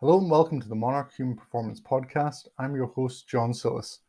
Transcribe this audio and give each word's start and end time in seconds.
Hello 0.00 0.18
and 0.18 0.30
welcome 0.30 0.60
to 0.60 0.68
the 0.68 0.74
Monarch 0.74 1.14
Human 1.14 1.34
Performance 1.34 1.80
Podcast. 1.80 2.48
I'm 2.58 2.76
your 2.76 2.88
host, 2.88 3.26
John 3.26 3.54
Sillis. 3.54 4.00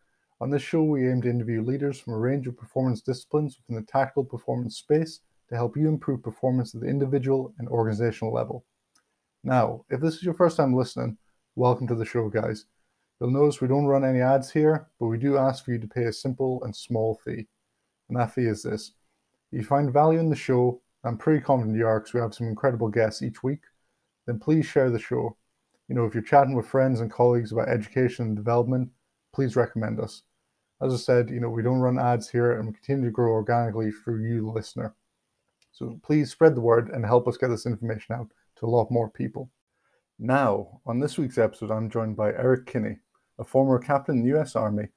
On 0.41 0.49
this 0.49 0.61
show, 0.61 0.83
we 0.83 1.09
aim 1.09 1.21
to 1.21 1.29
interview 1.29 1.61
leaders 1.63 1.97
from 1.97 2.11
a 2.11 2.17
range 2.17 2.45
of 2.45 2.57
performance 2.57 2.99
disciplines 2.99 3.57
within 3.57 3.81
the 3.81 3.89
tactical 3.89 4.25
performance 4.25 4.75
space 4.75 5.21
to 5.47 5.55
help 5.55 5.77
you 5.77 5.87
improve 5.87 6.21
performance 6.21 6.75
at 6.75 6.81
the 6.81 6.87
individual 6.87 7.53
and 7.57 7.69
organizational 7.69 8.33
level. 8.33 8.65
Now, 9.45 9.85
if 9.89 10.01
this 10.01 10.15
is 10.15 10.23
your 10.23 10.33
first 10.33 10.57
time 10.57 10.75
listening, 10.75 11.17
welcome 11.55 11.87
to 11.87 11.95
the 11.95 12.03
show, 12.03 12.27
guys. 12.27 12.65
You'll 13.21 13.31
notice 13.31 13.61
we 13.61 13.69
don't 13.69 13.85
run 13.85 14.03
any 14.03 14.19
ads 14.19 14.51
here, 14.51 14.89
but 14.99 15.07
we 15.07 15.17
do 15.17 15.37
ask 15.37 15.63
for 15.63 15.71
you 15.71 15.79
to 15.79 15.87
pay 15.87 16.03
a 16.03 16.11
simple 16.11 16.61
and 16.65 16.75
small 16.75 17.17
fee. 17.23 17.47
And 18.09 18.19
that 18.19 18.33
fee 18.33 18.47
is 18.47 18.61
this. 18.61 18.91
If 19.53 19.59
you 19.59 19.63
find 19.63 19.93
value 19.93 20.19
in 20.19 20.29
the 20.29 20.35
show, 20.35 20.81
I'm 21.05 21.17
pretty 21.17 21.39
confident 21.39 21.77
you 21.77 21.87
are 21.87 22.01
because 22.01 22.13
we 22.13 22.19
have 22.19 22.35
some 22.35 22.47
incredible 22.47 22.89
guests 22.89 23.21
each 23.21 23.41
week, 23.41 23.61
then 24.25 24.37
please 24.37 24.65
share 24.65 24.89
the 24.89 24.99
show. 24.99 25.37
You 25.87 25.95
know, 25.95 26.05
if 26.05 26.13
you're 26.13 26.23
chatting 26.23 26.53
with 26.53 26.67
friends 26.67 26.99
and 26.99 27.11
colleagues 27.11 27.51
about 27.51 27.69
education 27.69 28.25
and 28.25 28.35
development, 28.35 28.89
please 29.33 29.55
recommend 29.55 29.99
us. 29.99 30.23
As 30.81 30.93
I 30.93 30.97
said, 30.97 31.29
you 31.29 31.39
know, 31.39 31.49
we 31.49 31.63
don't 31.63 31.79
run 31.79 31.97
ads 31.97 32.29
here 32.29 32.51
and 32.51 32.67
we 32.67 32.73
continue 32.73 33.05
to 33.05 33.11
grow 33.11 33.31
organically 33.31 33.91
through 33.91 34.23
you, 34.23 34.41
the 34.41 34.51
listener. 34.51 34.95
So 35.71 35.99
please 36.03 36.31
spread 36.31 36.55
the 36.55 36.61
word 36.61 36.89
and 36.89 37.05
help 37.05 37.27
us 37.27 37.37
get 37.37 37.49
this 37.49 37.65
information 37.65 38.15
out 38.15 38.29
to 38.57 38.65
a 38.65 38.69
lot 38.69 38.91
more 38.91 39.09
people. 39.09 39.49
Now, 40.19 40.81
on 40.85 40.99
this 40.99 41.17
week's 41.17 41.37
episode, 41.37 41.71
I'm 41.71 41.89
joined 41.89 42.17
by 42.17 42.29
Eric 42.29 42.65
Kinney, 42.65 42.97
a 43.39 43.43
former 43.43 43.79
captain 43.79 44.17
in 44.17 44.23
the 44.23 44.39
US 44.39 44.55
Army. 44.55 44.87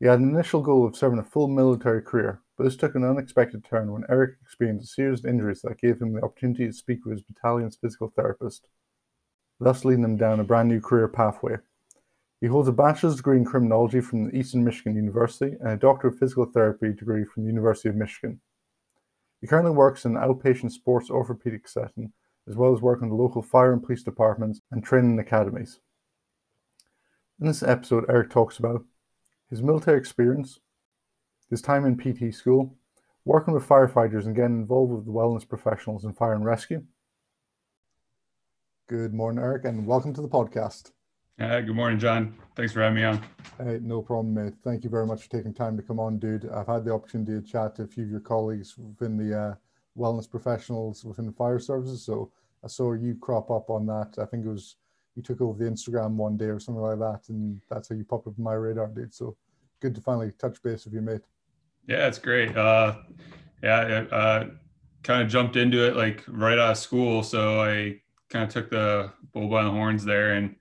He 0.00 0.06
had 0.06 0.18
an 0.18 0.28
initial 0.28 0.60
goal 0.60 0.86
of 0.86 0.96
serving 0.96 1.20
a 1.20 1.24
full 1.24 1.48
military 1.48 2.02
career, 2.02 2.42
but 2.58 2.64
this 2.64 2.76
took 2.76 2.96
an 2.96 3.04
unexpected 3.04 3.64
turn 3.64 3.92
when 3.92 4.04
Eric 4.08 4.36
experienced 4.42 4.84
a 4.84 4.88
series 4.88 5.20
of 5.20 5.26
injuries 5.26 5.62
that 5.62 5.80
gave 5.80 6.02
him 6.02 6.12
the 6.12 6.22
opportunity 6.22 6.66
to 6.66 6.72
speak 6.72 7.04
with 7.04 7.12
his 7.12 7.22
battalion's 7.22 7.76
physical 7.76 8.12
therapist, 8.14 8.66
thus 9.60 9.84
leading 9.84 10.04
him 10.04 10.16
down 10.16 10.40
a 10.40 10.44
brand 10.44 10.68
new 10.68 10.80
career 10.80 11.08
pathway. 11.08 11.56
He 12.40 12.46
holds 12.46 12.68
a 12.68 12.72
bachelor's 12.72 13.16
degree 13.16 13.38
in 13.38 13.44
criminology 13.44 14.00
from 14.00 14.24
the 14.24 14.36
Eastern 14.36 14.62
Michigan 14.62 14.94
University 14.94 15.56
and 15.60 15.70
a 15.70 15.76
doctor 15.76 16.08
of 16.08 16.18
physical 16.18 16.44
therapy 16.44 16.92
degree 16.92 17.24
from 17.24 17.44
the 17.44 17.48
University 17.48 17.88
of 17.88 17.96
Michigan. 17.96 18.40
He 19.40 19.46
currently 19.46 19.72
works 19.72 20.04
in 20.04 20.16
an 20.16 20.22
outpatient 20.22 20.72
sports 20.72 21.10
orthopedic 21.10 21.68
setting, 21.68 22.12
as 22.48 22.56
well 22.56 22.74
as 22.74 22.80
working 22.80 23.08
with 23.08 23.18
local 23.18 23.42
fire 23.42 23.72
and 23.72 23.82
police 23.82 24.02
departments 24.02 24.60
and 24.70 24.84
training 24.84 25.18
academies. 25.18 25.80
In 27.40 27.46
this 27.46 27.62
episode, 27.62 28.04
Eric 28.08 28.30
talks 28.30 28.58
about 28.58 28.84
his 29.50 29.62
military 29.62 29.98
experience, 29.98 30.60
his 31.50 31.62
time 31.62 31.84
in 31.84 31.96
PT 31.96 32.34
school, 32.34 32.76
working 33.24 33.54
with 33.54 33.68
firefighters 33.68 34.26
and 34.26 34.34
getting 34.34 34.60
involved 34.60 34.92
with 34.92 35.04
the 35.04 35.12
wellness 35.12 35.46
professionals 35.46 36.04
in 36.04 36.12
fire 36.12 36.34
and 36.34 36.44
rescue. 36.44 36.82
Good 38.88 39.12
morning, 39.12 39.42
Eric, 39.42 39.64
and 39.64 39.84
welcome 39.84 40.14
to 40.14 40.22
the 40.22 40.28
podcast. 40.28 40.92
Uh, 41.40 41.60
good 41.60 41.74
morning, 41.74 41.98
John. 41.98 42.36
Thanks 42.54 42.72
for 42.72 42.82
having 42.82 42.94
me 42.94 43.02
on. 43.02 43.20
Hey, 43.58 43.80
no 43.82 44.00
problem, 44.00 44.32
mate. 44.32 44.54
Thank 44.62 44.84
you 44.84 44.90
very 44.90 45.04
much 45.04 45.24
for 45.24 45.28
taking 45.28 45.52
time 45.52 45.76
to 45.76 45.82
come 45.82 45.98
on, 45.98 46.20
dude. 46.20 46.48
I've 46.48 46.68
had 46.68 46.84
the 46.84 46.92
opportunity 46.92 47.32
to 47.32 47.42
chat 47.42 47.74
to 47.74 47.82
a 47.82 47.86
few 47.88 48.04
of 48.04 48.10
your 48.10 48.20
colleagues 48.20 48.78
within 48.78 49.16
the 49.16 49.36
uh, 49.36 49.54
wellness 49.98 50.30
professionals 50.30 51.04
within 51.04 51.26
the 51.26 51.32
fire 51.32 51.58
services. 51.58 52.04
So 52.04 52.30
I 52.62 52.68
saw 52.68 52.92
you 52.92 53.16
crop 53.16 53.50
up 53.50 53.70
on 53.70 53.86
that. 53.86 54.14
I 54.22 54.24
think 54.24 54.46
it 54.46 54.50
was 54.50 54.76
you 55.16 55.22
took 55.24 55.40
over 55.40 55.58
the 55.58 55.68
Instagram 55.68 56.12
one 56.12 56.36
day 56.36 56.44
or 56.44 56.60
something 56.60 56.80
like 56.80 57.00
that, 57.00 57.28
and 57.28 57.60
that's 57.68 57.88
how 57.88 57.96
you 57.96 58.04
popped 58.04 58.28
up 58.28 58.38
my 58.38 58.54
radar, 58.54 58.86
dude. 58.86 59.12
So 59.12 59.36
good 59.80 59.96
to 59.96 60.00
finally 60.00 60.30
touch 60.38 60.62
base 60.62 60.84
with 60.84 60.94
you, 60.94 61.00
mate. 61.00 61.22
Yeah, 61.88 62.06
it's 62.06 62.20
great. 62.20 62.56
Uh, 62.56 62.98
yeah, 63.64 64.04
I 64.12 64.14
uh, 64.14 64.50
kind 65.02 65.22
of 65.22 65.28
jumped 65.28 65.56
into 65.56 65.84
it 65.84 65.96
like 65.96 66.22
right 66.28 66.56
out 66.56 66.70
of 66.70 66.78
school, 66.78 67.24
so 67.24 67.60
I 67.60 68.00
kind 68.30 68.44
of 68.44 68.50
took 68.50 68.70
the 68.70 69.12
bull 69.32 69.48
by 69.48 69.62
the 69.64 69.70
horns 69.70 70.04
there 70.04 70.32
and 70.32 70.56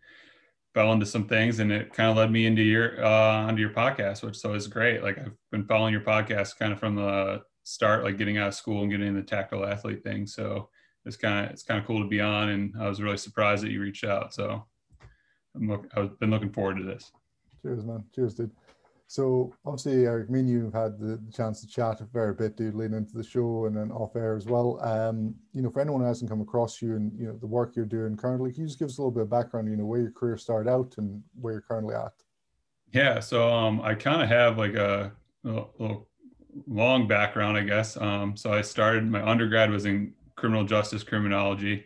fell 0.74 0.92
into 0.92 1.06
some 1.06 1.28
things, 1.28 1.60
and 1.60 1.72
it 1.72 1.94
kind 1.94 2.10
of 2.10 2.18
led 2.18 2.32
me 2.32 2.46
into 2.46 2.62
your 2.62 3.04
uh, 3.04 3.48
onto 3.48 3.62
your 3.62 3.72
podcast, 3.72 4.24
which 4.24 4.38
so 4.38 4.54
is 4.54 4.68
great. 4.68 5.02
Like 5.04 5.18
I've 5.18 5.32
been 5.52 5.66
following 5.66 5.94
your 5.94 6.02
podcast 6.02 6.58
kind 6.60 6.74
of 6.74 6.80
from 6.80 6.96
the 6.96 7.42
start, 7.64 8.04
like 8.04 8.18
getting 8.18 8.38
out 8.38 8.50
of 8.50 8.54
school 8.54 8.82
and 8.82 8.92
getting 8.92 9.08
into 9.08 9.22
the 9.22 9.28
tactical 9.28 9.66
athlete 9.66 10.04
thing. 10.04 10.28
So 10.28 10.70
it's 11.06 11.18
kind 11.18 11.46
of 11.46 11.52
it's 11.52 11.64
kind 11.64 11.80
of 11.80 11.86
cool 11.86 12.02
to 12.04 12.10
be 12.10 12.22
on, 12.22 12.50
and 12.50 12.74
I 12.80 12.88
was 12.88 13.02
really 13.02 13.18
surprised 13.18 13.64
that 13.64 13.72
you 13.72 13.82
reached 13.82 14.04
out. 14.04 14.34
So 14.34 14.66
look, 15.56 15.88
I've 15.96 16.20
been 16.20 16.32
looking 16.32 16.52
forward 16.52 16.78
to 16.78 16.84
this. 16.84 17.12
Cheers, 17.62 17.86
man. 17.86 18.04
Cheers, 18.14 18.36
dude. 18.36 18.52
So 19.08 19.54
obviously, 19.66 20.06
Eric, 20.06 20.30
me 20.30 20.40
and 20.40 20.50
you 20.50 20.64
have 20.66 20.74
had 20.74 21.00
the 21.00 21.22
chance 21.32 21.62
to 21.62 21.68
chat 21.68 22.02
a 22.02 22.06
fair 22.06 22.34
bit, 22.34 22.58
dude, 22.58 22.74
leading 22.74 22.98
into 22.98 23.14
the 23.14 23.24
show 23.24 23.66
and 23.66 23.78
then 23.78 23.92
off 23.92 24.16
air 24.16 24.36
as 24.36 24.48
well. 24.48 24.80
Um, 24.82 25.36
you 25.54 25.62
know, 25.62 25.70
for 25.70 25.80
anyone 25.80 26.02
who 26.02 26.08
hasn't 26.08 26.30
come 26.30 26.42
across 26.42 26.82
you 26.82 26.96
and 26.96 27.12
you 27.18 27.28
know 27.28 27.38
the 27.38 27.46
work 27.46 27.76
you're 27.76 27.86
doing 27.86 28.18
currently, 28.18 28.52
can 28.52 28.62
you 28.62 28.68
just 28.68 28.80
give 28.80 28.88
us 28.88 28.98
a 28.98 29.02
little 29.02 29.12
bit 29.12 29.24
of 29.24 29.30
background? 29.30 29.70
You 29.70 29.78
know, 29.78 29.86
where 29.86 30.02
your 30.02 30.12
career 30.12 30.38
started 30.38 30.70
out 30.70 30.96
and 30.98 31.22
where 31.40 31.54
you're 31.54 31.62
currently 31.62 31.94
at. 31.94 32.14
Yeah, 32.94 33.20
so 33.20 33.52
um, 33.54 33.82
I 33.82 33.94
kind 33.94 34.22
of 34.22 34.30
have 34.30 34.58
like 34.58 34.74
a, 34.74 35.12
a 35.44 35.50
little 35.78 36.08
long 36.68 37.08
background, 37.08 37.58
I 37.58 37.62
guess. 37.64 37.98
Um, 37.98 38.36
so 38.36 38.54
I 38.54 38.62
started 38.62 39.06
my 39.10 39.24
undergrad 39.24 39.70
was 39.70 39.86
in 39.86 40.14
criminal 40.36 40.64
justice 40.64 41.04
criminology. 41.04 41.86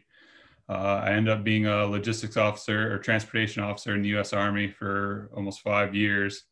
Uh, 0.70 1.02
I 1.04 1.12
ended 1.12 1.34
up 1.34 1.44
being 1.44 1.66
a 1.66 1.86
logistics 1.86 2.38
officer 2.38 2.94
or 2.94 3.00
transportation 3.00 3.64
officer 3.64 3.96
in 3.96 4.04
the 4.04 4.10
U.S. 4.10 4.34
Army 4.34 4.68
for 4.68 5.32
almost 5.36 5.62
five 5.62 5.96
years. 5.96 6.44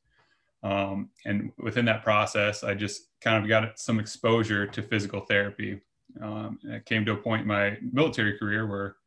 Um, 0.67 1.09
and 1.25 1.51
within 1.57 1.85
that 1.85 2.03
process, 2.03 2.63
I 2.63 2.73
just 2.73 3.07
kind 3.21 3.41
of 3.41 3.47
got 3.47 3.79
some 3.79 3.99
exposure 3.99 4.67
to 4.67 4.81
physical 4.81 5.21
therapy. 5.21 5.79
Um, 6.21 6.59
it 6.63 6.85
came 6.85 7.05
to 7.05 7.13
a 7.13 7.17
point 7.17 7.43
in 7.43 7.47
my 7.47 7.77
military 7.93 8.37
career 8.37 8.67
where 8.67 8.97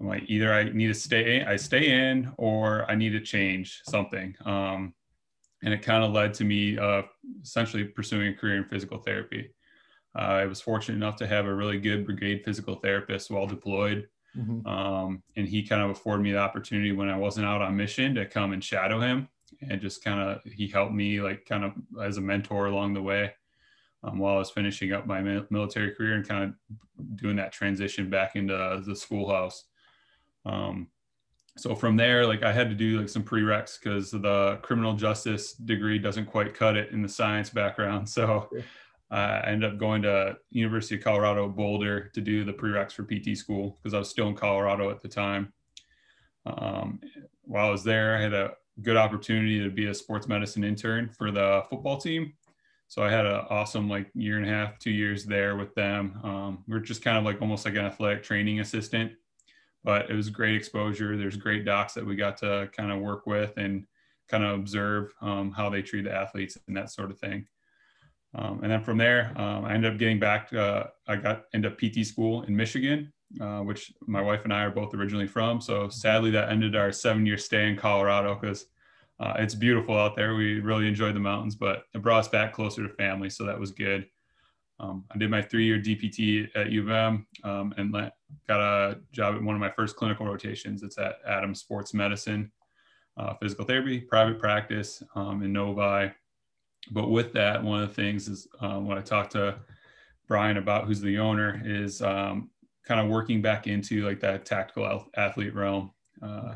I'm 0.00 0.06
like, 0.06 0.24
either 0.28 0.52
I 0.52 0.64
need 0.64 0.88
to 0.88 0.94
stay, 0.94 1.44
I 1.44 1.56
stay 1.56 1.90
in, 1.90 2.32
or 2.36 2.88
I 2.88 2.94
need 2.94 3.10
to 3.10 3.20
change 3.20 3.82
something. 3.88 4.36
Um, 4.44 4.94
and 5.64 5.74
it 5.74 5.82
kind 5.82 6.04
of 6.04 6.12
led 6.12 6.34
to 6.34 6.44
me 6.44 6.78
uh, 6.78 7.02
essentially 7.42 7.84
pursuing 7.84 8.28
a 8.28 8.36
career 8.36 8.56
in 8.56 8.64
physical 8.64 8.98
therapy. 8.98 9.50
Uh, 10.16 10.22
I 10.42 10.46
was 10.46 10.60
fortunate 10.60 10.96
enough 10.96 11.16
to 11.16 11.26
have 11.26 11.46
a 11.46 11.54
really 11.54 11.80
good 11.80 12.06
brigade 12.06 12.42
physical 12.44 12.76
therapist 12.76 13.30
while 13.30 13.46
deployed. 13.46 14.06
Mm-hmm. 14.36 14.66
Um, 14.66 15.22
and 15.34 15.48
he 15.48 15.66
kind 15.66 15.82
of 15.82 15.90
afforded 15.90 16.22
me 16.22 16.32
the 16.32 16.38
opportunity 16.38 16.92
when 16.92 17.08
I 17.08 17.16
wasn't 17.16 17.46
out 17.46 17.62
on 17.62 17.74
mission 17.74 18.14
to 18.14 18.26
come 18.26 18.52
and 18.52 18.62
shadow 18.62 19.00
him 19.00 19.28
and 19.62 19.80
just 19.80 20.02
kind 20.04 20.20
of 20.20 20.42
he 20.44 20.68
helped 20.68 20.92
me 20.92 21.20
like 21.20 21.46
kind 21.46 21.64
of 21.64 21.72
as 22.02 22.18
a 22.18 22.20
mentor 22.20 22.66
along 22.66 22.94
the 22.94 23.02
way 23.02 23.32
um, 24.02 24.18
while 24.18 24.36
I 24.36 24.38
was 24.38 24.50
finishing 24.50 24.92
up 24.92 25.06
my 25.06 25.20
military 25.50 25.92
career 25.92 26.14
and 26.14 26.26
kind 26.26 26.44
of 26.44 27.16
doing 27.16 27.36
that 27.36 27.52
transition 27.52 28.08
back 28.08 28.36
into 28.36 28.82
the 28.86 28.96
schoolhouse. 28.96 29.64
Um, 30.44 30.88
so 31.58 31.74
from 31.74 31.96
there, 31.96 32.26
like 32.26 32.42
I 32.42 32.52
had 32.52 32.68
to 32.68 32.74
do 32.74 33.00
like 33.00 33.08
some 33.08 33.24
prereqs 33.24 33.78
because 33.80 34.10
the 34.10 34.58
criminal 34.62 34.92
justice 34.92 35.54
degree 35.54 35.98
doesn't 35.98 36.26
quite 36.26 36.54
cut 36.54 36.76
it 36.76 36.92
in 36.92 37.02
the 37.02 37.08
science 37.08 37.50
background. 37.50 38.08
So 38.16 38.48
I 39.10 39.40
ended 39.46 39.72
up 39.72 39.78
going 39.78 40.02
to 40.02 40.36
University 40.50 40.96
of 40.96 41.04
Colorado 41.04 41.48
Boulder 41.48 42.08
to 42.08 42.20
do 42.20 42.44
the 42.44 42.52
prereqs 42.52 42.92
for 42.92 43.04
PT 43.04 43.36
school 43.36 43.78
because 43.78 43.94
I 43.94 43.98
was 43.98 44.10
still 44.10 44.28
in 44.28 44.34
Colorado 44.34 44.90
at 44.90 45.00
the 45.00 45.08
time. 45.08 45.52
Um, 46.44 47.00
while 47.42 47.68
I 47.68 47.70
was 47.70 47.84
there, 47.84 48.16
I 48.16 48.20
had 48.20 48.34
a 48.34 48.52
good 48.82 48.96
opportunity 48.96 49.62
to 49.62 49.70
be 49.70 49.86
a 49.86 49.94
sports 49.94 50.28
medicine 50.28 50.64
intern 50.64 51.08
for 51.08 51.30
the 51.30 51.62
football 51.70 51.96
team. 51.96 52.32
So 52.88 53.02
I 53.02 53.10
had 53.10 53.26
an 53.26 53.44
awesome 53.50 53.88
like 53.88 54.10
year 54.14 54.36
and 54.36 54.46
a 54.46 54.48
half, 54.48 54.78
two 54.78 54.90
years 54.90 55.24
there 55.24 55.56
with 55.56 55.74
them. 55.74 56.20
Um, 56.22 56.64
we 56.68 56.76
are 56.76 56.80
just 56.80 57.02
kind 57.02 57.18
of 57.18 57.24
like 57.24 57.42
almost 57.42 57.64
like 57.64 57.74
an 57.74 57.84
athletic 57.84 58.22
training 58.22 58.60
assistant, 58.60 59.12
but 59.82 60.08
it 60.08 60.14
was 60.14 60.30
great 60.30 60.54
exposure. 60.54 61.16
There's 61.16 61.36
great 61.36 61.64
docs 61.64 61.94
that 61.94 62.06
we 62.06 62.14
got 62.14 62.36
to 62.38 62.70
kind 62.76 62.92
of 62.92 63.00
work 63.00 63.26
with 63.26 63.56
and 63.56 63.86
kind 64.28 64.44
of 64.44 64.58
observe 64.58 65.12
um, 65.20 65.50
how 65.50 65.68
they 65.68 65.82
treat 65.82 66.04
the 66.04 66.14
athletes 66.14 66.56
and 66.68 66.76
that 66.76 66.90
sort 66.90 67.10
of 67.10 67.18
thing. 67.18 67.46
Um, 68.34 68.60
and 68.62 68.70
then 68.70 68.82
from 68.82 68.98
there, 68.98 69.32
um, 69.36 69.64
I 69.64 69.72
ended 69.72 69.92
up 69.92 69.98
getting 69.98 70.20
back. 70.20 70.50
To, 70.50 70.60
uh, 70.60 70.86
I 71.08 71.16
got 71.16 71.44
into 71.54 71.70
PT 71.70 72.06
school 72.06 72.42
in 72.42 72.54
Michigan, 72.54 73.12
uh, 73.40 73.60
which 73.60 73.92
my 74.06 74.20
wife 74.20 74.44
and 74.44 74.52
I 74.52 74.62
are 74.62 74.70
both 74.70 74.94
originally 74.94 75.26
from. 75.26 75.60
So 75.60 75.88
sadly, 75.88 76.30
that 76.32 76.50
ended 76.50 76.76
our 76.76 76.92
seven-year 76.92 77.38
stay 77.38 77.68
in 77.68 77.76
Colorado 77.76 78.34
because 78.34 78.66
uh, 79.18 79.34
it's 79.38 79.54
beautiful 79.54 79.96
out 79.96 80.16
there. 80.16 80.34
We 80.34 80.60
really 80.60 80.86
enjoyed 80.86 81.14
the 81.14 81.20
mountains, 81.20 81.54
but 81.54 81.84
it 81.94 82.02
brought 82.02 82.20
us 82.20 82.28
back 82.28 82.52
closer 82.52 82.86
to 82.86 82.94
family, 82.94 83.30
so 83.30 83.44
that 83.44 83.58
was 83.58 83.70
good. 83.70 84.06
Um, 84.78 85.04
I 85.10 85.16
did 85.16 85.30
my 85.30 85.40
three-year 85.40 85.78
DPT 85.78 86.48
at 86.54 86.70
U 86.70 86.82
of 86.82 86.90
M 86.90 87.26
um, 87.44 87.74
and 87.78 87.92
let, 87.92 88.12
got 88.46 88.60
a 88.60 88.98
job 89.12 89.34
at 89.34 89.42
one 89.42 89.54
of 89.54 89.60
my 89.60 89.70
first 89.70 89.96
clinical 89.96 90.26
rotations. 90.26 90.82
It's 90.82 90.98
at 90.98 91.16
Adams 91.26 91.60
Sports 91.60 91.94
Medicine, 91.94 92.52
uh, 93.16 93.34
physical 93.40 93.64
therapy, 93.64 94.00
private 94.00 94.38
practice 94.38 95.02
um, 95.14 95.42
in 95.42 95.52
Novi. 95.52 96.12
But 96.90 97.08
with 97.08 97.32
that, 97.32 97.62
one 97.62 97.82
of 97.82 97.88
the 97.88 97.94
things 97.94 98.28
is 98.28 98.46
uh, 98.60 98.78
when 98.78 98.98
I 98.98 99.00
talked 99.00 99.32
to 99.32 99.56
Brian 100.28 100.58
about 100.58 100.86
who's 100.86 101.00
the 101.00 101.18
owner 101.18 101.62
is 101.64 102.02
um, 102.02 102.50
kind 102.86 103.00
of 103.00 103.08
working 103.08 103.42
back 103.42 103.66
into 103.66 104.06
like 104.06 104.20
that 104.20 104.44
tactical 104.44 105.06
athlete 105.16 105.54
realm, 105.54 105.90
uh, 106.22 106.54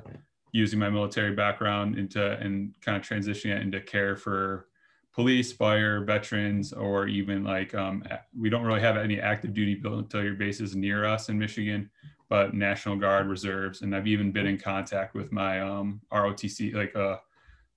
using 0.52 0.78
my 0.78 0.88
military 0.88 1.34
background 1.34 1.98
into 1.98 2.32
and 2.38 2.74
kind 2.80 2.96
of 2.96 3.02
transitioning 3.02 3.56
it 3.56 3.62
into 3.62 3.80
care 3.80 4.16
for 4.16 4.66
police, 5.12 5.52
fire, 5.52 6.04
veterans, 6.04 6.72
or 6.72 7.06
even 7.08 7.44
like 7.44 7.74
um, 7.74 8.02
we 8.38 8.48
don't 8.48 8.62
really 8.62 8.80
have 8.80 8.96
any 8.96 9.20
active 9.20 9.52
duty 9.52 9.78
military 9.82 10.34
bases 10.34 10.76
near 10.76 11.04
us 11.04 11.28
in 11.28 11.38
Michigan, 11.38 11.90
but 12.28 12.54
National 12.54 12.96
Guard 12.96 13.26
reserves, 13.26 13.82
and 13.82 13.94
I've 13.94 14.06
even 14.06 14.30
been 14.30 14.46
in 14.46 14.58
contact 14.58 15.14
with 15.14 15.32
my 15.32 15.60
um, 15.60 16.00
ROTC, 16.12 16.74
like 16.74 16.94
a 16.94 17.08
uh, 17.08 17.18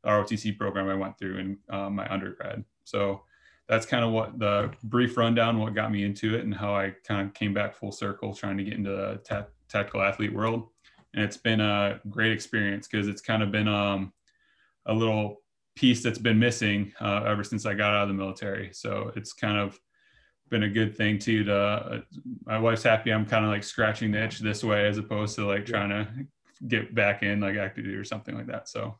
ROTC 0.05 0.57
program 0.57 0.89
I 0.89 0.95
went 0.95 1.17
through 1.17 1.38
in 1.38 1.57
uh, 1.69 1.89
my 1.89 2.07
undergrad. 2.11 2.63
So 2.83 3.23
that's 3.68 3.86
kind 3.86 4.04
of 4.04 4.12
what 4.12 4.38
the 4.39 4.71
brief 4.83 5.18
rundown, 5.18 5.60
what 5.60 5.74
got 5.74 5.92
me 5.92 6.04
into 6.04 6.36
it, 6.36 6.44
and 6.44 6.54
how 6.54 6.75
I 6.75 6.94
kind 7.07 7.27
of 7.27 7.33
came 7.33 7.54
back 7.54 7.75
full 7.75 7.92
circle 7.92 8.33
trying 8.33 8.57
to 8.57 8.63
get 8.63 8.74
into 8.74 8.89
the 8.89 9.21
ta- 9.24 9.48
tactical 9.69 10.01
athlete 10.01 10.33
world. 10.33 10.68
And 11.13 11.24
it's 11.24 11.38
been 11.38 11.62
a 11.62 12.00
great 12.10 12.31
experience 12.31 12.88
because 12.88 13.07
it's 13.07 13.21
kind 13.21 13.42
of 13.44 13.51
been 13.51 13.68
um, 13.68 14.12
a 14.86 14.94
little 14.94 15.42
piece 15.75 16.04
that's 16.04 16.19
been 16.19 16.39
missing 16.39 16.92
uh, 17.00 17.24
ever 17.25 17.44
since 17.44 17.65
I 17.65 17.74
got 17.74 17.94
out 17.94 18.04
of 18.04 18.07
the 18.10 18.13
military. 18.13 18.71
So 18.74 19.12
it's 19.15 19.33
kind 19.33 19.57
of 19.57 19.80
been 20.50 20.63
a 20.63 20.69
good 20.69 20.95
thing 20.95 21.18
too. 21.18 21.44
To 21.45 21.56
uh, 21.56 22.01
my 22.45 22.60
wife's 22.60 22.83
happy. 22.83 23.12
I'm 23.12 23.25
kind 23.25 23.45
of 23.45 23.51
like 23.51 23.63
scratching 23.63 24.12
the 24.12 24.24
itch 24.24 24.39
this 24.39 24.63
way 24.63 24.88
as 24.88 24.98
opposed 24.98 25.36
to 25.36 25.48
like 25.48 25.65
trying 25.65 25.89
to 25.89 26.07
get 26.68 26.94
back 26.94 27.24
in 27.24 27.39
like 27.39 27.57
active 27.57 27.86
duty 27.86 27.98
or 27.98 28.04
something 28.04 28.36
like 28.36 28.48
that. 28.48 28.68
So 28.69 28.98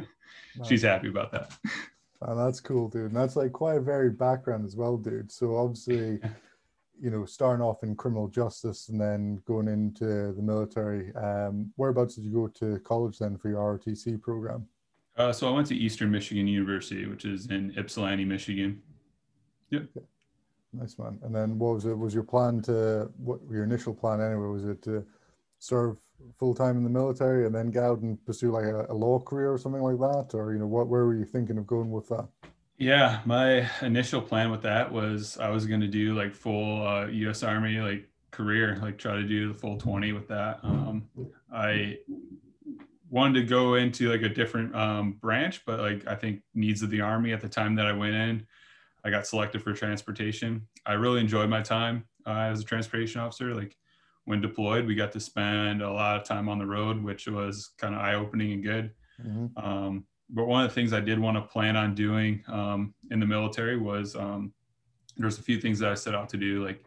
she's 0.68 0.82
happy 0.82 1.08
about 1.08 1.32
that. 1.32 1.52
Oh, 2.22 2.36
that's 2.36 2.60
cool, 2.60 2.88
dude. 2.88 3.12
And 3.12 3.16
that's 3.16 3.36
like 3.36 3.52
quite 3.52 3.76
a 3.76 3.80
varied 3.80 4.18
background 4.18 4.64
as 4.64 4.74
well, 4.74 4.96
dude. 4.96 5.30
So 5.30 5.56
obviously, 5.56 6.18
you 7.00 7.10
know, 7.10 7.24
starting 7.24 7.64
off 7.64 7.82
in 7.84 7.94
criminal 7.94 8.28
justice 8.28 8.88
and 8.88 9.00
then 9.00 9.40
going 9.46 9.68
into 9.68 10.32
the 10.32 10.42
military. 10.42 11.14
Um, 11.14 11.72
whereabouts 11.76 12.16
did 12.16 12.24
you 12.24 12.32
go 12.32 12.48
to 12.48 12.80
college 12.80 13.18
then 13.18 13.36
for 13.36 13.48
your 13.48 13.78
ROTC 13.78 14.20
program? 14.20 14.66
Uh, 15.16 15.32
so 15.32 15.48
I 15.48 15.52
went 15.52 15.66
to 15.68 15.76
Eastern 15.76 16.10
Michigan 16.10 16.46
University, 16.46 17.06
which 17.06 17.24
is 17.24 17.46
in 17.46 17.72
Ypsilanti, 17.76 18.24
Michigan. 18.24 18.80
Yep. 19.70 19.82
Okay. 19.96 20.06
Nice 20.72 20.98
man. 20.98 21.18
And 21.22 21.34
then 21.34 21.58
what 21.58 21.74
was 21.74 21.86
it? 21.86 21.96
Was 21.96 22.14
your 22.14 22.24
plan 22.24 22.60
to 22.62 23.10
what 23.16 23.40
your 23.50 23.64
initial 23.64 23.94
plan 23.94 24.20
anyway? 24.20 24.48
Was 24.48 24.64
it 24.64 24.82
to 24.82 25.04
serve 25.58 25.96
full 26.38 26.54
time 26.54 26.76
in 26.76 26.84
the 26.84 26.90
military 26.90 27.46
and 27.46 27.54
then 27.54 27.70
go 27.70 27.92
out 27.92 28.00
and 28.00 28.24
pursue 28.24 28.50
like 28.50 28.64
a, 28.64 28.86
a, 28.90 28.94
law 28.94 29.18
career 29.18 29.52
or 29.52 29.58
something 29.58 29.82
like 29.82 29.98
that? 29.98 30.36
Or 30.36 30.52
you 30.52 30.58
know, 30.58 30.66
what 30.66 30.88
where 30.88 31.04
were 31.04 31.14
you 31.14 31.24
thinking 31.24 31.58
of 31.58 31.66
going 31.66 31.90
with 31.90 32.08
that? 32.08 32.28
Yeah, 32.76 33.20
my 33.24 33.68
initial 33.82 34.20
plan 34.20 34.50
with 34.50 34.62
that 34.62 34.92
was 34.92 35.38
I 35.38 35.50
was 35.50 35.66
going 35.66 35.80
to 35.80 35.88
do 35.88 36.14
like 36.14 36.34
full 36.34 36.86
uh, 36.86 37.06
U.S. 37.06 37.42
Army 37.42 37.78
like 37.80 38.08
career, 38.30 38.78
like 38.82 38.98
try 38.98 39.16
to 39.16 39.24
do 39.24 39.52
the 39.52 39.58
full 39.58 39.76
twenty 39.76 40.12
with 40.12 40.28
that. 40.28 40.60
Um, 40.62 41.08
I 41.52 41.98
wanted 43.10 43.40
to 43.40 43.46
go 43.46 43.74
into 43.74 44.10
like 44.10 44.22
a 44.22 44.28
different 44.28 44.74
um, 44.74 45.12
branch, 45.12 45.62
but 45.66 45.80
like 45.80 46.06
I 46.06 46.14
think 46.14 46.42
needs 46.54 46.82
of 46.82 46.90
the 46.90 47.00
Army 47.00 47.32
at 47.32 47.40
the 47.40 47.48
time 47.48 47.74
that 47.76 47.86
I 47.86 47.92
went 47.92 48.14
in 48.14 48.46
I 49.04 49.10
got 49.10 49.26
selected 49.26 49.62
for 49.62 49.72
transportation. 49.72 50.66
I 50.84 50.94
really 50.94 51.20
enjoyed 51.20 51.48
my 51.48 51.62
time 51.62 52.04
uh, 52.26 52.50
as 52.50 52.60
a 52.60 52.64
transportation 52.64 53.20
officer. 53.20 53.54
Like 53.54 53.76
when 54.28 54.42
deployed, 54.42 54.86
we 54.86 54.94
got 54.94 55.10
to 55.10 55.20
spend 55.20 55.80
a 55.80 55.90
lot 55.90 56.20
of 56.20 56.22
time 56.22 56.50
on 56.50 56.58
the 56.58 56.66
road, 56.66 57.02
which 57.02 57.26
was 57.26 57.70
kind 57.78 57.94
of 57.94 58.02
eye 58.02 58.12
opening 58.12 58.52
and 58.52 58.62
good. 58.62 58.90
Mm-hmm. 59.26 59.56
Um, 59.56 60.04
but 60.28 60.44
one 60.44 60.62
of 60.62 60.68
the 60.68 60.74
things 60.74 60.92
I 60.92 61.00
did 61.00 61.18
want 61.18 61.38
to 61.38 61.40
plan 61.40 61.76
on 61.76 61.94
doing 61.94 62.44
um, 62.46 62.92
in 63.10 63.20
the 63.20 63.26
military 63.26 63.78
was 63.78 64.14
um, 64.14 64.52
there's 65.16 65.38
a 65.38 65.42
few 65.42 65.58
things 65.58 65.78
that 65.78 65.90
I 65.90 65.94
set 65.94 66.14
out 66.14 66.28
to 66.28 66.36
do. 66.36 66.62
Like 66.62 66.84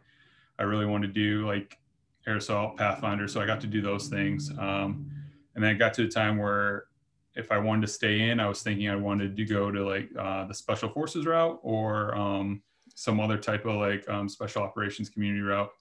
I 0.59 0.63
really 0.63 0.85
wanted 0.85 1.07
to 1.07 1.13
do 1.13 1.47
like 1.47 1.79
air 2.27 2.35
assault, 2.35 2.77
Pathfinder, 2.77 3.27
so 3.27 3.41
I 3.41 3.47
got 3.47 3.59
to 3.61 3.67
do 3.67 3.81
those 3.81 4.07
things. 4.07 4.51
Um, 4.59 5.09
and 5.55 5.63
then 5.63 5.71
it 5.71 5.79
got 5.79 5.95
to 5.95 6.03
a 6.03 6.07
time 6.07 6.37
where 6.37 6.85
if 7.33 7.51
I 7.51 7.57
wanted 7.57 7.81
to 7.81 7.87
stay 7.87 8.29
in, 8.29 8.39
I 8.39 8.47
was 8.47 8.61
thinking 8.61 8.87
I 8.87 8.95
wanted 8.97 9.35
to 9.35 9.45
go 9.45 9.71
to 9.71 9.83
like 9.83 10.09
uh, 10.15 10.45
the 10.45 10.53
special 10.53 10.89
forces 10.89 11.25
route 11.25 11.59
or 11.63 12.13
um, 12.13 12.61
some 12.93 13.19
other 13.19 13.39
type 13.39 13.65
of 13.65 13.77
like 13.77 14.07
um, 14.07 14.29
special 14.29 14.61
operations 14.61 15.09
community 15.09 15.41
route. 15.41 15.71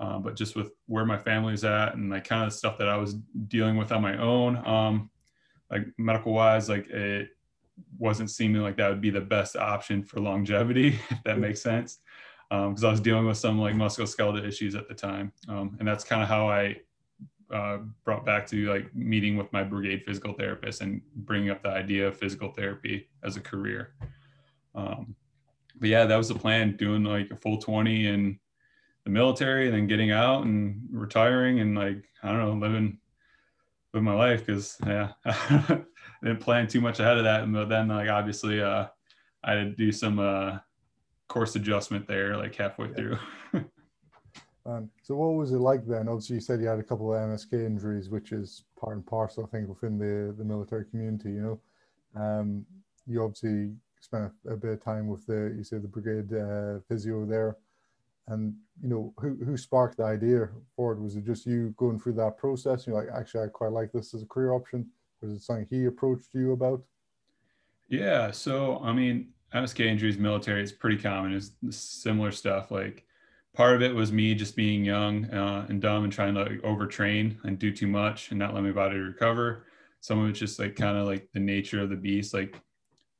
Uh, 0.00 0.18
but 0.18 0.34
just 0.34 0.56
with 0.56 0.72
where 0.86 1.04
my 1.04 1.18
family's 1.18 1.62
at 1.62 1.94
and 1.94 2.10
like 2.10 2.24
kind 2.24 2.46
of 2.46 2.54
stuff 2.54 2.78
that 2.78 2.88
I 2.88 2.96
was 2.96 3.14
dealing 3.48 3.76
with 3.76 3.92
on 3.92 4.00
my 4.00 4.16
own, 4.16 4.56
um, 4.66 5.10
like 5.70 5.86
medical 5.98 6.32
wise, 6.32 6.70
like 6.70 6.88
it 6.88 7.28
wasn't 7.98 8.30
seeming 8.30 8.62
like 8.62 8.78
that 8.78 8.88
would 8.88 9.02
be 9.02 9.10
the 9.10 9.20
best 9.20 9.56
option 9.56 10.02
for 10.02 10.18
longevity, 10.18 10.98
if 11.10 11.22
that 11.24 11.38
makes 11.38 11.60
sense. 11.60 11.98
Because 12.48 12.82
um, 12.82 12.88
I 12.88 12.90
was 12.90 13.00
dealing 13.00 13.26
with 13.26 13.36
some 13.36 13.60
like 13.60 13.74
musculoskeletal 13.74 14.46
issues 14.46 14.74
at 14.74 14.88
the 14.88 14.94
time, 14.94 15.32
um, 15.48 15.76
and 15.78 15.86
that's 15.86 16.02
kind 16.02 16.22
of 16.22 16.28
how 16.28 16.48
I 16.48 16.76
uh, 17.52 17.78
brought 18.04 18.24
back 18.24 18.46
to 18.46 18.72
like 18.72 18.94
meeting 18.94 19.36
with 19.36 19.52
my 19.52 19.62
brigade 19.62 20.02
physical 20.04 20.32
therapist 20.32 20.80
and 20.80 21.02
bringing 21.14 21.50
up 21.50 21.62
the 21.62 21.68
idea 21.68 22.08
of 22.08 22.16
physical 22.16 22.50
therapy 22.52 23.08
as 23.22 23.36
a 23.36 23.40
career. 23.40 23.92
Um, 24.74 25.14
but 25.78 25.88
yeah, 25.88 26.06
that 26.06 26.16
was 26.16 26.28
the 26.28 26.34
plan 26.34 26.76
doing 26.76 27.04
like 27.04 27.30
a 27.30 27.36
full 27.36 27.58
20 27.58 28.06
in 28.06 28.38
the 29.04 29.10
military 29.10 29.66
and 29.66 29.74
then 29.74 29.86
getting 29.86 30.10
out 30.10 30.44
and 30.44 30.80
retiring 30.90 31.60
and 31.60 31.76
like, 31.76 32.04
I 32.22 32.28
don't 32.28 32.38
know, 32.38 32.66
living, 32.66 32.98
living 33.92 34.04
my 34.04 34.14
life. 34.14 34.46
Cause 34.46 34.76
yeah, 34.86 35.12
I 35.24 35.82
didn't 36.22 36.40
plan 36.40 36.66
too 36.66 36.80
much 36.80 37.00
ahead 37.00 37.18
of 37.18 37.24
that. 37.24 37.50
But 37.50 37.68
then 37.68 37.88
like, 37.88 38.08
obviously, 38.08 38.60
uh, 38.60 38.86
I 39.42 39.52
had 39.52 39.64
to 39.64 39.70
do 39.70 39.92
some, 39.92 40.18
uh, 40.18 40.58
course 41.28 41.54
adjustment 41.54 42.06
there, 42.08 42.36
like 42.36 42.54
halfway 42.54 42.88
yeah. 42.88 42.94
through. 42.94 43.18
Um, 44.66 44.90
so 45.02 45.16
what 45.16 45.34
was 45.34 45.52
it 45.52 45.58
like 45.58 45.86
then? 45.86 46.06
Obviously, 46.08 46.34
you 46.34 46.40
said 46.40 46.60
you 46.60 46.68
had 46.68 46.78
a 46.78 46.82
couple 46.82 47.12
of 47.12 47.20
MSK 47.20 47.54
injuries, 47.54 48.10
which 48.10 48.30
is 48.30 48.64
part 48.78 48.94
and 48.94 49.06
parcel, 49.06 49.44
I 49.44 49.56
think, 49.56 49.68
within 49.68 49.98
the, 49.98 50.34
the 50.36 50.44
military 50.44 50.84
community. 50.84 51.30
You 51.30 51.60
know, 52.14 52.22
um, 52.22 52.66
you 53.06 53.22
obviously 53.22 53.72
spent 54.00 54.30
a, 54.46 54.52
a, 54.52 54.56
bit 54.56 54.72
of 54.72 54.84
time 54.84 55.08
with 55.08 55.26
the 55.26 55.54
you 55.56 55.64
say 55.64 55.78
the 55.78 55.88
brigade 55.88 56.32
uh, 56.34 56.80
physio 56.88 57.24
there, 57.24 57.56
and 58.30 58.54
you 58.82 58.88
know 58.88 59.12
who 59.18 59.36
who 59.44 59.56
sparked 59.56 59.98
the 59.98 60.04
idea 60.04 60.48
for 60.74 60.92
it? 60.92 61.00
Was 61.00 61.16
it 61.16 61.24
just 61.24 61.46
you 61.46 61.74
going 61.76 61.98
through 61.98 62.14
that 62.14 62.38
process? 62.38 62.86
You're 62.86 62.96
like, 62.96 63.14
actually, 63.14 63.44
I 63.44 63.48
quite 63.48 63.72
like 63.72 63.92
this 63.92 64.14
as 64.14 64.22
a 64.22 64.26
career 64.26 64.52
option. 64.52 64.86
Was 65.20 65.32
it 65.32 65.40
something 65.40 65.66
he 65.68 65.84
approached 65.84 66.28
you 66.32 66.52
about? 66.52 66.82
Yeah. 67.88 68.30
So 68.30 68.80
I 68.82 68.92
mean, 68.92 69.28
MSK 69.54 69.84
injuries, 69.84 70.18
military, 70.18 70.62
is 70.62 70.72
pretty 70.72 70.96
common. 70.96 71.32
It's 71.34 71.52
similar 71.76 72.30
stuff 72.30 72.70
like 72.70 73.04
part 73.54 73.74
of 73.74 73.82
it 73.82 73.94
was 73.94 74.12
me 74.12 74.34
just 74.34 74.54
being 74.56 74.84
young 74.84 75.24
uh, 75.26 75.66
and 75.68 75.82
dumb 75.82 76.04
and 76.04 76.12
trying 76.12 76.34
to 76.34 76.42
like, 76.44 76.62
overtrain 76.62 77.36
and 77.44 77.58
do 77.58 77.72
too 77.72 77.88
much 77.88 78.30
and 78.30 78.38
not 78.38 78.54
let 78.54 78.62
my 78.62 78.70
body 78.70 78.96
recover. 78.96 79.66
Some 80.00 80.22
of 80.22 80.30
it's 80.30 80.38
just 80.38 80.58
like 80.58 80.76
kind 80.76 80.96
of 80.96 81.06
like 81.06 81.28
the 81.32 81.40
nature 81.40 81.80
of 81.80 81.90
the 81.90 81.96
beast, 81.96 82.32
like 82.32 82.60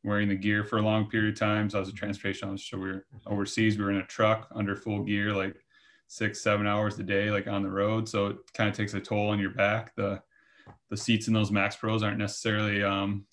wearing 0.03 0.29
the 0.29 0.35
gear 0.35 0.65
for 0.65 0.79
a 0.79 0.83
long 0.83 1.09
period 1.09 1.35
of 1.35 1.39
time. 1.39 1.69
So 1.69 1.79
I 1.79 1.81
was 1.81 1.89
a 1.89 1.93
transportation 1.93 2.49
officer. 2.49 2.79
We 2.79 2.89
were 2.89 3.07
overseas. 3.27 3.79
We 3.79 3.85
were 3.85 3.91
in 3.91 3.99
a 3.99 4.07
truck 4.07 4.49
under 4.55 4.77
full 4.77 5.03
gear, 5.03 5.35
like 5.35 5.57
six, 6.07 6.43
seven 6.43 6.67
hours 6.67 6.99
a 6.99 7.03
day, 7.03 7.31
like 7.31 7.47
on 7.47 7.63
the 7.63 7.71
road. 7.71 8.09
So 8.09 8.29
it 8.29 8.37
kind 8.55 8.71
of 8.71 8.77
takes 8.77 8.95
a 8.95 9.01
toll 9.01 9.29
on 9.29 9.39
your 9.39 9.51
back. 9.51 9.95
The 9.97 10.23
the 10.89 10.97
seats 10.97 11.29
in 11.29 11.35
those 11.35 11.51
MaxxPros 11.51 12.03
aren't 12.03 12.19
necessarily 12.19 12.83
um, 12.83 13.25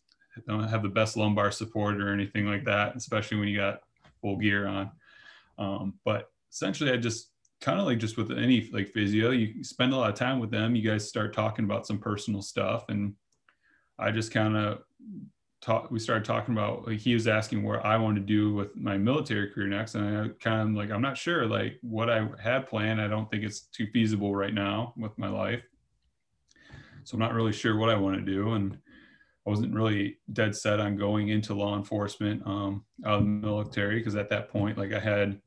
don't 0.47 0.67
have 0.67 0.83
the 0.83 0.89
best 0.89 1.17
lumbar 1.17 1.51
support 1.51 1.99
or 2.01 2.13
anything 2.13 2.45
like 2.45 2.63
that, 2.65 2.95
especially 2.95 3.37
when 3.37 3.47
you 3.47 3.57
got 3.57 3.81
full 4.21 4.37
gear 4.37 4.67
on. 4.67 4.91
Um, 5.57 5.93
but 6.05 6.29
essentially 6.51 6.91
I 6.91 6.97
just 6.97 7.31
kind 7.61 7.79
of 7.79 7.85
like 7.85 7.97
just 7.97 8.17
with 8.17 8.31
any 8.31 8.69
like 8.71 8.89
physio, 8.89 9.31
you 9.31 9.63
spend 9.63 9.93
a 9.93 9.97
lot 9.97 10.09
of 10.09 10.15
time 10.15 10.39
with 10.39 10.51
them. 10.51 10.75
You 10.75 10.87
guys 10.87 11.07
start 11.07 11.33
talking 11.33 11.65
about 11.65 11.87
some 11.87 11.97
personal 11.97 12.41
stuff, 12.41 12.85
and 12.89 13.13
I 13.97 14.11
just 14.11 14.31
kind 14.31 14.55
of 14.55 14.79
talk. 15.67 15.91
We 15.91 15.99
started 15.99 16.25
talking 16.25 16.53
about 16.53 16.87
like 16.87 16.99
he 16.99 17.13
was 17.13 17.27
asking 17.27 17.63
what 17.63 17.85
I 17.85 17.97
wanted 17.97 18.21
to 18.21 18.25
do 18.25 18.53
with 18.53 18.75
my 18.75 18.97
military 18.97 19.49
career 19.49 19.67
next, 19.67 19.95
and 19.95 20.17
I 20.17 20.29
kind 20.39 20.69
of 20.69 20.75
like 20.75 20.89
I'm 20.89 21.01
not 21.01 21.17
sure 21.17 21.45
like 21.45 21.77
what 21.81 22.09
I 22.09 22.27
had 22.41 22.67
planned. 22.67 23.01
I 23.01 23.07
don't 23.07 23.29
think 23.29 23.43
it's 23.43 23.61
too 23.61 23.87
feasible 23.93 24.35
right 24.35 24.53
now 24.53 24.93
with 24.97 25.17
my 25.17 25.29
life, 25.29 25.63
so 27.03 27.15
I'm 27.15 27.19
not 27.19 27.33
really 27.33 27.53
sure 27.53 27.77
what 27.77 27.89
I 27.89 27.95
want 27.95 28.15
to 28.17 28.21
do, 28.21 28.53
and 28.53 28.77
I 29.45 29.49
wasn't 29.49 29.75
really 29.75 30.17
dead 30.31 30.55
set 30.55 30.79
on 30.79 30.97
going 30.97 31.29
into 31.29 31.53
law 31.53 31.75
enforcement 31.77 32.41
um, 32.45 32.85
out 33.05 33.19
of 33.19 33.25
the 33.25 33.29
military 33.29 33.99
because 33.99 34.15
at 34.15 34.29
that 34.29 34.49
point, 34.49 34.77
like 34.77 34.93
I 34.93 34.99
had 34.99 35.39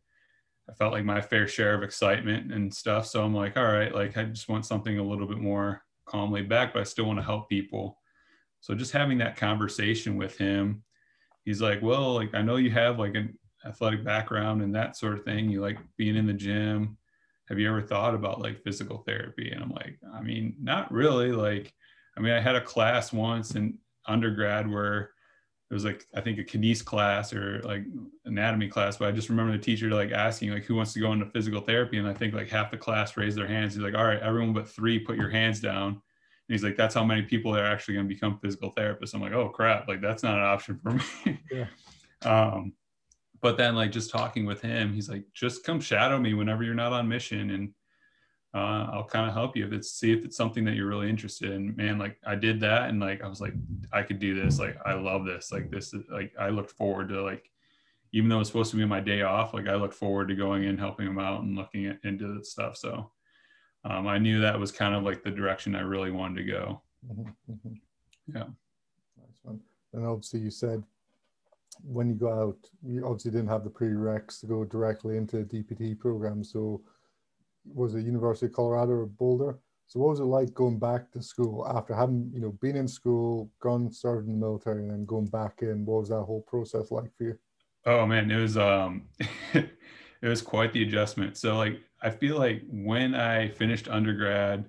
I 0.68 0.74
felt 0.74 0.92
like 0.92 1.04
my 1.04 1.20
fair 1.20 1.48
share 1.48 1.74
of 1.74 1.82
excitement 1.82 2.52
and 2.52 2.72
stuff. 2.72 3.06
So 3.06 3.24
I'm 3.24 3.34
like, 3.34 3.56
all 3.56 3.64
right, 3.64 3.94
like 3.94 4.16
I 4.16 4.24
just 4.24 4.48
want 4.48 4.66
something 4.66 4.98
a 4.98 5.02
little 5.02 5.26
bit 5.26 5.38
more 5.38 5.82
calmly 6.04 6.42
back, 6.42 6.74
but 6.74 6.80
I 6.80 6.84
still 6.84 7.06
want 7.06 7.18
to 7.18 7.24
help 7.24 7.48
people. 7.48 7.99
So 8.60 8.74
just 8.74 8.92
having 8.92 9.18
that 9.18 9.36
conversation 9.36 10.16
with 10.16 10.36
him, 10.36 10.82
he's 11.44 11.62
like, 11.62 11.80
well, 11.82 12.14
like 12.14 12.34
I 12.34 12.42
know 12.42 12.56
you 12.56 12.70
have 12.70 12.98
like 12.98 13.14
an 13.14 13.38
athletic 13.64 14.04
background 14.04 14.62
and 14.62 14.74
that 14.74 14.96
sort 14.96 15.14
of 15.14 15.24
thing. 15.24 15.50
You 15.50 15.60
like 15.60 15.78
being 15.96 16.16
in 16.16 16.26
the 16.26 16.32
gym. 16.32 16.96
Have 17.48 17.58
you 17.58 17.68
ever 17.68 17.82
thought 17.82 18.14
about 18.14 18.40
like 18.40 18.62
physical 18.62 18.98
therapy? 18.98 19.50
And 19.50 19.62
I'm 19.62 19.70
like, 19.70 19.98
I 20.14 20.20
mean, 20.20 20.54
not 20.60 20.92
really. 20.92 21.32
Like, 21.32 21.74
I 22.16 22.20
mean, 22.20 22.32
I 22.32 22.40
had 22.40 22.54
a 22.54 22.60
class 22.60 23.12
once 23.12 23.56
in 23.56 23.78
undergrad 24.06 24.70
where 24.70 25.10
it 25.70 25.74
was 25.74 25.84
like 25.84 26.04
I 26.14 26.20
think 26.20 26.38
a 26.38 26.44
kines 26.44 26.84
class 26.84 27.32
or 27.32 27.60
like 27.62 27.84
anatomy 28.24 28.68
class, 28.68 28.96
but 28.96 29.08
I 29.08 29.12
just 29.12 29.28
remember 29.28 29.52
the 29.52 29.62
teacher 29.62 29.88
like 29.90 30.10
asking 30.10 30.50
like 30.50 30.64
who 30.64 30.74
wants 30.74 30.92
to 30.94 31.00
go 31.00 31.12
into 31.12 31.26
physical 31.26 31.60
therapy, 31.60 31.98
and 31.98 32.08
I 32.08 32.12
think 32.12 32.34
like 32.34 32.48
half 32.48 32.72
the 32.72 32.76
class 32.76 33.16
raised 33.16 33.38
their 33.38 33.46
hands. 33.46 33.74
He's 33.74 33.82
like, 33.82 33.94
all 33.94 34.04
right, 34.04 34.20
everyone 34.20 34.52
but 34.52 34.68
three, 34.68 34.98
put 34.98 35.16
your 35.16 35.30
hands 35.30 35.60
down. 35.60 36.02
He's 36.50 36.64
like, 36.64 36.76
that's 36.76 36.94
how 36.94 37.04
many 37.04 37.22
people 37.22 37.56
are 37.56 37.64
actually 37.64 37.94
going 37.94 38.08
to 38.08 38.14
become 38.14 38.38
physical 38.38 38.72
therapists. 38.72 39.14
I'm 39.14 39.20
like, 39.20 39.32
oh 39.32 39.48
crap, 39.48 39.86
like 39.88 40.00
that's 40.00 40.22
not 40.22 40.34
an 40.34 40.44
option 40.44 40.78
for 40.82 40.90
me. 40.90 41.40
Yeah. 41.50 41.66
um, 42.22 42.72
but 43.40 43.56
then 43.56 43.74
like 43.74 43.92
just 43.92 44.10
talking 44.10 44.44
with 44.44 44.60
him, 44.60 44.92
he's 44.92 45.08
like, 45.08 45.24
just 45.32 45.64
come 45.64 45.80
shadow 45.80 46.18
me 46.18 46.34
whenever 46.34 46.62
you're 46.62 46.74
not 46.74 46.92
on 46.92 47.08
mission, 47.08 47.50
and 47.50 47.72
uh, 48.52 48.90
I'll 48.92 49.06
kind 49.06 49.28
of 49.28 49.32
help 49.32 49.56
you 49.56 49.64
if 49.64 49.72
it's 49.72 49.92
see 49.92 50.12
if 50.12 50.24
it's 50.24 50.36
something 50.36 50.64
that 50.64 50.74
you're 50.74 50.88
really 50.88 51.08
interested 51.08 51.52
in. 51.52 51.76
Man, 51.76 51.98
like 51.98 52.18
I 52.26 52.34
did 52.34 52.60
that 52.60 52.88
and 52.88 53.00
like 53.00 53.22
I 53.22 53.28
was 53.28 53.40
like, 53.40 53.54
I 53.92 54.02
could 54.02 54.18
do 54.18 54.34
this. 54.34 54.58
Like 54.58 54.76
I 54.84 54.94
love 54.94 55.24
this. 55.24 55.52
Like 55.52 55.70
this 55.70 55.94
is 55.94 56.04
like 56.10 56.32
I 56.38 56.48
looked 56.48 56.72
forward 56.72 57.10
to 57.10 57.22
like 57.22 57.48
even 58.12 58.28
though 58.28 58.40
it's 58.40 58.48
supposed 58.48 58.72
to 58.72 58.76
be 58.76 58.84
my 58.84 58.98
day 58.98 59.22
off, 59.22 59.54
like 59.54 59.68
I 59.68 59.76
look 59.76 59.92
forward 59.92 60.28
to 60.28 60.34
going 60.34 60.64
in, 60.64 60.76
helping 60.76 61.06
them 61.06 61.20
out 61.20 61.42
and 61.42 61.56
looking 61.56 61.86
at, 61.86 61.98
into 62.02 62.34
the 62.34 62.44
stuff. 62.44 62.76
So 62.76 63.12
um, 63.84 64.06
I 64.06 64.18
knew 64.18 64.40
that 64.40 64.58
was 64.58 64.72
kind 64.72 64.94
of 64.94 65.02
like 65.02 65.22
the 65.22 65.30
direction 65.30 65.74
I 65.74 65.80
really 65.80 66.10
wanted 66.10 66.36
to 66.44 66.52
go. 66.52 66.82
Mm-hmm, 67.10 67.52
mm-hmm. 67.52 67.74
Yeah. 68.34 68.44
Nice 69.18 69.38
one. 69.42 69.60
And 69.92 70.06
obviously 70.06 70.40
you 70.40 70.50
said 70.50 70.82
when 71.82 72.08
you 72.08 72.14
go 72.14 72.32
out, 72.32 72.58
you 72.86 73.04
obviously 73.04 73.30
didn't 73.30 73.48
have 73.48 73.64
the 73.64 73.70
prereqs 73.70 74.40
to 74.40 74.46
go 74.46 74.64
directly 74.64 75.16
into 75.16 75.38
a 75.38 75.44
DPT 75.44 75.98
program. 75.98 76.44
So 76.44 76.82
was 77.64 77.94
it 77.94 78.04
University 78.04 78.46
of 78.46 78.52
Colorado 78.52 78.92
or 78.92 79.06
Boulder? 79.06 79.58
So 79.86 79.98
what 79.98 80.10
was 80.10 80.20
it 80.20 80.24
like 80.24 80.54
going 80.54 80.78
back 80.78 81.10
to 81.12 81.22
school 81.22 81.66
after 81.68 81.94
having, 81.94 82.30
you 82.32 82.40
know, 82.40 82.52
been 82.60 82.76
in 82.76 82.86
school, 82.86 83.50
gone, 83.60 83.92
served 83.92 84.28
in 84.28 84.34
the 84.34 84.46
military, 84.46 84.82
and 84.82 84.90
then 84.90 85.04
going 85.04 85.26
back 85.26 85.62
in? 85.62 85.84
What 85.84 86.00
was 86.00 86.08
that 86.10 86.22
whole 86.22 86.42
process 86.42 86.90
like 86.92 87.10
for 87.16 87.24
you? 87.24 87.38
Oh 87.86 88.06
man, 88.06 88.30
it 88.30 88.40
was 88.40 88.56
um 88.56 89.08
it 90.22 90.28
was 90.28 90.42
quite 90.42 90.72
the 90.72 90.82
adjustment. 90.82 91.36
So 91.36 91.56
like 91.56 91.80
I 92.02 92.10
feel 92.10 92.38
like 92.38 92.62
when 92.68 93.14
I 93.14 93.48
finished 93.48 93.88
undergrad 93.88 94.64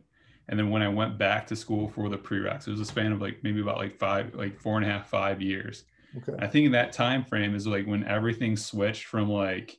and 0.47 0.59
then 0.59 0.69
when 0.69 0.81
I 0.81 0.89
went 0.89 1.17
back 1.17 1.47
to 1.47 1.55
school 1.55 1.89
for 1.89 2.09
the 2.09 2.17
prereqs, 2.17 2.67
it 2.67 2.71
was 2.71 2.79
a 2.79 2.85
span 2.85 3.11
of 3.11 3.21
like 3.21 3.39
maybe 3.43 3.61
about 3.61 3.77
like 3.77 3.97
five, 3.97 4.33
like 4.35 4.59
four 4.59 4.77
and 4.77 4.85
a 4.85 4.89
half, 4.89 5.09
five 5.09 5.41
years. 5.41 5.85
Okay. 6.17 6.33
I 6.43 6.47
think 6.47 6.65
in 6.65 6.71
that 6.73 6.91
time 6.91 7.23
frame 7.23 7.55
is 7.55 7.65
like 7.65 7.85
when 7.85 8.03
everything 8.05 8.57
switched 8.57 9.05
from 9.05 9.29
like 9.29 9.77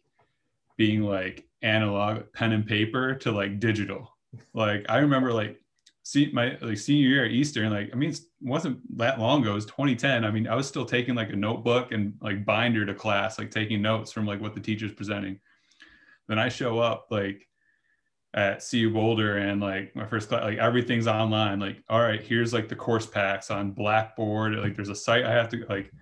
being 0.79 1.02
like 1.02 1.47
analog 1.61 2.25
pen 2.33 2.52
and 2.52 2.67
paper 2.67 3.14
to 3.17 3.33
like 3.33 3.61
digital. 3.61 4.17
Like 4.55 4.87
I 4.88 4.99
remember 4.99 5.33
like 5.33 5.61
see 6.05 6.31
my 6.33 6.57
like 6.62 6.79
senior 6.79 7.09
year 7.09 7.25
at 7.26 7.33
Eastern, 7.33 7.71
like 7.71 7.91
I 7.93 7.97
mean 7.97 8.11
it 8.11 8.21
wasn't 8.41 8.81
that 8.99 9.19
long 9.19 9.43
ago, 9.43 9.52
it 9.52 9.57
was 9.57 9.67
2010. 9.67 10.25
I 10.25 10.31
mean, 10.31 10.49
I 10.49 10.55
was 10.55 10.67
still 10.67 10.87
taking 10.87 11.14
like 11.14 11.31
a 11.31 11.37
notebook 11.37 11.93
and 11.93 12.14
like 12.23 12.47
binder 12.47 12.87
to 12.87 12.95
class, 12.95 13.38
like 13.38 13.50
taking 13.50 13.83
notes 13.83 14.11
from 14.11 14.26
like 14.26 14.41
what 14.41 14.55
the 14.55 14.61
teacher's 14.61 14.93
presenting. 14.93 15.38
Then 16.33 16.39
I 16.39 16.49
show 16.49 16.79
up 16.79 17.09
like 17.11 17.47
at 18.33 18.65
CU 18.67 18.91
Boulder 18.91 19.37
and 19.37 19.61
like 19.61 19.95
my 19.95 20.07
first 20.07 20.31
class, 20.31 20.45
like 20.45 20.57
everything's 20.57 21.07
online. 21.07 21.61
Like, 21.61 21.85
all 21.91 22.01
right, 22.01 22.23
here's 22.23 22.55
like 22.55 22.71
the 22.71 22.75
course 22.75 23.05
packs 23.05 23.51
on 23.51 23.73
Blackboard. 23.73 24.55
Like 24.55 24.75
there's 24.75 24.89
a 24.89 24.95
site 24.95 25.27
I 25.27 25.33
have 25.33 25.51
to 25.51 25.67
like 25.69 25.93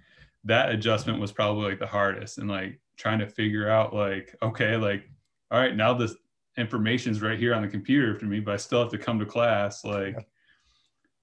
that 0.45 0.71
adjustment 0.71 1.19
was 1.19 1.33
probably 1.33 1.69
like 1.69 1.81
the 1.81 1.87
hardest 1.89 2.39
and 2.39 2.49
like 2.49 2.79
trying 2.97 3.19
to 3.19 3.27
figure 3.27 3.69
out 3.69 3.93
like, 3.93 4.37
okay, 4.41 4.77
like, 4.77 5.03
all 5.51 5.59
right, 5.59 5.75
now 5.75 5.95
this 5.95 6.15
information's 6.57 7.21
right 7.21 7.37
here 7.37 7.53
on 7.53 7.63
the 7.63 7.67
computer 7.67 8.15
for 8.17 8.27
me, 8.27 8.39
but 8.39 8.55
I 8.55 8.59
still 8.59 8.83
have 8.83 8.93
to 8.93 8.99
come 8.99 9.19
to 9.19 9.27
class. 9.27 9.85
Like, 9.85 10.29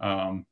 um, 0.02 0.46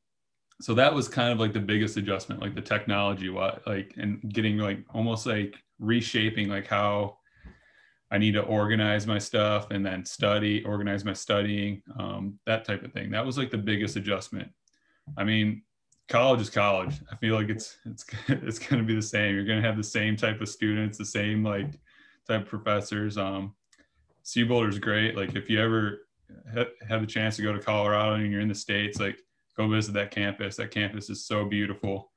so 0.62 0.72
that 0.72 0.94
was 0.94 1.08
kind 1.08 1.30
of 1.30 1.38
like 1.40 1.52
the 1.52 1.60
biggest 1.60 1.98
adjustment, 1.98 2.40
like 2.40 2.54
the 2.54 2.62
technology, 2.62 3.28
what 3.28 3.66
like, 3.66 3.92
and 3.98 4.32
getting 4.32 4.56
like 4.56 4.78
almost 4.94 5.26
like 5.26 5.56
reshaping 5.78 6.48
like 6.48 6.66
how 6.66 7.18
I 8.10 8.18
need 8.18 8.32
to 8.32 8.42
organize 8.42 9.06
my 9.06 9.18
stuff 9.18 9.70
and 9.70 9.84
then 9.84 10.04
study, 10.04 10.64
organize 10.64 11.04
my 11.04 11.12
studying, 11.12 11.82
um, 11.98 12.38
that 12.46 12.64
type 12.64 12.84
of 12.84 12.92
thing. 12.92 13.10
That 13.10 13.26
was 13.26 13.36
like 13.36 13.50
the 13.50 13.58
biggest 13.58 13.96
adjustment. 13.96 14.48
I 15.16 15.24
mean, 15.24 15.62
college 16.08 16.40
is 16.40 16.50
college. 16.50 16.94
I 17.10 17.16
feel 17.16 17.34
like 17.34 17.48
it's 17.48 17.78
it's 17.84 18.04
it's 18.28 18.58
going 18.58 18.80
to 18.80 18.86
be 18.86 18.94
the 18.94 19.02
same. 19.02 19.34
You're 19.34 19.44
going 19.44 19.60
to 19.60 19.66
have 19.66 19.76
the 19.76 19.84
same 19.84 20.16
type 20.16 20.40
of 20.40 20.48
students, 20.48 20.98
the 20.98 21.04
same 21.04 21.42
like 21.42 21.72
type 22.28 22.42
of 22.42 22.48
professors. 22.48 23.18
Um, 23.18 23.54
CU 24.32 24.46
Boulder 24.46 24.68
is 24.68 24.78
great. 24.78 25.16
Like 25.16 25.34
if 25.34 25.50
you 25.50 25.60
ever 25.60 26.06
ha- 26.54 26.64
have 26.88 27.00
the 27.00 27.06
chance 27.06 27.36
to 27.36 27.42
go 27.42 27.52
to 27.52 27.60
Colorado 27.60 28.14
and 28.14 28.30
you're 28.30 28.40
in 28.40 28.48
the 28.48 28.54
states, 28.54 29.00
like 29.00 29.18
go 29.56 29.68
visit 29.68 29.94
that 29.94 30.10
campus. 30.10 30.56
That 30.56 30.70
campus 30.70 31.10
is 31.10 31.24
so 31.24 31.44
beautiful. 31.44 32.12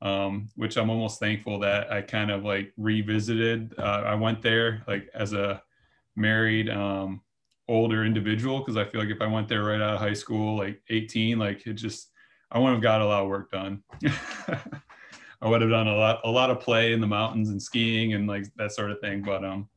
Um, 0.00 0.48
which 0.54 0.76
I'm 0.76 0.90
almost 0.90 1.18
thankful 1.18 1.58
that 1.60 1.90
I 1.90 2.02
kind 2.02 2.30
of 2.30 2.44
like 2.44 2.72
revisited. 2.76 3.74
Uh, 3.78 4.02
I 4.06 4.14
went 4.14 4.40
there 4.42 4.84
like 4.86 5.08
as 5.12 5.32
a 5.32 5.60
married 6.14 6.70
um, 6.70 7.20
older 7.66 8.04
individual 8.04 8.60
because 8.60 8.76
I 8.76 8.84
feel 8.84 9.00
like 9.00 9.10
if 9.10 9.20
I 9.20 9.26
went 9.26 9.48
there 9.48 9.64
right 9.64 9.80
out 9.80 9.94
of 9.94 10.00
high 10.00 10.14
school, 10.14 10.56
like 10.56 10.80
18, 10.88 11.38
like 11.38 11.66
it 11.66 11.74
just 11.74 12.10
I 12.50 12.58
wouldn't 12.58 12.76
have 12.76 12.82
got 12.82 13.00
a 13.00 13.06
lot 13.06 13.22
of 13.22 13.28
work 13.28 13.50
done. 13.50 13.82
I 15.40 15.48
would 15.48 15.60
have 15.60 15.70
done 15.70 15.86
a 15.86 15.94
lot 15.94 16.20
a 16.24 16.30
lot 16.30 16.50
of 16.50 16.60
play 16.60 16.92
in 16.92 17.00
the 17.00 17.06
mountains 17.06 17.50
and 17.50 17.62
skiing 17.62 18.14
and 18.14 18.26
like 18.26 18.44
that 18.56 18.72
sort 18.72 18.90
of 18.90 19.00
thing. 19.00 19.22
But 19.22 19.44
um, 19.44 19.68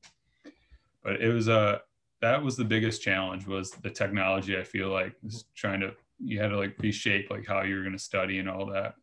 but 1.04 1.22
it 1.22 1.32
was 1.34 1.48
a 1.48 1.54
uh, 1.54 1.78
that 2.22 2.42
was 2.42 2.56
the 2.56 2.64
biggest 2.64 3.02
challenge 3.02 3.46
was 3.46 3.72
the 3.72 3.90
technology. 3.90 4.58
I 4.58 4.64
feel 4.64 4.90
like 4.90 5.16
was 5.24 5.46
trying 5.56 5.82
to 5.82 5.94
you 6.20 6.40
had 6.40 6.50
to 6.50 6.58
like 6.58 6.78
reshape 6.80 7.30
like 7.30 7.46
how 7.48 7.62
you 7.64 7.76
were 7.76 7.82
going 7.82 7.98
to 7.98 8.00
study 8.00 8.40
and 8.40 8.50
all 8.50 8.66
that. 8.68 8.96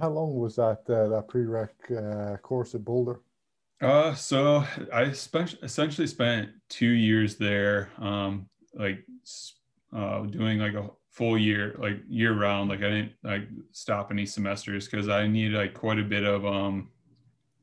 How 0.00 0.08
long 0.08 0.34
was 0.34 0.56
that 0.56 0.82
uh, 0.88 1.08
that 1.08 1.28
prereq 1.28 1.68
uh, 1.90 2.36
course 2.38 2.74
at 2.74 2.84
Boulder? 2.84 3.20
Uh, 3.80 4.14
so 4.14 4.64
I 4.92 5.12
spent 5.12 5.56
essentially 5.62 6.06
spent 6.06 6.50
two 6.68 6.90
years 6.90 7.36
there, 7.36 7.90
um, 7.98 8.48
like 8.74 9.04
uh, 9.92 10.22
doing 10.22 10.58
like 10.58 10.74
a 10.74 10.90
full 11.10 11.36
year, 11.36 11.76
like 11.78 12.00
year 12.08 12.32
round. 12.32 12.70
Like 12.70 12.80
I 12.80 12.90
didn't 12.90 13.12
like 13.22 13.48
stop 13.72 14.10
any 14.10 14.26
semesters 14.26 14.88
because 14.88 15.08
I 15.08 15.26
needed 15.26 15.56
like 15.56 15.74
quite 15.74 15.98
a 15.98 16.04
bit 16.04 16.24
of 16.24 16.46
um, 16.46 16.88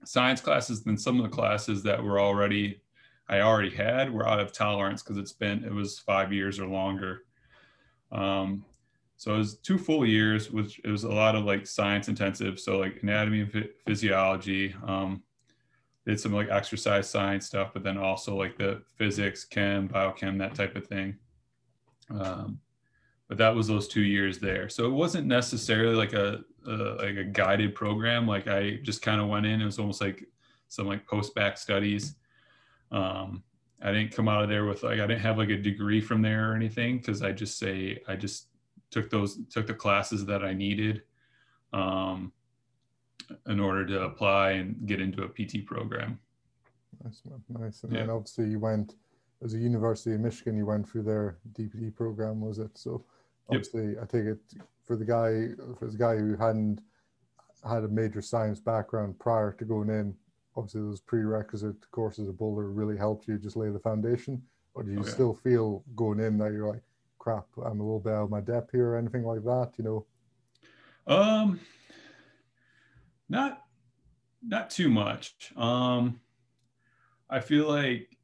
science 0.05 0.41
classes. 0.41 0.83
Then 0.83 0.97
some 0.97 1.17
of 1.17 1.23
the 1.23 1.35
classes 1.35 1.81
that 1.83 2.01
were 2.01 2.19
already 2.19 2.81
I 3.27 3.41
already 3.41 3.69
had 3.69 4.11
were 4.11 4.27
out 4.27 4.39
of 4.39 4.51
tolerance 4.51 5.01
because 5.01 5.17
it's 5.17 5.31
been 5.31 5.63
it 5.63 5.73
was 5.73 5.99
five 5.99 6.31
years 6.31 6.59
or 6.59 6.67
longer. 6.67 7.23
Um, 8.11 8.65
so 9.21 9.35
it 9.35 9.37
was 9.37 9.57
two 9.57 9.77
full 9.77 10.03
years, 10.03 10.49
which 10.49 10.81
it 10.83 10.89
was 10.89 11.03
a 11.03 11.09
lot 11.09 11.35
of 11.35 11.45
like 11.45 11.67
science 11.67 12.07
intensive. 12.07 12.59
So 12.59 12.79
like 12.79 13.03
anatomy 13.03 13.41
and 13.41 13.69
physiology. 13.85 14.73
Um, 14.83 15.21
did 16.07 16.19
some 16.19 16.33
like 16.33 16.49
exercise 16.49 17.07
science 17.07 17.45
stuff, 17.45 17.69
but 17.71 17.83
then 17.83 17.99
also 17.99 18.35
like 18.35 18.57
the 18.57 18.81
physics, 18.95 19.45
chem, 19.45 19.87
biochem, 19.87 20.39
that 20.39 20.55
type 20.55 20.75
of 20.75 20.87
thing. 20.87 21.17
Um, 22.09 22.61
but 23.27 23.37
that 23.37 23.53
was 23.53 23.67
those 23.67 23.87
two 23.87 24.01
years 24.01 24.39
there. 24.39 24.69
So 24.69 24.87
it 24.87 24.91
wasn't 24.91 25.27
necessarily 25.27 25.93
like 25.93 26.13
a, 26.13 26.43
a 26.65 26.71
like 26.71 27.17
a 27.17 27.23
guided 27.23 27.75
program. 27.75 28.25
Like 28.25 28.47
I 28.47 28.79
just 28.81 29.03
kind 29.03 29.21
of 29.21 29.27
went 29.27 29.45
in. 29.45 29.61
It 29.61 29.65
was 29.65 29.77
almost 29.77 30.01
like 30.01 30.25
some 30.67 30.87
like 30.87 31.05
post 31.05 31.35
bac 31.35 31.59
studies. 31.59 32.15
Um, 32.91 33.43
I 33.83 33.91
didn't 33.91 34.15
come 34.15 34.27
out 34.27 34.41
of 34.41 34.49
there 34.49 34.65
with 34.65 34.81
like 34.81 34.99
I 34.99 35.05
didn't 35.05 35.21
have 35.21 35.37
like 35.37 35.49
a 35.49 35.57
degree 35.57 36.01
from 36.01 36.23
there 36.23 36.51
or 36.51 36.55
anything 36.55 36.97
because 36.97 37.21
I 37.21 37.33
just 37.33 37.59
say 37.59 38.01
I 38.07 38.15
just 38.15 38.47
took 38.91 39.09
those 39.09 39.39
took 39.49 39.67
the 39.67 39.73
classes 39.73 40.25
that 40.25 40.43
I 40.43 40.53
needed 40.53 41.03
um, 41.73 42.31
in 43.47 43.59
order 43.59 43.85
to 43.85 44.03
apply 44.03 44.51
and 44.51 44.85
get 44.85 45.01
into 45.01 45.23
a 45.23 45.29
PT 45.29 45.65
program. 45.65 46.19
Nice, 47.03 47.21
nice. 47.49 47.83
And 47.83 47.93
yeah. 47.93 47.99
then 48.01 48.09
obviously 48.09 48.49
you 48.49 48.59
went 48.59 48.95
as 49.43 49.53
a 49.53 49.57
University 49.57 50.13
of 50.13 50.21
Michigan. 50.21 50.57
You 50.57 50.65
went 50.65 50.87
through 50.87 51.03
their 51.03 51.37
DPT 51.53 51.95
program, 51.95 52.41
was 52.41 52.59
it? 52.59 52.77
So 52.77 53.03
obviously, 53.49 53.93
yep. 53.93 54.03
I 54.03 54.05
take 54.05 54.25
it 54.25 54.39
for 54.85 54.95
the 54.95 55.05
guy 55.05 55.55
for 55.79 55.87
the 55.87 55.97
guy 55.97 56.17
who 56.17 56.35
hadn't 56.35 56.81
had 57.67 57.83
a 57.83 57.87
major 57.87 58.21
science 58.21 58.59
background 58.59 59.17
prior 59.19 59.53
to 59.53 59.65
going 59.65 59.89
in. 59.89 60.15
Obviously, 60.57 60.81
those 60.81 60.99
prerequisite 60.99 61.89
courses 61.91 62.27
at 62.27 62.37
Boulder 62.37 62.71
really 62.71 62.97
helped 62.97 63.27
you 63.27 63.37
just 63.37 63.55
lay 63.55 63.69
the 63.69 63.79
foundation. 63.79 64.41
Or 64.73 64.83
do 64.83 64.91
you 64.91 64.99
oh, 64.99 65.03
still 65.03 65.33
feel 65.33 65.83
going 65.95 66.19
in 66.19 66.37
that 66.37 66.51
you're 66.53 66.67
like, 66.67 66.83
crap, 67.21 67.45
I'm 67.63 67.79
a 67.79 67.83
little 67.83 67.99
bit 67.99 68.13
out 68.13 68.23
of 68.23 68.29
my 68.31 68.41
depth 68.41 68.71
here 68.71 68.89
or 68.89 68.97
anything 68.97 69.23
like 69.23 69.43
that? 69.43 69.71
You 69.77 69.83
know. 69.83 70.05
Um. 71.07 71.59
Not, 73.29 73.63
not 74.43 74.69
too 74.69 74.89
much. 74.89 75.53
Um. 75.55 76.19
I 77.29 77.39
feel 77.39 77.67
like 77.67 78.17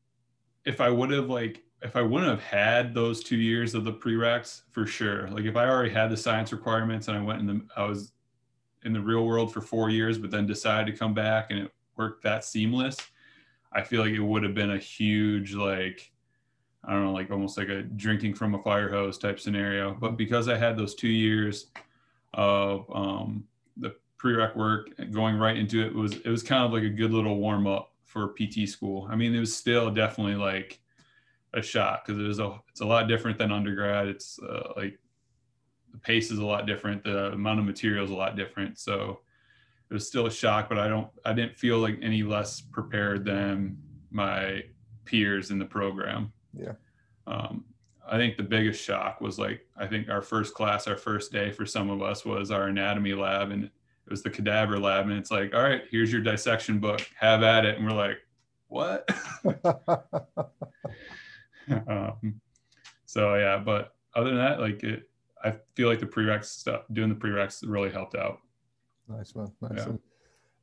if 0.65 0.81
I 0.81 0.89
would 0.89 1.11
have 1.11 1.29
like 1.29 1.63
if 1.81 1.95
I 1.95 2.01
wouldn't 2.01 2.29
have 2.29 2.41
had 2.41 2.93
those 2.93 3.23
two 3.23 3.37
years 3.37 3.75
of 3.75 3.83
the 3.83 3.93
prereqs, 3.93 4.63
for 4.71 4.85
sure. 4.85 5.29
Like 5.29 5.45
if 5.45 5.55
I 5.55 5.69
already 5.69 5.91
had 5.91 6.09
the 6.09 6.17
science 6.17 6.51
requirements 6.51 7.07
and 7.07 7.17
I 7.17 7.21
went 7.21 7.39
in 7.39 7.47
the, 7.47 7.61
I 7.75 7.85
was 7.85 8.13
in 8.83 8.93
the 8.93 8.99
real 8.99 9.25
world 9.25 9.53
for 9.53 9.61
four 9.61 9.89
years, 9.89 10.17
but 10.17 10.31
then 10.31 10.47
decided 10.47 10.91
to 10.91 10.97
come 10.97 11.13
back 11.13 11.51
and 11.51 11.59
it 11.59 11.71
worked 11.95 12.23
that 12.23 12.43
seamless. 12.43 12.97
I 13.71 13.83
feel 13.83 14.01
like 14.01 14.13
it 14.13 14.19
would 14.19 14.43
have 14.43 14.55
been 14.55 14.71
a 14.71 14.77
huge 14.77 15.53
like, 15.53 16.11
I 16.85 16.91
don't 16.93 17.05
know, 17.05 17.13
like 17.13 17.31
almost 17.31 17.57
like 17.57 17.69
a 17.69 17.81
drinking 17.81 18.35
from 18.35 18.55
a 18.55 18.61
fire 18.63 18.89
hose 18.89 19.17
type 19.17 19.39
scenario. 19.39 19.93
But 19.93 20.17
because 20.17 20.47
I 20.47 20.57
had 20.57 20.77
those 20.77 20.95
two 20.95 21.09
years 21.09 21.67
of 22.33 22.85
um, 22.93 23.43
the 23.75 23.95
prereq 24.21 24.55
work 24.55 24.89
going 25.11 25.37
right 25.37 25.57
into 25.57 25.85
it 25.85 25.93
was 25.93 26.13
it 26.13 26.27
was 26.27 26.43
kind 26.43 26.63
of 26.63 26.71
like 26.71 26.83
a 26.83 26.89
good 26.89 27.11
little 27.11 27.37
warm 27.37 27.67
up 27.67 27.91
for 28.05 28.33
PT 28.33 28.67
school. 28.67 29.07
I 29.09 29.15
mean, 29.15 29.35
it 29.35 29.39
was 29.39 29.55
still 29.55 29.91
definitely 29.91 30.35
like 30.35 30.79
a 31.53 31.61
shot 31.61 32.05
because 32.05 32.21
it 32.21 32.27
was 32.27 32.39
a 32.39 32.59
it's 32.69 32.81
a 32.81 32.85
lot 32.85 33.07
different 33.07 33.37
than 33.37 33.51
undergrad. 33.51 34.07
It's 34.07 34.39
uh, 34.39 34.73
like 34.75 34.99
the 35.91 35.99
pace 35.99 36.31
is 36.31 36.39
a 36.39 36.45
lot 36.45 36.67
different, 36.67 37.03
the 37.03 37.31
amount 37.31 37.59
of 37.59 37.65
material 37.65 38.05
is 38.05 38.11
a 38.11 38.15
lot 38.15 38.35
different. 38.35 38.79
So 38.79 39.19
it 39.89 39.93
was 39.93 40.07
still 40.07 40.25
a 40.25 40.31
shock, 40.31 40.69
but 40.69 40.77
I 40.77 40.87
don't 40.87 41.07
I 41.25 41.33
didn't 41.33 41.57
feel 41.57 41.79
like 41.79 41.99
any 42.01 42.23
less 42.23 42.61
prepared 42.61 43.25
than 43.25 43.77
my 44.11 44.63
peers 45.05 45.51
in 45.51 45.59
the 45.59 45.65
program. 45.65 46.31
Yeah. 46.59 46.73
um, 47.25 47.65
I 48.09 48.17
think 48.17 48.37
the 48.37 48.43
biggest 48.43 48.81
shock 48.83 49.19
was 49.19 49.37
like 49.37 49.65
I 49.75 49.85
think 49.85 50.09
our 50.09 50.21
first 50.21 50.53
class, 50.53 50.87
our 50.87 50.95
first 50.95 51.31
day 51.31 51.51
for 51.51 51.65
some 51.65 51.89
of 51.89 52.01
us 52.01 52.23
was 52.25 52.51
our 52.51 52.67
anatomy 52.67 53.13
lab, 53.13 53.51
and 53.51 53.65
it 53.65 53.71
was 54.09 54.23
the 54.23 54.29
cadaver 54.29 54.79
lab, 54.79 55.09
and 55.09 55.17
it's 55.17 55.31
like, 55.31 55.53
all 55.53 55.61
right, 55.61 55.83
here's 55.91 56.11
your 56.11 56.21
dissection 56.21 56.79
book, 56.79 57.01
have 57.19 57.43
at 57.43 57.65
it, 57.65 57.77
and 57.77 57.85
we're 57.85 57.91
like, 57.91 58.19
what? 58.69 59.09
um, 61.87 62.39
so 63.05 63.35
yeah, 63.35 63.57
but 63.57 63.95
other 64.15 64.29
than 64.29 64.37
that, 64.37 64.61
like 64.61 64.83
it, 64.83 65.09
I 65.43 65.55
feel 65.75 65.89
like 65.89 65.99
the 65.99 66.05
prereqs 66.05 66.45
stuff, 66.45 66.83
doing 66.93 67.09
the 67.09 67.15
prereqs 67.15 67.63
really 67.67 67.89
helped 67.89 68.15
out. 68.15 68.39
Nice 69.09 69.35
man, 69.35 69.51
nice. 69.61 69.85
Yeah. 69.85 69.93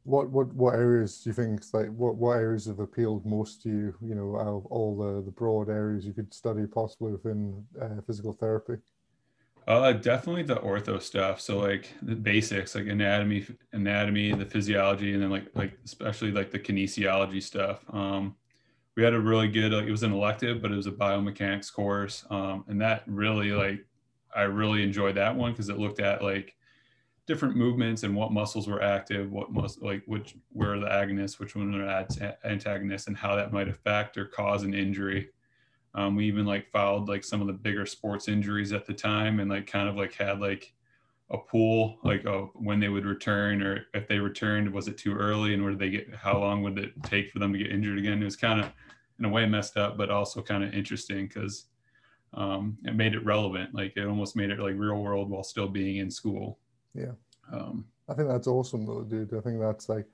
What 0.04 0.30
what 0.30 0.52
what 0.54 0.74
areas 0.74 1.20
do 1.20 1.30
you 1.30 1.34
think 1.34 1.62
like 1.72 1.88
what 1.88 2.16
what 2.16 2.36
areas 2.36 2.66
have 2.66 2.78
appealed 2.78 3.24
most 3.24 3.62
to 3.62 3.68
you? 3.68 3.94
You 4.02 4.14
know, 4.14 4.36
out 4.36 4.46
of 4.46 4.66
all 4.66 4.96
the 4.96 5.22
the 5.22 5.30
broad 5.30 5.68
areas 5.68 6.04
you 6.06 6.12
could 6.12 6.32
study 6.32 6.66
possibly 6.66 7.12
within 7.12 7.64
uh, 7.80 8.00
physical 8.06 8.32
therapy. 8.34 8.74
Uh, 9.66 9.92
definitely 9.92 10.42
the 10.42 10.56
ortho 10.56 11.00
stuff. 11.00 11.40
So 11.40 11.58
like 11.58 11.88
the 12.02 12.14
basics, 12.14 12.74
like 12.74 12.86
anatomy, 12.86 13.46
anatomy, 13.72 14.32
the 14.32 14.44
physiology, 14.44 15.14
and 15.14 15.22
then 15.22 15.30
like 15.30 15.46
like 15.54 15.78
especially 15.86 16.32
like 16.32 16.50
the 16.50 16.58
kinesiology 16.58 17.42
stuff. 17.42 17.82
Um, 17.90 18.36
we 18.94 19.02
had 19.02 19.14
a 19.14 19.20
really 19.20 19.48
good 19.48 19.72
like 19.72 19.86
it 19.86 19.90
was 19.90 20.02
an 20.02 20.12
elective, 20.12 20.60
but 20.60 20.70
it 20.70 20.76
was 20.76 20.86
a 20.86 20.92
biomechanics 20.92 21.72
course, 21.72 22.26
um, 22.30 22.64
and 22.68 22.80
that 22.82 23.04
really 23.06 23.52
like 23.52 23.86
I 24.36 24.42
really 24.42 24.82
enjoyed 24.82 25.14
that 25.14 25.34
one 25.34 25.52
because 25.52 25.70
it 25.70 25.78
looked 25.78 26.00
at 26.00 26.22
like 26.22 26.54
different 27.26 27.56
movements 27.56 28.02
and 28.02 28.14
what 28.14 28.32
muscles 28.32 28.68
were 28.68 28.82
active, 28.82 29.30
what 29.32 29.52
must 29.52 29.82
like 29.82 30.02
which 30.06 30.36
were 30.52 30.78
the 30.78 30.86
agonists, 30.86 31.38
which 31.38 31.56
one 31.56 31.74
are 31.74 32.06
antagonists, 32.44 33.06
and 33.06 33.16
how 33.16 33.34
that 33.34 33.52
might 33.52 33.68
affect 33.68 34.16
or 34.16 34.26
cause 34.26 34.62
an 34.62 34.74
injury. 34.74 35.30
Um, 35.94 36.16
we 36.16 36.26
even 36.26 36.44
like 36.44 36.70
followed 36.70 37.08
like 37.08 37.24
some 37.24 37.40
of 37.40 37.46
the 37.46 37.52
bigger 37.52 37.86
sports 37.86 38.28
injuries 38.28 38.72
at 38.72 38.86
the 38.86 38.94
time, 38.94 39.40
and 39.40 39.50
like 39.50 39.66
kind 39.66 39.88
of 39.88 39.96
like 39.96 40.14
had 40.14 40.40
like 40.40 40.74
a 41.30 41.38
pool 41.38 41.98
like 42.04 42.26
oh, 42.26 42.50
when 42.54 42.78
they 42.78 42.88
would 42.88 43.06
return 43.06 43.62
or 43.62 43.86
if 43.94 44.06
they 44.06 44.18
returned 44.18 44.70
was 44.70 44.88
it 44.88 44.98
too 44.98 45.14
early 45.14 45.54
and 45.54 45.62
where 45.62 45.72
did 45.72 45.80
they 45.80 45.90
get 45.90 46.14
how 46.14 46.38
long 46.38 46.62
would 46.62 46.78
it 46.78 46.92
take 47.02 47.30
for 47.30 47.38
them 47.38 47.50
to 47.52 47.58
get 47.58 47.72
injured 47.72 47.98
again 47.98 48.20
it 48.20 48.24
was 48.24 48.36
kind 48.36 48.60
of 48.60 48.70
in 49.18 49.24
a 49.24 49.28
way 49.28 49.46
messed 49.46 49.78
up 49.78 49.96
but 49.96 50.10
also 50.10 50.42
kind 50.42 50.62
of 50.62 50.74
interesting 50.74 51.26
because 51.26 51.66
um, 52.34 52.76
it 52.84 52.94
made 52.94 53.14
it 53.14 53.24
relevant 53.24 53.74
like 53.74 53.96
it 53.96 54.06
almost 54.06 54.36
made 54.36 54.50
it 54.50 54.58
like 54.58 54.74
real 54.76 54.96
world 54.96 55.30
while 55.30 55.42
still 55.42 55.68
being 55.68 55.96
in 55.96 56.10
school 56.10 56.58
yeah 56.94 57.12
um, 57.52 57.84
i 58.08 58.14
think 58.14 58.28
that's 58.28 58.46
awesome 58.46 58.86
though 58.86 59.02
dude 59.02 59.34
i 59.34 59.40
think 59.40 59.60
that's 59.60 59.88
like 59.88 60.06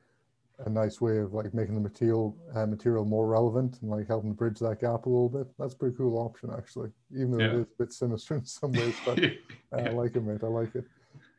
a 0.67 0.71
nice 0.71 1.01
way 1.01 1.19
of 1.19 1.33
like 1.33 1.53
making 1.55 1.75
the 1.75 1.81
material 1.81 2.37
uh, 2.55 2.67
material 2.67 3.05
more 3.05 3.27
relevant 3.27 3.79
and 3.81 3.91
like 3.91 4.07
helping 4.07 4.33
bridge 4.33 4.59
that 4.59 4.81
gap 4.81 5.07
a 5.07 5.09
little 5.09 5.29
bit. 5.29 5.47
That's 5.59 5.75
a 5.75 5.77
pretty 5.77 5.97
cool 5.97 6.19
option 6.19 6.51
actually, 6.57 6.91
even 7.13 7.33
though 7.33 7.39
yeah. 7.39 7.51
it 7.51 7.55
is 7.55 7.63
a 7.63 7.83
bit 7.83 7.93
sinister 7.93 8.35
in 8.37 8.45
some 8.45 8.73
ways. 8.73 8.95
But 9.05 9.19
uh, 9.25 9.29
yeah. 9.77 9.89
I 9.89 9.91
like 9.91 10.17
it, 10.17 10.23
mate. 10.23 10.43
I 10.43 10.49
like 10.49 10.75
it. 10.75 10.85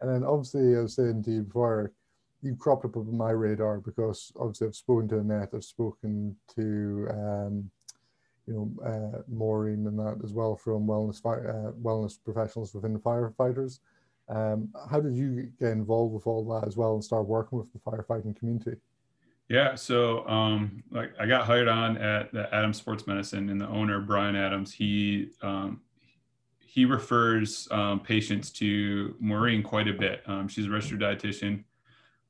And 0.01 0.09
then 0.09 0.23
obviously, 0.23 0.75
I 0.75 0.81
was 0.81 0.95
saying 0.95 1.23
to 1.23 1.31
you 1.31 1.41
before, 1.43 1.91
you 2.41 2.55
cropped 2.55 2.85
up 2.85 2.97
on 2.97 3.15
my 3.15 3.29
radar 3.31 3.79
because 3.79 4.31
obviously 4.35 4.67
I've 4.67 4.75
spoken 4.75 5.07
to 5.09 5.19
Annette, 5.19 5.49
I've 5.53 5.63
spoken 5.63 6.35
to 6.55 7.07
um, 7.11 7.69
you 8.47 8.53
know 8.53 8.71
uh, 8.83 9.21
Maureen 9.27 9.85
and 9.85 9.99
that 9.99 10.19
as 10.23 10.33
well 10.33 10.55
from 10.55 10.87
wellness 10.87 11.23
uh, 11.23 11.71
wellness 11.73 12.17
professionals 12.23 12.73
within 12.73 12.99
firefighters. 12.99 13.79
Um, 14.31 14.69
how 14.89 15.01
did 15.01 15.15
you 15.15 15.51
get 15.59 15.71
involved 15.71 16.13
with 16.13 16.25
all 16.25 16.43
that 16.53 16.65
as 16.65 16.77
well 16.77 16.93
and 16.93 17.03
start 17.03 17.27
working 17.27 17.59
with 17.59 17.71
the 17.73 17.79
firefighting 17.79 18.35
community? 18.35 18.77
Yeah, 19.49 19.75
so 19.75 20.25
um, 20.27 20.81
like 20.89 21.11
I 21.19 21.25
got 21.25 21.45
hired 21.45 21.67
on 21.67 21.97
at 21.97 22.31
the 22.31 22.53
Adams 22.55 22.77
Sports 22.77 23.05
Medicine, 23.05 23.49
and 23.49 23.59
the 23.59 23.67
owner 23.67 23.99
Brian 23.99 24.37
Adams, 24.37 24.71
he 24.71 25.31
um, 25.41 25.81
he 26.59 26.85
refers 26.85 27.67
um, 27.71 27.99
patients 27.99 28.49
to 28.51 29.13
Maureen 29.19 29.61
quite 29.61 29.89
a 29.89 29.93
bit. 29.93 30.23
Um, 30.25 30.47
she's 30.47 30.67
a 30.67 30.69
registered 30.69 31.01
dietitian. 31.01 31.65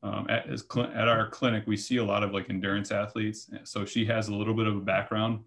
Um, 0.01 0.25
at, 0.31 0.47
at 0.49 1.07
our 1.07 1.29
clinic, 1.29 1.65
we 1.67 1.77
see 1.77 1.97
a 1.97 2.03
lot 2.03 2.23
of 2.23 2.33
like 2.33 2.49
endurance 2.49 2.89
athletes. 2.91 3.51
So 3.65 3.85
she 3.85 4.03
has 4.05 4.29
a 4.29 4.33
little 4.33 4.55
bit 4.55 4.65
of 4.65 4.75
a 4.75 4.81
background 4.81 5.41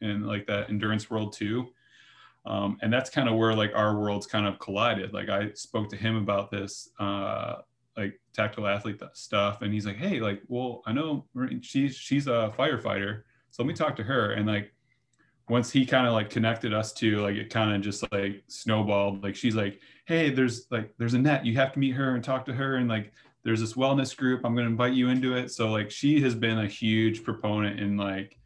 in 0.00 0.26
like 0.26 0.48
that 0.48 0.68
endurance 0.68 1.08
world 1.08 1.32
too. 1.32 1.68
Um, 2.44 2.78
and 2.82 2.92
that's 2.92 3.08
kind 3.08 3.28
of 3.28 3.36
where 3.36 3.54
like 3.54 3.72
our 3.74 3.98
worlds 3.98 4.26
kind 4.26 4.46
of 4.46 4.58
collided. 4.58 5.12
Like 5.12 5.28
I 5.28 5.52
spoke 5.52 5.88
to 5.90 5.96
him 5.96 6.16
about 6.16 6.50
this, 6.50 6.88
uh, 6.98 7.56
like 7.96 8.18
tactical 8.32 8.66
athlete 8.66 9.00
stuff, 9.12 9.62
and 9.62 9.72
he's 9.72 9.86
like, 9.86 9.96
"Hey, 9.96 10.18
like, 10.18 10.42
well, 10.48 10.82
I 10.86 10.92
know 10.92 11.26
she's 11.60 11.94
she's 11.94 12.26
a 12.26 12.52
firefighter, 12.58 13.22
so 13.50 13.62
let 13.62 13.68
me 13.68 13.74
talk 13.74 13.94
to 13.96 14.02
her." 14.02 14.32
And 14.32 14.46
like, 14.46 14.72
once 15.48 15.70
he 15.70 15.84
kind 15.84 16.06
of 16.06 16.12
like 16.12 16.30
connected 16.30 16.72
us 16.72 16.92
to 16.94 17.18
like 17.18 17.36
it 17.36 17.50
kind 17.50 17.74
of 17.74 17.82
just 17.82 18.10
like 18.12 18.42
snowballed 18.46 19.22
like 19.22 19.34
she's 19.34 19.54
like 19.54 19.80
hey 20.06 20.30
there's 20.30 20.66
like 20.70 20.94
there's 20.98 21.14
Annette 21.14 21.44
you 21.44 21.54
have 21.56 21.72
to 21.72 21.78
meet 21.78 21.90
her 21.90 22.14
and 22.14 22.22
talk 22.22 22.44
to 22.46 22.52
her 22.52 22.76
and 22.76 22.88
like 22.88 23.12
there's 23.44 23.60
this 23.60 23.74
wellness 23.74 24.16
group 24.16 24.42
i'm 24.44 24.54
going 24.54 24.66
to 24.66 24.70
invite 24.70 24.92
you 24.92 25.08
into 25.08 25.36
it 25.36 25.50
so 25.50 25.70
like 25.70 25.90
she 25.90 26.20
has 26.20 26.34
been 26.34 26.60
a 26.60 26.66
huge 26.66 27.24
proponent 27.24 27.80
in 27.80 27.96
like 27.96 28.38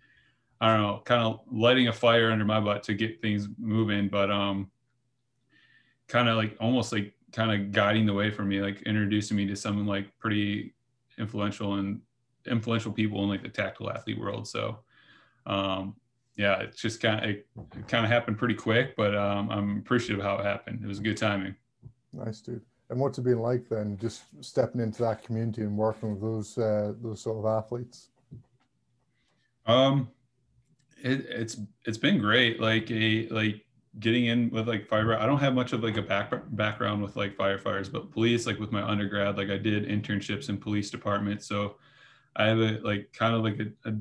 i 0.61 0.69
don't 0.69 0.83
know 0.83 1.03
kind 1.05 1.23
of 1.23 1.41
lighting 1.51 1.89
a 1.89 1.93
fire 1.93 2.31
under 2.31 2.45
my 2.45 2.61
butt 2.61 2.83
to 2.83 2.95
get 2.95 3.21
things 3.21 3.49
moving 3.59 4.09
but 4.09 4.31
um 4.31 4.71
kind 6.09 6.29
of 6.29 6.37
like 6.37 6.57
almost 6.61 6.93
like 6.93 7.13
kind 7.33 7.53
of 7.53 7.73
guiding 7.73 8.07
the 8.07 8.15
way 8.15 8.31
for 8.31 8.45
me 8.45 8.61
like 8.61 8.83
introducing 8.83 9.37
me 9.37 9.47
to 9.47 9.57
some 9.57 9.87
like 9.87 10.07
pretty 10.19 10.75
influential 11.19 11.75
and 11.75 12.01
influential 12.47 12.93
people 12.93 13.23
in 13.25 13.29
like 13.29 13.43
the 13.43 13.49
tactical 13.49 13.91
athlete 13.91 14.19
world 14.19 14.47
so 14.47 14.79
um 15.47 15.95
yeah, 16.37 16.61
it's 16.61 16.81
just 16.81 17.01
kind 17.01 17.25
of 17.25 17.31
it 17.31 17.47
kind 17.89 18.05
of 18.05 18.11
happened 18.11 18.39
pretty 18.39 18.55
quick, 18.55 18.95
but 18.95 19.17
um, 19.17 19.51
I'm 19.51 19.79
appreciative 19.79 20.19
of 20.19 20.25
how 20.25 20.39
it 20.39 20.45
happened. 20.45 20.81
It 20.83 20.87
was 20.87 21.01
good 21.01 21.17
timing. 21.17 21.57
Nice, 22.13 22.41
dude. 22.41 22.61
And 22.91 23.01
what's 23.01 23.19
it 23.19 23.25
been 23.25 23.41
like 23.41 23.69
then, 23.69 23.99
just 24.01 24.23
stepping 24.43 24.81
into 24.81 25.03
that 25.03 25.25
community 25.25 25.63
and 25.63 25.77
working 25.77 26.13
with 26.13 26.21
those 26.21 26.59
uh, 26.59 26.93
those 27.01 27.23
sort 27.23 27.39
of 27.39 27.47
athletes? 27.47 28.11
Um, 29.67 30.09
it, 31.07 31.27
it's 31.29 31.57
it's 31.85 31.99
been 31.99 32.19
great. 32.19 32.61
Like 32.61 32.91
a 32.91 33.29
like 33.29 33.65
getting 33.99 34.27
in 34.27 34.51
with 34.51 34.69
like 34.69 34.89
fire. 34.89 35.19
I 35.19 35.27
don't 35.27 35.39
have 35.39 35.55
much 35.55 35.73
of 35.73 35.83
like 35.83 35.97
a 35.97 36.03
back, 36.03 36.33
background 36.51 37.03
with 37.03 37.17
like 37.17 37.37
firefighters, 37.37 37.91
but 37.91 38.11
police. 38.11 38.47
Like 38.47 38.59
with 38.59 38.73
my 38.73 38.83
undergrad, 38.83 39.37
like 39.37 39.51
I 39.51 39.57
did 39.57 39.89
internships 39.89 40.49
in 40.49 40.59
police 40.59 40.91
departments, 40.91 41.47
so 41.47 41.77
I 42.35 42.47
have 42.47 42.59
a 42.59 42.81
like 42.83 43.13
kind 43.13 43.35
of 43.35 43.43
like 43.43 43.61
a, 43.61 43.89
a 43.89 43.95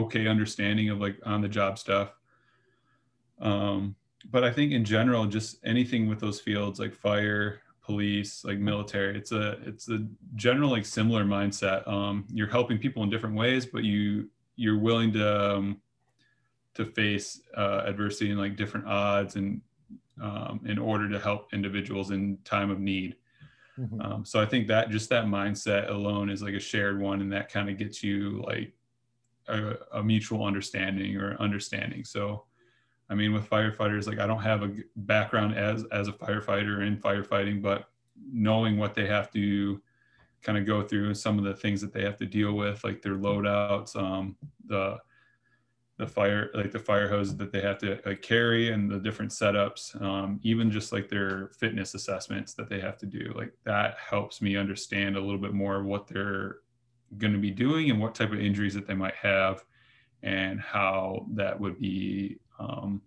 okay 0.00 0.26
understanding 0.26 0.90
of 0.90 1.00
like 1.00 1.18
on 1.24 1.40
the 1.40 1.48
job 1.48 1.78
stuff. 1.78 2.12
Um, 3.40 3.94
but 4.30 4.44
I 4.44 4.52
think 4.52 4.72
in 4.72 4.84
general, 4.84 5.24
just 5.26 5.56
anything 5.64 6.08
with 6.08 6.20
those 6.20 6.40
fields 6.40 6.78
like 6.78 6.94
fire, 6.94 7.62
police, 7.82 8.44
like 8.44 8.58
military, 8.58 9.16
it's 9.16 9.32
a 9.32 9.52
it's 9.64 9.88
a 9.88 10.06
general 10.34 10.70
like 10.70 10.84
similar 10.84 11.24
mindset. 11.24 11.86
Um, 11.88 12.26
you're 12.32 12.48
helping 12.48 12.78
people 12.78 13.02
in 13.04 13.08
different 13.08 13.36
ways, 13.36 13.64
but 13.66 13.84
you 13.84 14.28
you're 14.56 14.78
willing 14.78 15.12
to 15.12 15.56
um, 15.56 15.80
to 16.74 16.84
face 16.84 17.40
uh, 17.56 17.82
adversity 17.86 18.30
and 18.30 18.38
like 18.38 18.56
different 18.56 18.86
odds 18.86 19.36
and 19.36 19.60
um, 20.20 20.60
in 20.66 20.78
order 20.78 21.08
to 21.08 21.18
help 21.18 21.52
individuals 21.52 22.10
in 22.10 22.38
time 22.44 22.70
of 22.70 22.78
need. 22.78 23.16
Mm-hmm. 23.78 24.00
Um, 24.00 24.24
so 24.24 24.40
I 24.40 24.46
think 24.46 24.68
that 24.68 24.90
just 24.90 25.08
that 25.10 25.24
mindset 25.24 25.88
alone 25.88 26.28
is 26.28 26.42
like 26.42 26.54
a 26.54 26.60
shared 26.60 27.00
one, 27.00 27.20
and 27.20 27.32
that 27.32 27.50
kind 27.50 27.70
of 27.70 27.78
gets 27.78 28.02
you 28.02 28.42
like 28.46 28.72
a, 29.48 29.74
a 29.94 30.02
mutual 30.02 30.44
understanding 30.44 31.16
or 31.16 31.40
understanding. 31.40 32.04
So, 32.04 32.44
I 33.08 33.14
mean, 33.14 33.32
with 33.32 33.48
firefighters, 33.48 34.06
like 34.06 34.18
I 34.18 34.26
don't 34.26 34.42
have 34.42 34.62
a 34.62 34.74
background 34.96 35.56
as 35.56 35.84
as 35.92 36.08
a 36.08 36.12
firefighter 36.12 36.86
in 36.86 36.98
firefighting, 36.98 37.62
but 37.62 37.86
knowing 38.30 38.76
what 38.76 38.94
they 38.94 39.06
have 39.06 39.30
to 39.32 39.80
kind 40.42 40.58
of 40.58 40.66
go 40.66 40.82
through 40.82 41.06
and 41.06 41.16
some 41.16 41.38
of 41.38 41.44
the 41.44 41.54
things 41.54 41.80
that 41.80 41.92
they 41.92 42.02
have 42.02 42.16
to 42.18 42.26
deal 42.26 42.52
with, 42.52 42.84
like 42.84 43.00
their 43.00 43.14
loadouts, 43.14 43.96
um, 43.96 44.36
the 44.66 44.98
the 46.00 46.06
fire 46.06 46.50
like 46.54 46.72
the 46.72 46.78
fire 46.78 47.06
hose 47.06 47.36
that 47.36 47.52
they 47.52 47.60
have 47.60 47.76
to 47.76 48.10
uh, 48.10 48.14
carry 48.22 48.72
and 48.72 48.90
the 48.90 48.98
different 48.98 49.30
setups 49.30 50.00
um, 50.00 50.40
even 50.42 50.70
just 50.70 50.92
like 50.92 51.10
their 51.10 51.50
fitness 51.58 51.94
assessments 51.94 52.54
that 52.54 52.70
they 52.70 52.80
have 52.80 52.96
to 52.96 53.04
do 53.04 53.30
like 53.36 53.52
that 53.64 53.96
helps 53.98 54.40
me 54.40 54.56
understand 54.56 55.14
a 55.14 55.20
little 55.20 55.38
bit 55.38 55.52
more 55.52 55.76
of 55.76 55.84
what 55.84 56.08
they're 56.08 56.56
going 57.18 57.34
to 57.34 57.38
be 57.38 57.50
doing 57.50 57.90
and 57.90 58.00
what 58.00 58.14
type 58.14 58.32
of 58.32 58.40
injuries 58.40 58.72
that 58.72 58.86
they 58.86 58.94
might 58.94 59.14
have 59.14 59.62
and 60.22 60.58
how 60.58 61.26
that 61.32 61.60
would 61.60 61.78
be 61.78 62.38
um, 62.58 63.02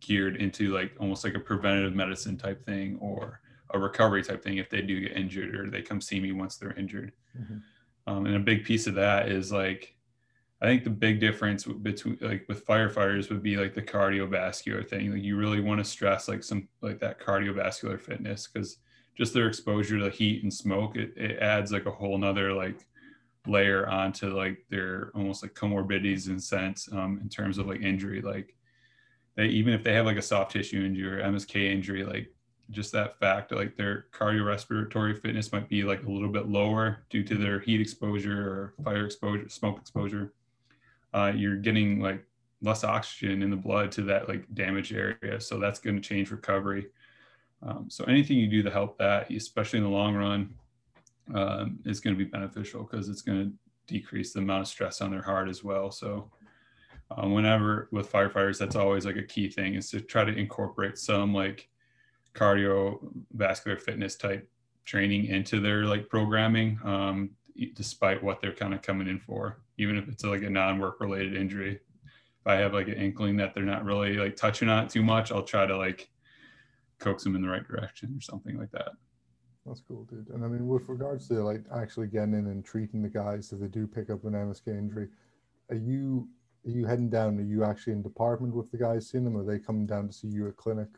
geared 0.00 0.36
into 0.36 0.70
like 0.70 0.92
almost 1.00 1.24
like 1.24 1.34
a 1.34 1.40
preventative 1.40 1.94
medicine 1.94 2.36
type 2.36 2.62
thing 2.66 2.98
or 3.00 3.40
a 3.70 3.78
recovery 3.78 4.22
type 4.22 4.44
thing 4.44 4.58
if 4.58 4.68
they 4.68 4.82
do 4.82 5.00
get 5.00 5.16
injured 5.16 5.54
or 5.54 5.70
they 5.70 5.80
come 5.80 6.00
see 6.00 6.20
me 6.20 6.30
once 6.30 6.56
they're 6.56 6.74
injured. 6.74 7.12
Mm-hmm. 7.38 7.56
Um, 8.06 8.26
and 8.26 8.36
a 8.36 8.40
big 8.40 8.64
piece 8.64 8.86
of 8.86 8.94
that 8.96 9.30
is 9.30 9.50
like, 9.50 9.94
I 10.62 10.66
think 10.66 10.84
the 10.84 10.90
big 10.90 11.20
difference 11.20 11.64
between 11.64 12.18
like 12.20 12.46
with 12.48 12.66
firefighters 12.66 13.28
would 13.28 13.42
be 13.42 13.56
like 13.56 13.74
the 13.74 13.82
cardiovascular 13.82 14.88
thing. 14.88 15.12
Like 15.12 15.22
you 15.22 15.36
really 15.36 15.60
want 15.60 15.78
to 15.78 15.84
stress 15.84 16.28
like 16.28 16.42
some 16.42 16.68
like 16.80 17.00
that 17.00 17.20
cardiovascular 17.20 18.00
fitness 18.00 18.46
because 18.46 18.78
just 19.16 19.34
their 19.34 19.46
exposure 19.46 19.98
to 19.98 20.10
heat 20.10 20.42
and 20.42 20.52
smoke, 20.52 20.96
it, 20.96 21.12
it 21.16 21.38
adds 21.40 21.70
like 21.70 21.86
a 21.86 21.90
whole 21.90 22.18
nother 22.18 22.52
like 22.52 22.86
layer 23.46 23.86
onto 23.88 24.34
like 24.34 24.64
their 24.70 25.10
almost 25.14 25.42
like 25.42 25.54
comorbidities 25.54 26.28
in 26.28 26.40
sense 26.40 26.88
um, 26.92 27.18
in 27.22 27.28
terms 27.28 27.58
of 27.58 27.66
like 27.66 27.82
injury. 27.82 28.22
Like 28.22 28.56
they 29.36 29.46
even 29.46 29.74
if 29.74 29.82
they 29.82 29.92
have 29.92 30.06
like 30.06 30.16
a 30.16 30.22
soft 30.22 30.52
tissue 30.52 30.84
injury 30.84 31.20
or 31.20 31.22
MSK 31.22 31.70
injury, 31.70 32.04
like 32.04 32.28
just 32.70 32.92
that 32.92 33.18
fact, 33.18 33.52
like 33.52 33.76
their 33.76 34.06
cardiorespiratory 34.12 35.20
fitness 35.20 35.52
might 35.52 35.68
be 35.68 35.82
like 35.82 36.04
a 36.04 36.10
little 36.10 36.30
bit 36.30 36.48
lower 36.48 37.04
due 37.10 37.22
to 37.24 37.36
their 37.36 37.60
heat 37.60 37.80
exposure 37.80 38.48
or 38.48 38.74
fire 38.82 39.04
exposure, 39.04 39.48
smoke 39.48 39.78
exposure. 39.78 40.32
Uh, 41.14 41.32
you're 41.34 41.56
getting 41.56 42.00
like 42.00 42.22
less 42.60 42.84
oxygen 42.84 43.42
in 43.42 43.50
the 43.50 43.56
blood 43.56 43.92
to 43.92 44.02
that 44.02 44.28
like 44.28 44.44
damaged 44.54 44.92
area, 44.92 45.40
so 45.40 45.58
that's 45.58 45.78
going 45.78 45.96
to 45.96 46.02
change 46.02 46.30
recovery. 46.30 46.88
Um, 47.62 47.86
so 47.88 48.04
anything 48.04 48.36
you 48.36 48.48
do 48.48 48.62
to 48.62 48.70
help 48.70 48.98
that, 48.98 49.30
especially 49.30 49.78
in 49.78 49.84
the 49.84 49.90
long 49.90 50.14
run, 50.14 50.54
um, 51.34 51.78
is 51.84 52.00
going 52.00 52.14
to 52.16 52.22
be 52.22 52.30
beneficial 52.30 52.82
because 52.82 53.08
it's 53.08 53.22
going 53.22 53.44
to 53.44 53.52
decrease 53.86 54.32
the 54.32 54.40
amount 54.40 54.62
of 54.62 54.68
stress 54.68 55.00
on 55.00 55.10
their 55.10 55.22
heart 55.22 55.48
as 55.48 55.64
well. 55.64 55.90
So 55.90 56.30
um, 57.10 57.32
whenever 57.32 57.88
with 57.92 58.10
firefighters, 58.10 58.58
that's 58.58 58.76
always 58.76 59.06
like 59.06 59.16
a 59.16 59.22
key 59.22 59.48
thing 59.48 59.74
is 59.74 59.90
to 59.90 60.00
try 60.00 60.24
to 60.24 60.34
incorporate 60.34 60.98
some 60.98 61.32
like 61.32 61.68
cardiovascular 62.34 63.80
fitness 63.80 64.16
type 64.16 64.48
training 64.84 65.26
into 65.26 65.60
their 65.60 65.84
like 65.84 66.08
programming, 66.08 66.78
um, 66.84 67.30
despite 67.74 68.22
what 68.22 68.40
they're 68.40 68.52
kind 68.52 68.74
of 68.74 68.82
coming 68.82 69.08
in 69.08 69.18
for, 69.18 69.60
even 69.78 69.96
if 69.96 70.08
it's 70.08 70.24
like 70.24 70.42
a 70.42 70.50
non-work 70.50 71.00
related 71.00 71.36
injury. 71.36 71.80
If 72.40 72.46
I 72.46 72.56
have 72.56 72.74
like 72.74 72.88
an 72.88 72.94
inkling 72.94 73.36
that 73.38 73.54
they're 73.54 73.64
not 73.64 73.84
really 73.84 74.14
like 74.14 74.36
touching 74.36 74.68
on 74.68 74.84
it 74.84 74.90
too 74.90 75.02
much, 75.02 75.32
I'll 75.32 75.42
try 75.42 75.66
to 75.66 75.76
like 75.76 76.10
coax 76.98 77.24
them 77.24 77.36
in 77.36 77.42
the 77.42 77.48
right 77.48 77.66
direction 77.66 78.14
or 78.16 78.20
something 78.20 78.58
like 78.58 78.70
that. 78.72 78.90
That's 79.66 79.80
cool, 79.80 80.04
dude. 80.04 80.28
And 80.28 80.44
I 80.44 80.48
mean, 80.48 80.68
with 80.68 80.88
regards 80.88 81.26
to 81.28 81.34
like 81.42 81.64
actually 81.74 82.08
getting 82.08 82.34
in 82.34 82.46
and 82.46 82.64
treating 82.64 83.02
the 83.02 83.08
guys 83.08 83.50
if 83.52 83.60
they 83.60 83.68
do 83.68 83.86
pick 83.86 84.10
up 84.10 84.24
an 84.24 84.32
MSK 84.32 84.68
injury, 84.68 85.08
are 85.70 85.76
you 85.76 86.28
are 86.66 86.70
you 86.70 86.86
heading 86.86 87.10
down? 87.10 87.38
Are 87.38 87.42
you 87.42 87.64
actually 87.64 87.94
in 87.94 88.02
department 88.02 88.54
with 88.54 88.70
the 88.70 88.78
guys 88.78 89.08
seeing 89.08 89.24
them? 89.24 89.36
Or 89.36 89.40
are 89.40 89.44
they 89.44 89.58
coming 89.58 89.86
down 89.86 90.06
to 90.06 90.12
see 90.12 90.28
you 90.28 90.48
at 90.48 90.56
clinic? 90.56 90.88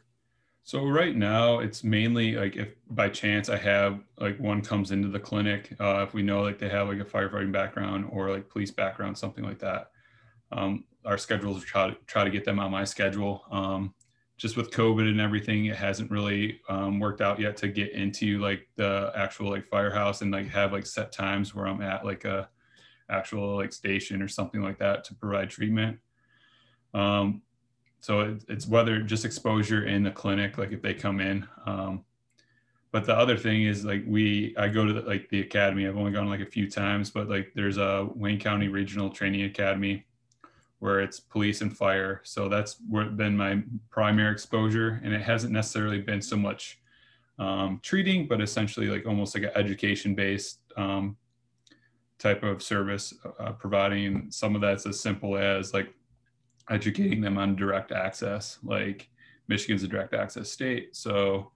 So 0.66 0.84
right 0.84 1.14
now 1.14 1.60
it's 1.60 1.84
mainly 1.84 2.34
like 2.34 2.56
if 2.56 2.70
by 2.90 3.08
chance 3.08 3.48
I 3.48 3.56
have 3.56 4.00
like 4.18 4.36
one 4.40 4.62
comes 4.62 4.90
into 4.90 5.06
the 5.06 5.20
clinic, 5.20 5.72
uh, 5.78 6.02
if 6.02 6.12
we 6.12 6.22
know 6.22 6.42
like 6.42 6.58
they 6.58 6.68
have 6.68 6.88
like 6.88 6.98
a 6.98 7.04
firefighting 7.04 7.52
background 7.52 8.08
or 8.10 8.30
like 8.32 8.48
police 8.48 8.72
background, 8.72 9.16
something 9.16 9.44
like 9.44 9.60
that. 9.60 9.92
Um, 10.50 10.82
our 11.04 11.18
schedules 11.18 11.62
try 11.62 11.90
to 11.90 11.96
try 12.08 12.24
to 12.24 12.30
get 12.30 12.44
them 12.44 12.58
on 12.58 12.72
my 12.72 12.82
schedule. 12.82 13.44
Um, 13.52 13.94
just 14.38 14.56
with 14.56 14.72
COVID 14.72 15.08
and 15.08 15.20
everything, 15.20 15.66
it 15.66 15.76
hasn't 15.76 16.10
really 16.10 16.60
um, 16.68 16.98
worked 16.98 17.20
out 17.20 17.38
yet 17.38 17.56
to 17.58 17.68
get 17.68 17.92
into 17.92 18.40
like 18.40 18.68
the 18.74 19.12
actual 19.14 19.50
like 19.50 19.68
firehouse 19.68 20.20
and 20.20 20.32
like 20.32 20.48
have 20.48 20.72
like 20.72 20.84
set 20.84 21.12
times 21.12 21.54
where 21.54 21.68
I'm 21.68 21.80
at 21.80 22.04
like 22.04 22.24
a 22.24 22.48
actual 23.08 23.54
like 23.54 23.72
station 23.72 24.20
or 24.20 24.26
something 24.26 24.62
like 24.62 24.78
that 24.80 25.04
to 25.04 25.14
provide 25.14 25.48
treatment. 25.48 26.00
Um, 26.92 27.42
so 28.06 28.20
it, 28.20 28.44
it's 28.46 28.68
whether 28.68 29.00
just 29.00 29.24
exposure 29.24 29.84
in 29.84 30.04
the 30.04 30.12
clinic, 30.12 30.58
like 30.58 30.70
if 30.70 30.80
they 30.80 30.94
come 30.94 31.18
in. 31.18 31.44
Um, 31.66 32.04
but 32.92 33.04
the 33.04 33.12
other 33.12 33.36
thing 33.36 33.64
is 33.64 33.84
like 33.84 34.04
we, 34.06 34.54
I 34.56 34.68
go 34.68 34.84
to 34.84 34.92
the, 34.92 35.00
like 35.00 35.28
the 35.28 35.40
academy. 35.40 35.88
I've 35.88 35.96
only 35.96 36.12
gone 36.12 36.28
like 36.28 36.38
a 36.38 36.46
few 36.46 36.70
times, 36.70 37.10
but 37.10 37.28
like 37.28 37.50
there's 37.56 37.78
a 37.78 38.08
Wayne 38.14 38.38
County 38.38 38.68
Regional 38.68 39.10
Training 39.10 39.42
Academy 39.42 40.06
where 40.78 41.00
it's 41.00 41.18
police 41.18 41.62
and 41.62 41.76
fire. 41.76 42.20
So 42.22 42.48
that's 42.48 42.76
where 42.88 43.06
been 43.06 43.36
my 43.36 43.64
primary 43.90 44.30
exposure, 44.30 45.00
and 45.02 45.12
it 45.12 45.22
hasn't 45.22 45.52
necessarily 45.52 46.00
been 46.00 46.22
so 46.22 46.36
much 46.36 46.78
um, 47.40 47.80
treating, 47.82 48.28
but 48.28 48.40
essentially 48.40 48.86
like 48.86 49.04
almost 49.04 49.34
like 49.34 49.42
an 49.42 49.50
education 49.56 50.14
based 50.14 50.60
um, 50.76 51.16
type 52.20 52.44
of 52.44 52.62
service, 52.62 53.12
uh, 53.40 53.50
providing 53.50 54.30
some 54.30 54.54
of 54.54 54.60
that's 54.60 54.86
as 54.86 55.00
simple 55.00 55.36
as 55.36 55.74
like 55.74 55.92
educating 56.70 57.20
them 57.20 57.38
on 57.38 57.56
direct 57.56 57.92
access. 57.92 58.58
Like 58.62 59.08
Michigan's 59.48 59.82
a 59.82 59.88
direct 59.88 60.14
access 60.14 60.50
state, 60.50 60.96
so 60.96 61.52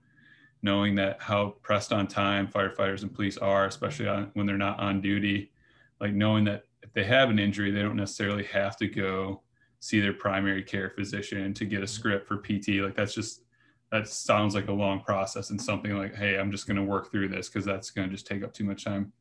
knowing 0.63 0.95
that 0.95 1.21
how 1.21 1.55
pressed 1.63 1.91
on 1.91 2.07
time 2.07 2.47
firefighters 2.47 3.01
and 3.01 3.13
police 3.13 3.37
are, 3.37 3.65
especially 3.65 4.07
on, 4.07 4.29
when 4.33 4.45
they're 4.45 4.57
not 4.57 4.79
on 4.79 5.01
duty, 5.01 5.51
like 5.99 6.13
knowing 6.13 6.43
that 6.45 6.65
if 6.83 6.93
they 6.93 7.03
have 7.03 7.29
an 7.29 7.39
injury, 7.39 7.71
they 7.71 7.81
don't 7.81 7.95
necessarily 7.95 8.43
have 8.43 8.77
to 8.77 8.87
go 8.87 9.41
see 9.79 9.99
their 9.99 10.13
primary 10.13 10.61
care 10.61 10.91
physician 10.91 11.53
to 11.53 11.65
get 11.65 11.79
a 11.79 11.81
mm-hmm. 11.81 11.87
script 11.87 12.27
for 12.27 12.37
PT. 12.37 12.83
Like 12.83 12.95
that's 12.95 13.13
just 13.13 13.43
that 13.91 14.07
sounds 14.07 14.55
like 14.55 14.69
a 14.69 14.73
long 14.73 15.01
process 15.01 15.49
and 15.49 15.61
something 15.61 15.97
like, 15.97 16.15
hey, 16.15 16.37
I'm 16.37 16.51
just 16.51 16.65
going 16.65 16.77
to 16.77 16.83
work 16.83 17.11
through 17.11 17.27
this 17.27 17.49
because 17.49 17.65
that's 17.65 17.89
going 17.89 18.07
to 18.07 18.13
just 18.13 18.25
take 18.25 18.41
up 18.43 18.53
too 18.53 18.63
much 18.63 18.85
time. 18.85 19.11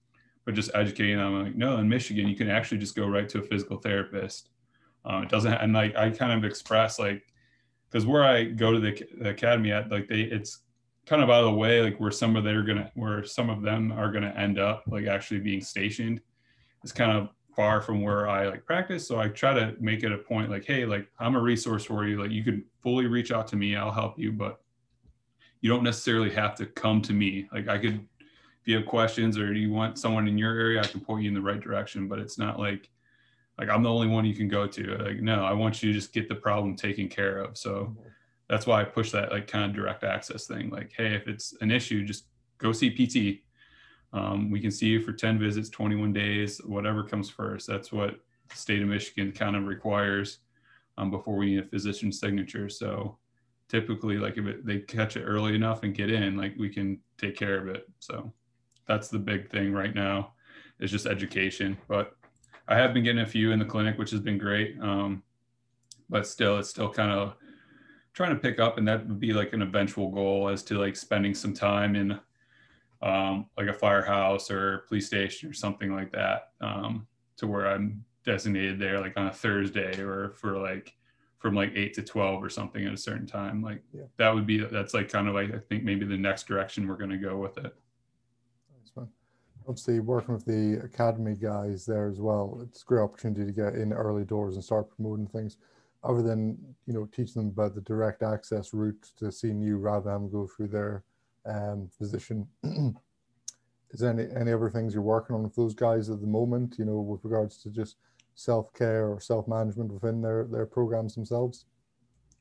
But 0.45 0.55
just 0.55 0.71
educating 0.75 1.17
them, 1.17 1.43
like, 1.43 1.57
no, 1.57 1.79
in 1.79 1.89
Michigan, 1.89 2.29
you 2.29 2.37
can 2.37 2.49
actually 2.49 2.79
just 2.79 2.95
go 2.95 3.07
right 3.09 3.29
to 3.31 3.41
a 3.41 3.43
physical 3.43 3.79
therapist 3.79 4.49
um, 5.05 5.23
it 5.23 5.29
doesn't, 5.29 5.53
and 5.53 5.73
like 5.73 5.97
I 5.97 6.11
kind 6.11 6.33
of 6.33 6.49
express 6.49 6.99
like, 6.99 7.23
because 7.89 8.07
where 8.07 8.23
I 8.23 8.45
go 8.45 8.73
to 8.73 8.79
the, 8.79 9.05
the, 9.21 9.31
academy 9.31 9.73
at, 9.73 9.91
like 9.91 10.09
they, 10.09 10.21
it's 10.21 10.61
kind 11.07 11.23
of 11.23 11.31
out 11.31 11.41
of 11.41 11.47
the 11.47 11.59
way, 11.59 11.83
like 11.83 11.99
where 11.99 12.11
some 12.11 12.37
of 12.37 12.45
they're 12.45 12.63
gonna, 12.63 12.91
where 12.95 13.25
some 13.25 13.51
of 13.51 13.63
them 13.63 13.93
are 13.93 14.13
gonna 14.13 14.35
end 14.37 14.59
up, 14.59 14.85
like 14.87 15.07
actually 15.07 15.41
being 15.41 15.61
stationed, 15.61 16.21
is 16.85 16.93
kind 16.93 17.11
of 17.13 17.31
far 17.57 17.81
from 17.81 18.03
where 18.03 18.29
I 18.29 18.49
like 18.49 18.65
practice. 18.65 19.07
So 19.07 19.19
I 19.19 19.29
try 19.29 19.53
to 19.55 19.75
make 19.81 20.03
it 20.03 20.13
a 20.13 20.19
point, 20.19 20.51
like, 20.51 20.65
hey, 20.65 20.85
like 20.85 21.09
I'm 21.19 21.35
a 21.35 21.41
resource 21.41 21.85
for 21.85 22.07
you. 22.07 22.21
Like 22.21 22.31
you 22.31 22.45
can 22.45 22.65
fully 22.83 23.07
reach 23.07 23.33
out 23.33 23.49
to 23.49 23.57
me, 23.57 23.75
I'll 23.77 23.91
help 23.91 24.19
you, 24.19 24.33
but 24.33 24.61
you 25.61 25.69
don't 25.69 25.83
necessarily 25.83 26.31
have 26.31 26.55
to 26.57 26.67
come 26.67 27.03
to 27.03 27.13
me. 27.13 27.49
Like 27.53 27.69
I 27.69 27.79
could, 27.79 28.07
if 28.61 28.67
you 28.69 28.77
have 28.77 28.87
questions 28.87 29.39
or 29.39 29.53
you 29.53 29.71
want 29.73 29.99
someone 29.99 30.29
in 30.29 30.39
your 30.39 30.55
area, 30.55 30.81
I 30.81 30.87
can 30.87 31.01
point 31.01 31.23
you 31.23 31.29
in 31.29 31.35
the 31.35 31.41
right 31.41 31.61
direction. 31.61 32.09
But 32.09 32.19
it's 32.19 32.39
not 32.39 32.59
like 32.59 32.89
like 33.61 33.69
I'm 33.69 33.83
the 33.83 33.91
only 33.91 34.07
one 34.07 34.25
you 34.25 34.35
can 34.35 34.49
go 34.49 34.67
to. 34.67 34.97
Like, 34.97 35.21
no, 35.21 35.45
I 35.45 35.53
want 35.53 35.83
you 35.83 35.93
to 35.93 35.99
just 35.99 36.15
get 36.15 36.31
the 36.31 36.35
problem 36.35 36.75
taken 36.75 37.09
care 37.09 37.43
of. 37.43 37.59
So 37.59 37.95
that's 38.49 38.67
why 38.67 38.81
I 38.81 38.85
push 38.85 39.13
that 39.13 39.31
like 39.31 39.47
kind 39.47 39.67
of 39.67 39.77
direct 39.77 40.03
access 40.03 40.47
thing. 40.47 40.71
Like, 40.71 40.93
hey, 40.97 41.15
if 41.15 41.29
it's 41.29 41.55
an 41.61 41.71
issue, 41.71 42.07
just 42.07 42.25
go 42.57 42.73
see 42.73 42.91
PT. 42.91 43.43
Um, 44.17 44.51
we 44.51 44.61
can 44.61 44.71
see 44.71 44.87
you 44.87 45.01
for 45.03 45.13
10 45.13 45.39
visits, 45.39 45.69
21 45.69 46.15
days, 46.15 46.59
whatever 46.65 47.05
comes 47.05 47.29
first. 47.29 47.67
That's 47.67 47.93
what 47.93 48.19
the 48.49 48.57
state 48.57 48.81
of 48.81 48.89
Michigan 48.89 49.31
kind 49.31 49.55
of 49.55 49.67
requires 49.67 50.39
um, 50.97 51.11
before 51.11 51.37
we 51.37 51.51
need 51.55 51.63
a 51.63 51.69
physician 51.69 52.11
signature. 52.11 52.71
So 52.71 53.19
typically, 53.69 54.17
like 54.17 54.39
if 54.39 54.47
it, 54.47 54.65
they 54.65 54.79
catch 54.79 55.19
it 55.19 55.25
early 55.25 55.55
enough 55.55 55.83
and 55.83 55.95
get 55.95 56.11
in, 56.11 56.35
like 56.35 56.55
we 56.59 56.71
can 56.71 56.99
take 57.19 57.37
care 57.37 57.59
of 57.59 57.69
it. 57.69 57.87
So 57.99 58.33
that's 58.89 59.09
the 59.09 59.19
big 59.19 59.51
thing 59.51 59.75
right 59.75 59.95
now 59.95 60.33
is 60.81 60.91
just 60.91 61.07
education. 61.07 61.77
But 61.87 62.17
I 62.69 62.77
have 62.77 62.95
been 62.95 63.05
getting 63.05 63.23
a 63.23 63.27
few 63.27 63.53
in 63.53 63.59
the 63.59 63.65
clinic, 63.65 63.99
which 63.99 64.11
has 64.11 64.21
been 64.21 64.39
great. 64.39 64.77
Um, 64.81 65.23
but 66.09 66.27
still, 66.27 66.59
it's 66.59 66.71
still 66.71 66.91
kind 66.91 67.13
of 67.13 67.35
trying 68.13 68.35
to 68.35 68.41
pick 68.41 68.59
up, 68.59 68.79
and 68.79 68.87
that 68.89 69.07
would 69.07 69.21
be 69.21 69.33
like 69.33 69.53
an 69.53 69.63
eventual 69.63 70.11
goal 70.11 70.49
as 70.49 70.63
to 70.65 70.79
like 70.79 70.97
spending 70.97 71.35
some 71.35 71.55
time 71.55 71.97
in 71.97 72.19
um, 73.03 73.47
like 73.57 73.69
a 73.69 73.73
firehouse 73.73 74.51
or 74.51 74.85
police 74.89 75.07
station 75.07 75.49
or 75.49 75.53
something 75.53 75.95
like 75.95 76.13
that, 76.13 76.51
um, 76.61 77.07
to 77.37 77.47
where 77.47 77.67
I'm 77.67 78.05
designated 78.25 78.79
there, 78.79 79.01
like 79.01 79.17
on 79.17 79.29
a 79.29 79.33
Thursday 79.33 80.01
or 80.01 80.31
for 80.37 80.59
like 80.59 80.95
from 81.39 81.55
like 81.55 81.73
eight 81.75 81.95
to 81.95 82.03
twelve 82.03 82.43
or 82.43 82.51
something 82.51 82.85
at 82.85 82.93
a 82.93 82.99
certain 82.99 83.27
time. 83.27 83.63
Like 83.63 83.83
yeah. 83.93 84.03
that 84.19 84.35
would 84.35 84.47
be 84.47 84.59
that's 84.59 84.95
like 84.95 85.09
kind 85.09 85.29
of 85.29 85.35
like 85.35 85.55
I 85.55 85.59
think 85.59 85.85
maybe 85.85 86.05
the 86.05 86.17
next 86.17 86.47
direction 86.47 86.87
we're 86.87 86.97
going 86.97 87.11
to 87.11 87.17
go 87.17 87.37
with 87.37 87.57
it 87.59 87.75
obviously 89.71 90.01
working 90.01 90.35
with 90.35 90.45
the 90.45 90.81
academy 90.85 91.37
guys 91.41 91.87
there 91.87 92.09
as 92.09 92.19
well 92.19 92.59
it's 92.61 92.83
a 92.83 92.85
great 92.85 93.01
opportunity 93.01 93.47
to 93.47 93.53
get 93.53 93.77
in 93.77 93.93
early 93.93 94.25
doors 94.25 94.57
and 94.57 94.65
start 94.65 94.91
promoting 94.97 95.29
things 95.29 95.59
other 96.03 96.23
than 96.23 96.59
you 96.87 96.93
know 96.93 97.09
teaching 97.15 97.35
them 97.41 97.47
about 97.47 97.73
the 97.77 97.81
direct 97.83 98.25
access 98.25 98.75
route 98.75 99.11
to 99.17 99.31
seeing 99.31 99.63
you 99.63 99.79
rather 99.79 100.11
than 100.11 100.29
go 100.29 100.49
through 100.49 100.67
their 100.67 101.05
um, 101.47 101.89
physician 101.97 102.45
is 102.65 104.01
there 104.01 104.11
any, 104.11 104.25
any 104.35 104.53
other 104.53 104.69
things 104.69 104.93
you're 104.93 105.05
working 105.05 105.37
on 105.37 105.45
with 105.45 105.55
those 105.55 105.75
guys 105.75 106.11
at 106.11 106.21
the 106.21 106.27
moment 106.27 106.75
you 106.77 106.85
know 106.85 106.99
with 106.99 107.21
regards 107.23 107.63
to 107.63 107.71
just 107.71 107.97
self-care 108.35 109.07
or 109.07 109.21
self-management 109.21 109.93
within 109.93 110.21
their 110.21 110.49
their 110.51 110.67
programs 110.67 111.15
themselves? 111.15 111.67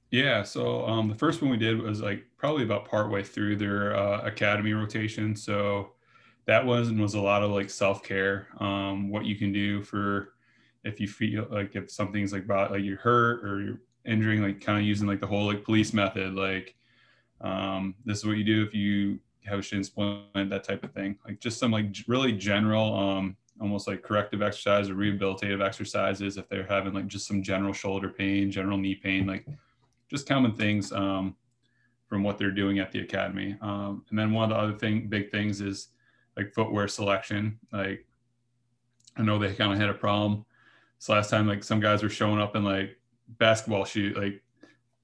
Yeah 0.09 0.41
so 0.41 0.83
um, 0.87 1.09
the 1.09 1.15
first 1.15 1.43
one 1.43 1.51
we 1.51 1.57
did 1.57 1.79
was 1.79 2.01
like 2.01 2.25
probably 2.37 2.63
about 2.63 2.89
partway 2.89 3.21
through 3.21 3.57
their 3.57 3.95
uh, 3.95 4.21
academy 4.21 4.73
rotation. 4.73 5.35
So 5.35 5.91
that 6.49 6.65
was 6.65 6.88
and 6.88 6.99
was 6.99 7.13
a 7.13 7.21
lot 7.21 7.43
of 7.43 7.51
like 7.51 7.69
self-care 7.69 8.47
um, 8.59 9.07
what 9.12 9.23
you 9.23 9.35
can 9.35 9.51
do 9.53 9.83
for 9.83 10.33
if 10.83 10.99
you 10.99 11.07
feel 11.07 11.45
like 11.51 11.75
if 11.75 11.91
something's 11.91 12.33
like 12.33 12.43
about 12.43 12.71
like 12.71 12.83
you're 12.83 12.97
hurt 12.97 13.45
or 13.45 13.62
you're 13.62 13.81
injuring 14.03 14.41
like 14.41 14.59
kind 14.59 14.79
of 14.79 14.83
using 14.83 15.07
like 15.07 15.19
the 15.19 15.27
whole 15.27 15.45
like 15.45 15.63
POLICE 15.63 15.93
method 15.93 16.33
like 16.33 16.75
um, 17.41 17.93
this 18.03 18.17
is 18.17 18.25
what 18.25 18.38
you 18.38 18.43
do 18.43 18.63
if 18.63 18.73
you 18.73 19.19
have 19.45 19.59
a 19.59 19.62
shin 19.62 19.83
splint 19.83 20.49
that 20.49 20.63
type 20.63 20.83
of 20.83 20.91
thing. 20.91 21.17
Like 21.23 21.39
just 21.39 21.59
some 21.59 21.71
like 21.71 21.95
really 22.07 22.33
general 22.33 22.95
um, 22.95 23.38
almost 23.62 23.88
like 23.88 24.01
corrective 24.01 24.41
exercise 24.41 24.89
or 24.89 24.95
rehabilitative 24.95 25.63
exercises 25.63 26.35
if 26.38 26.49
they're 26.49 26.65
having 26.65 26.93
like 26.93 27.07
just 27.07 27.27
some 27.27 27.43
general 27.43 27.73
shoulder 27.73 28.09
pain 28.09 28.49
general 28.49 28.77
knee 28.77 28.95
pain 28.95 29.27
like 29.27 29.45
just 30.09 30.27
common 30.27 30.53
things 30.53 30.91
um, 30.93 31.35
from 32.07 32.23
what 32.23 32.39
they're 32.39 32.49
doing 32.49 32.79
at 32.79 32.91
the 32.91 33.01
academy. 33.01 33.55
Um, 33.62 34.03
and 34.09 34.17
then 34.17 34.31
one 34.31 34.45
of 34.45 34.49
the 34.49 34.55
other 34.55 34.77
thing 34.77 35.07
big 35.07 35.29
things 35.29 35.62
is 35.62 35.89
like 36.39 36.54
footwear 36.54 36.88
selection. 36.88 37.60
Like 37.71 38.06
I 39.17 39.23
know 39.23 39.38
they 39.38 39.54
kind 39.54 39.73
of 39.73 39.80
had 39.80 39.89
a 39.89 39.93
problem. 39.93 40.45
So 40.97 41.13
last 41.13 41.30
time, 41.30 41.47
like 41.47 41.63
some 41.63 41.80
guys 41.80 42.02
were 42.02 42.10
showing 42.10 42.39
up 42.39 42.56
in 42.56 42.63
like 42.63 42.97
basketball 43.28 43.86
shoes, 43.86 44.15
like 44.17 44.41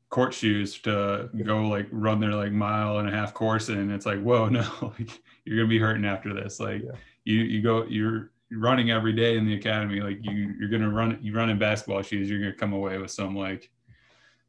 court 0.09 0.33
shoes 0.33 0.79
to 0.79 1.29
go 1.43 1.67
like 1.67 1.87
run 1.91 2.19
their 2.19 2.33
like 2.33 2.51
mile 2.51 2.99
and 2.99 3.09
a 3.09 3.11
half 3.11 3.33
course 3.33 3.69
and 3.69 3.91
it's 3.91 4.05
like 4.05 4.21
whoa 4.21 4.47
no 4.49 4.63
like 4.81 5.19
you're 5.43 5.57
gonna 5.57 5.67
be 5.67 5.79
hurting 5.79 6.05
after 6.05 6.33
this 6.33 6.59
like 6.59 6.81
yeah. 6.83 6.91
you 7.25 7.39
you 7.41 7.61
go 7.61 7.85
you're 7.85 8.31
running 8.51 8.91
every 8.91 9.11
day 9.11 9.35
in 9.35 9.45
the 9.45 9.55
academy 9.55 9.99
like 9.99 10.19
you 10.21 10.53
you're 10.59 10.69
gonna 10.69 10.89
run 10.89 11.17
you 11.21 11.35
run 11.35 11.49
in 11.49 11.57
basketball 11.57 12.01
shoes 12.01 12.29
you're 12.29 12.39
gonna 12.39 12.53
come 12.53 12.71
away 12.71 12.97
with 12.97 13.11
some 13.11 13.35
like 13.35 13.69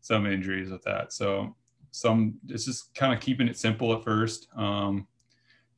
some 0.02 0.26
injuries 0.26 0.70
with 0.70 0.82
that 0.82 1.12
so 1.12 1.56
some 1.90 2.34
it's 2.48 2.66
just 2.66 2.94
kind 2.94 3.12
of 3.12 3.18
keeping 3.18 3.48
it 3.48 3.56
simple 3.56 3.92
at 3.94 4.04
first 4.04 4.48
um 4.56 5.08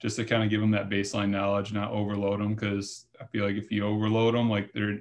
just 0.00 0.16
to 0.16 0.24
kind 0.24 0.42
of 0.42 0.50
give 0.50 0.60
them 0.60 0.70
that 0.70 0.88
baseline 0.88 1.30
knowledge 1.30 1.72
not 1.72 1.90
overload 1.90 2.40
them 2.40 2.54
because 2.54 3.06
i 3.20 3.24
feel 3.24 3.44
like 3.44 3.56
if 3.56 3.70
you 3.70 3.84
overload 3.84 4.34
them 4.34 4.48
like 4.48 4.72
they're 4.72 5.00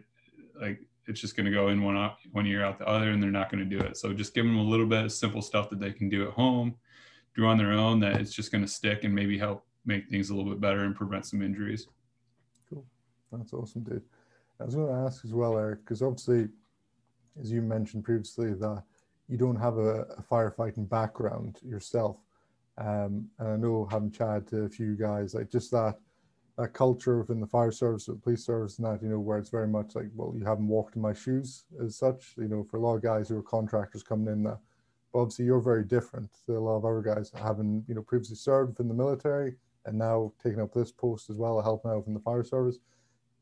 like 0.60 0.80
it's 1.08 1.22
just 1.22 1.36
going 1.36 1.46
to 1.46 1.52
go 1.52 1.70
in 1.70 1.82
one 1.82 1.98
up 1.98 2.20
one 2.32 2.46
ear 2.46 2.64
out 2.64 2.78
the 2.78 2.88
other 2.88 3.12
and 3.12 3.24
they're 3.24 3.32
not 3.32 3.50
going 3.50 3.68
to 3.68 3.78
do 3.78 3.84
it. 3.84 3.98
So 3.98 4.14
just 4.14 4.34
give 4.34 4.46
them 4.46 4.58
a 4.58 4.64
little 4.64 4.86
bit 4.86 5.06
of 5.06 5.12
simple 5.12 5.42
stuff 5.42 5.70
that 5.70 5.80
they 5.80 5.92
can 5.92 6.10
do 6.10 6.28
at 6.28 6.34
home 6.34 6.76
do 7.36 7.46
on 7.46 7.58
their 7.58 7.72
own 7.72 8.00
that 8.00 8.20
it's 8.20 8.34
just 8.34 8.52
going 8.52 8.64
to 8.64 8.68
stick 8.70 9.04
and 9.04 9.14
maybe 9.14 9.38
help 9.38 9.64
make 9.86 10.10
things 10.10 10.30
a 10.30 10.36
little 10.36 10.52
bit 10.52 10.60
better 10.60 10.84
and 10.84 10.96
prevent 10.96 11.26
some 11.26 11.42
injuries. 11.42 11.88
Cool. 12.70 12.86
That's 13.32 13.54
awesome 13.54 13.84
dude. 13.84 14.02
I 14.60 14.66
was 14.66 14.76
going 14.76 14.88
to 14.88 14.94
ask 14.94 15.24
as 15.24 15.34
well 15.34 15.58
eric 15.58 15.86
because 15.86 16.02
obviously 16.02 16.50
as 17.40 17.52
you 17.52 17.62
mentioned 17.62 18.04
previously 18.04 18.54
that 18.54 18.84
you 19.30 19.38
don't 19.38 19.56
have 19.56 19.78
a, 19.78 20.02
a 20.18 20.24
firefighting 20.24 20.90
background 20.90 21.60
yourself 21.64 22.18
um, 22.78 23.28
and 23.40 23.48
i 23.48 23.56
know 23.56 23.88
having 23.92 24.12
chatted 24.12 24.48
to 24.48 24.64
a 24.64 24.70
few 24.70 24.96
guys 24.96 25.34
like 25.34 25.50
just 25.52 25.72
that 25.72 25.98
that 26.58 26.74
culture 26.74 27.20
within 27.20 27.40
the 27.40 27.48
fire 27.48 27.72
service 27.72 28.06
the 28.06 28.16
police 28.16 28.44
service 28.44 28.80
and 28.80 28.88
that, 28.88 29.02
you 29.02 29.10
know, 29.10 29.20
where 29.20 29.38
it's 29.38 29.50
very 29.50 29.68
much 29.68 29.96
like, 29.96 30.08
well, 30.16 30.34
you 30.36 30.44
haven't 30.44 30.68
walked 30.68 30.96
in 30.96 31.02
my 31.02 31.14
shoes 31.14 31.66
as 31.84 31.96
such, 31.96 32.34
you 32.38 32.48
know, 32.48 32.64
for 32.64 32.78
a 32.78 32.80
lot 32.80 32.96
of 32.96 33.04
guys 33.04 33.30
who 33.30 33.38
are 33.38 33.44
contractors 33.44 34.04
coming 34.04 34.28
in 34.28 34.44
that. 34.44 34.58
But 35.14 35.20
obviously 35.20 35.46
you're 35.46 35.62
very 35.62 35.84
different 35.84 36.30
to 36.48 36.58
a 36.58 36.60
lot 36.60 36.78
of 36.78 36.86
other 36.86 37.02
guys 37.02 37.32
having, 37.36 37.86
you 37.88 37.94
know, 37.94 38.02
previously 38.02 38.36
served 38.36 38.80
in 38.80 38.88
the 38.88 38.94
military 38.94 39.56
and 39.86 39.98
now 39.98 40.34
taking 40.44 40.60
up 40.60 40.74
this 40.74 40.92
post 40.92 41.30
as 41.30 41.38
well, 41.38 41.62
helping 41.62 41.92
out 41.92 42.08
in 42.08 42.14
the 42.14 42.20
fire 42.20 42.44
service. 42.44 42.80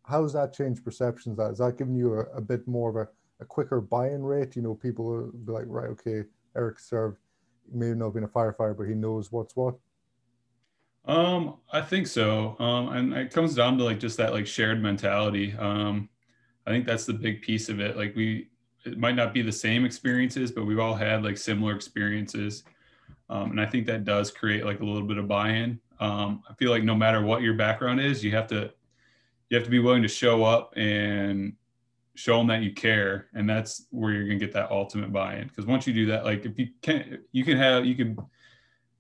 How 0.03 0.21
has 0.21 0.33
that 0.33 0.53
changed 0.53 0.83
perceptions? 0.83 1.37
That 1.37 1.51
is 1.51 1.57
that 1.59 1.77
giving 1.77 1.95
you 1.95 2.15
a, 2.15 2.23
a 2.35 2.41
bit 2.41 2.67
more 2.67 2.89
of 2.89 2.95
a, 2.97 3.07
a 3.39 3.45
quicker 3.45 3.79
buy-in 3.79 4.23
rate? 4.23 4.55
You 4.55 4.61
know, 4.61 4.75
people 4.75 5.05
will 5.05 5.31
be 5.31 5.51
like, 5.51 5.65
right, 5.67 5.89
okay, 5.91 6.23
Eric 6.55 6.79
served, 6.79 7.17
may 7.71 7.93
not 7.93 8.05
have 8.05 8.13
been 8.13 8.23
a 8.23 8.27
firefighter, 8.27 8.77
but 8.77 8.87
he 8.87 8.93
knows 8.93 9.31
what's 9.31 9.55
what. 9.55 9.75
Um, 11.05 11.57
I 11.71 11.81
think 11.81 12.07
so. 12.07 12.55
Um, 12.59 12.89
and 12.89 13.13
it 13.13 13.31
comes 13.31 13.55
down 13.55 13.77
to 13.77 13.83
like 13.83 13.99
just 13.99 14.17
that 14.17 14.33
like 14.33 14.47
shared 14.47 14.81
mentality. 14.81 15.53
Um, 15.57 16.09
I 16.65 16.71
think 16.71 16.85
that's 16.85 17.05
the 17.05 17.13
big 17.13 17.41
piece 17.41 17.69
of 17.69 17.79
it. 17.79 17.95
Like 17.95 18.15
we, 18.15 18.49
it 18.85 18.97
might 18.97 19.15
not 19.15 19.33
be 19.33 19.41
the 19.41 19.51
same 19.51 19.85
experiences, 19.85 20.51
but 20.51 20.65
we've 20.65 20.79
all 20.79 20.95
had 20.95 21.23
like 21.23 21.37
similar 21.37 21.75
experiences. 21.75 22.63
Um, 23.29 23.51
and 23.51 23.61
I 23.61 23.65
think 23.65 23.85
that 23.87 24.05
does 24.05 24.31
create 24.31 24.65
like 24.65 24.79
a 24.79 24.85
little 24.85 25.07
bit 25.07 25.17
of 25.17 25.27
buy-in. 25.27 25.79
Um, 25.99 26.43
I 26.49 26.53
feel 26.55 26.71
like 26.71 26.83
no 26.83 26.95
matter 26.95 27.21
what 27.21 27.41
your 27.41 27.53
background 27.53 27.99
is, 27.99 28.23
you 28.23 28.31
have 28.31 28.47
to, 28.47 28.71
you 29.49 29.57
have 29.57 29.63
to 29.63 29.69
be 29.71 29.79
willing 29.79 30.01
to 30.01 30.07
show 30.07 30.43
up 30.43 30.73
and 30.75 31.53
show 32.15 32.37
them 32.37 32.47
that 32.47 32.61
you 32.61 32.73
care. 32.73 33.27
And 33.33 33.49
that's 33.49 33.87
where 33.91 34.11
you're 34.11 34.25
going 34.25 34.39
to 34.39 34.45
get 34.45 34.53
that 34.53 34.71
ultimate 34.71 35.11
buy-in. 35.11 35.49
Cause 35.49 35.65
once 35.65 35.85
you 35.85 35.93
do 35.93 36.07
that, 36.07 36.25
like 36.25 36.45
if 36.45 36.57
you 36.57 36.67
can't, 36.81 37.19
you 37.31 37.43
can 37.43 37.57
have, 37.57 37.85
you 37.85 37.95
can, 37.95 38.17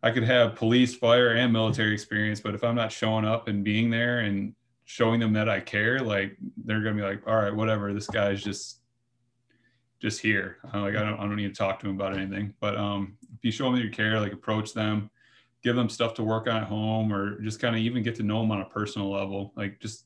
I 0.03 0.11
could 0.11 0.23
have 0.23 0.55
police, 0.55 0.93
fire, 0.93 1.31
and 1.31 1.51
military 1.51 1.93
experience, 1.93 2.39
but 2.39 2.53
if 2.53 2.63
I'm 2.63 2.75
not 2.75 2.91
showing 2.91 3.25
up 3.25 3.47
and 3.47 3.63
being 3.63 3.89
there 3.89 4.19
and 4.19 4.53
showing 4.85 5.19
them 5.19 5.33
that 5.33 5.49
I 5.49 5.59
care, 5.59 5.99
like 5.99 6.37
they're 6.63 6.81
gonna 6.81 6.95
be 6.95 7.01
like, 7.01 7.27
all 7.27 7.35
right, 7.35 7.53
whatever, 7.53 7.91
this 7.93 8.07
guy's 8.07 8.43
just 8.43 8.81
just 9.99 10.21
here. 10.21 10.57
I'm 10.71 10.83
like 10.83 10.95
I 10.95 11.01
don't 11.01 11.19
I 11.19 11.23
don't 11.23 11.35
need 11.35 11.53
to 11.53 11.57
talk 11.57 11.79
to 11.79 11.89
him 11.89 11.95
about 11.95 12.15
anything. 12.15 12.53
But 12.59 12.77
um, 12.77 13.17
if 13.35 13.43
you 13.43 13.51
show 13.51 13.65
them 13.65 13.75
that 13.75 13.83
you 13.83 13.89
care, 13.89 14.19
like 14.19 14.33
approach 14.33 14.73
them, 14.73 15.09
give 15.63 15.75
them 15.75 15.89
stuff 15.89 16.13
to 16.15 16.23
work 16.23 16.47
on 16.47 16.57
at 16.57 16.67
home, 16.67 17.11
or 17.11 17.41
just 17.41 17.59
kind 17.59 17.75
of 17.75 17.81
even 17.81 18.03
get 18.03 18.15
to 18.15 18.23
know 18.23 18.41
them 18.41 18.51
on 18.51 18.61
a 18.61 18.65
personal 18.65 19.11
level, 19.11 19.53
like 19.57 19.79
just 19.79 20.05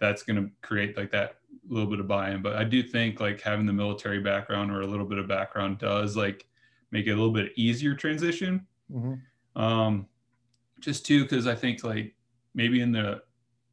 that's 0.00 0.22
gonna 0.22 0.48
create 0.62 0.96
like 0.96 1.10
that 1.12 1.36
little 1.68 1.88
bit 1.88 2.00
of 2.00 2.08
buy-in. 2.08 2.42
But 2.42 2.56
I 2.56 2.64
do 2.64 2.82
think 2.82 3.20
like 3.20 3.40
having 3.40 3.66
the 3.66 3.72
military 3.72 4.20
background 4.20 4.70
or 4.70 4.82
a 4.82 4.86
little 4.86 5.06
bit 5.06 5.18
of 5.18 5.28
background 5.28 5.78
does 5.78 6.16
like 6.16 6.46
make 6.90 7.06
it 7.06 7.10
a 7.10 7.16
little 7.16 7.32
bit 7.32 7.52
easier 7.56 7.94
transition 7.94 8.66
Mm-hmm. 8.92 9.60
Um, 9.60 10.06
just 10.80 11.04
too, 11.04 11.22
because 11.22 11.46
I 11.46 11.54
think 11.54 11.84
like 11.84 12.14
maybe 12.54 12.80
in 12.80 12.92
the 12.92 13.22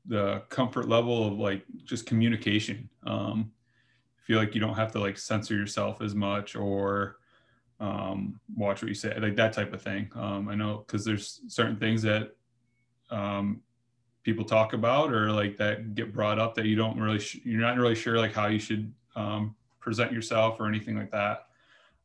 the 0.07 0.43
comfort 0.49 0.87
level 0.87 1.27
of 1.27 1.39
like 1.39 1.63
just 1.83 2.05
communication. 2.05 2.89
Um, 3.05 3.51
feel 4.23 4.37
like 4.37 4.55
you 4.55 4.61
don't 4.61 4.75
have 4.75 4.91
to 4.91 4.99
like 4.99 5.17
censor 5.17 5.55
yourself 5.55 6.01
as 6.01 6.15
much 6.15 6.55
or 6.55 7.17
um, 7.79 8.39
watch 8.55 8.81
what 8.81 8.89
you 8.89 8.95
say, 8.95 9.17
like 9.19 9.35
that 9.35 9.53
type 9.53 9.73
of 9.73 9.81
thing. 9.81 10.09
Um, 10.15 10.47
I 10.49 10.55
know 10.55 10.83
because 10.85 11.05
there's 11.05 11.41
certain 11.47 11.77
things 11.77 12.01
that 12.03 12.35
um, 13.09 13.61
people 14.25 14.43
talk 14.43 14.73
about 14.73 15.13
or 15.13 15.31
like 15.31 15.55
that 15.55 15.93
get 15.93 16.11
brought 16.11 16.39
up 16.39 16.55
that 16.55 16.65
you 16.65 16.75
don't 16.75 16.99
really, 16.99 17.19
sh- 17.19 17.39
you're 17.45 17.61
not 17.61 17.77
really 17.77 17.95
sure 17.95 18.17
like 18.17 18.33
how 18.33 18.47
you 18.47 18.59
should 18.59 18.91
um, 19.15 19.55
present 19.79 20.11
yourself 20.11 20.59
or 20.59 20.67
anything 20.67 20.97
like 20.97 21.11
that. 21.11 21.45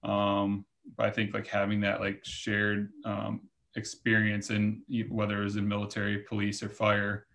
Um, 0.03 0.67
but 0.97 1.07
I 1.07 1.11
think 1.11 1.33
like 1.33 1.47
having 1.47 1.81
that 1.81 2.01
like 2.01 2.21
shared 2.23 2.91
um, 3.07 3.41
experience 3.75 4.51
in 4.51 4.83
whether 5.09 5.43
it's 5.43 5.57
in 5.57 5.67
military, 5.67 6.19
police, 6.19 6.63
or 6.63 6.69
fire 6.69 7.27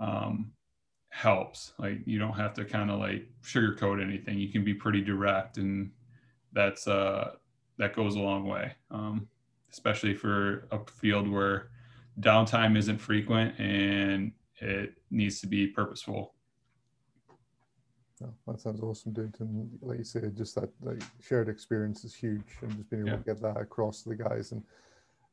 um, 0.00 0.52
helps. 1.10 1.74
Like 1.78 1.98
you 2.06 2.18
don't 2.18 2.32
have 2.32 2.54
to 2.54 2.64
kind 2.64 2.90
of 2.90 2.98
like 2.98 3.28
sugarcoat 3.42 4.02
anything. 4.02 4.38
You 4.38 4.48
can 4.48 4.64
be 4.64 4.74
pretty 4.74 5.02
direct, 5.02 5.58
and 5.58 5.90
that's 6.52 6.88
uh, 6.88 7.32
that 7.78 7.94
goes 7.94 8.14
a 8.14 8.20
long 8.20 8.46
way, 8.46 8.72
um, 8.90 9.28
especially 9.70 10.14
for 10.14 10.66
a 10.70 10.78
field 10.90 11.28
where 11.28 11.68
downtime 12.20 12.76
isn't 12.76 12.98
frequent 12.98 13.58
and 13.58 14.32
it 14.60 14.94
needs 15.10 15.40
to 15.40 15.46
be 15.46 15.66
purposeful. 15.66 16.34
Oh, 18.22 18.32
that 18.46 18.60
sounds 18.60 18.80
awesome, 18.80 19.12
dude. 19.12 19.34
And 19.40 19.68
like 19.82 19.98
you 19.98 20.04
said, 20.04 20.36
just 20.36 20.54
that 20.54 20.70
like 20.82 21.02
shared 21.20 21.48
experience 21.48 22.04
is 22.04 22.14
huge, 22.14 22.44
and 22.62 22.76
just 22.76 22.88
being 22.88 23.02
able 23.02 23.10
yeah. 23.10 23.16
to 23.16 23.24
get 23.24 23.42
that 23.42 23.56
across 23.60 24.02
to 24.02 24.10
the 24.10 24.14
guys, 24.14 24.52
and 24.52 24.62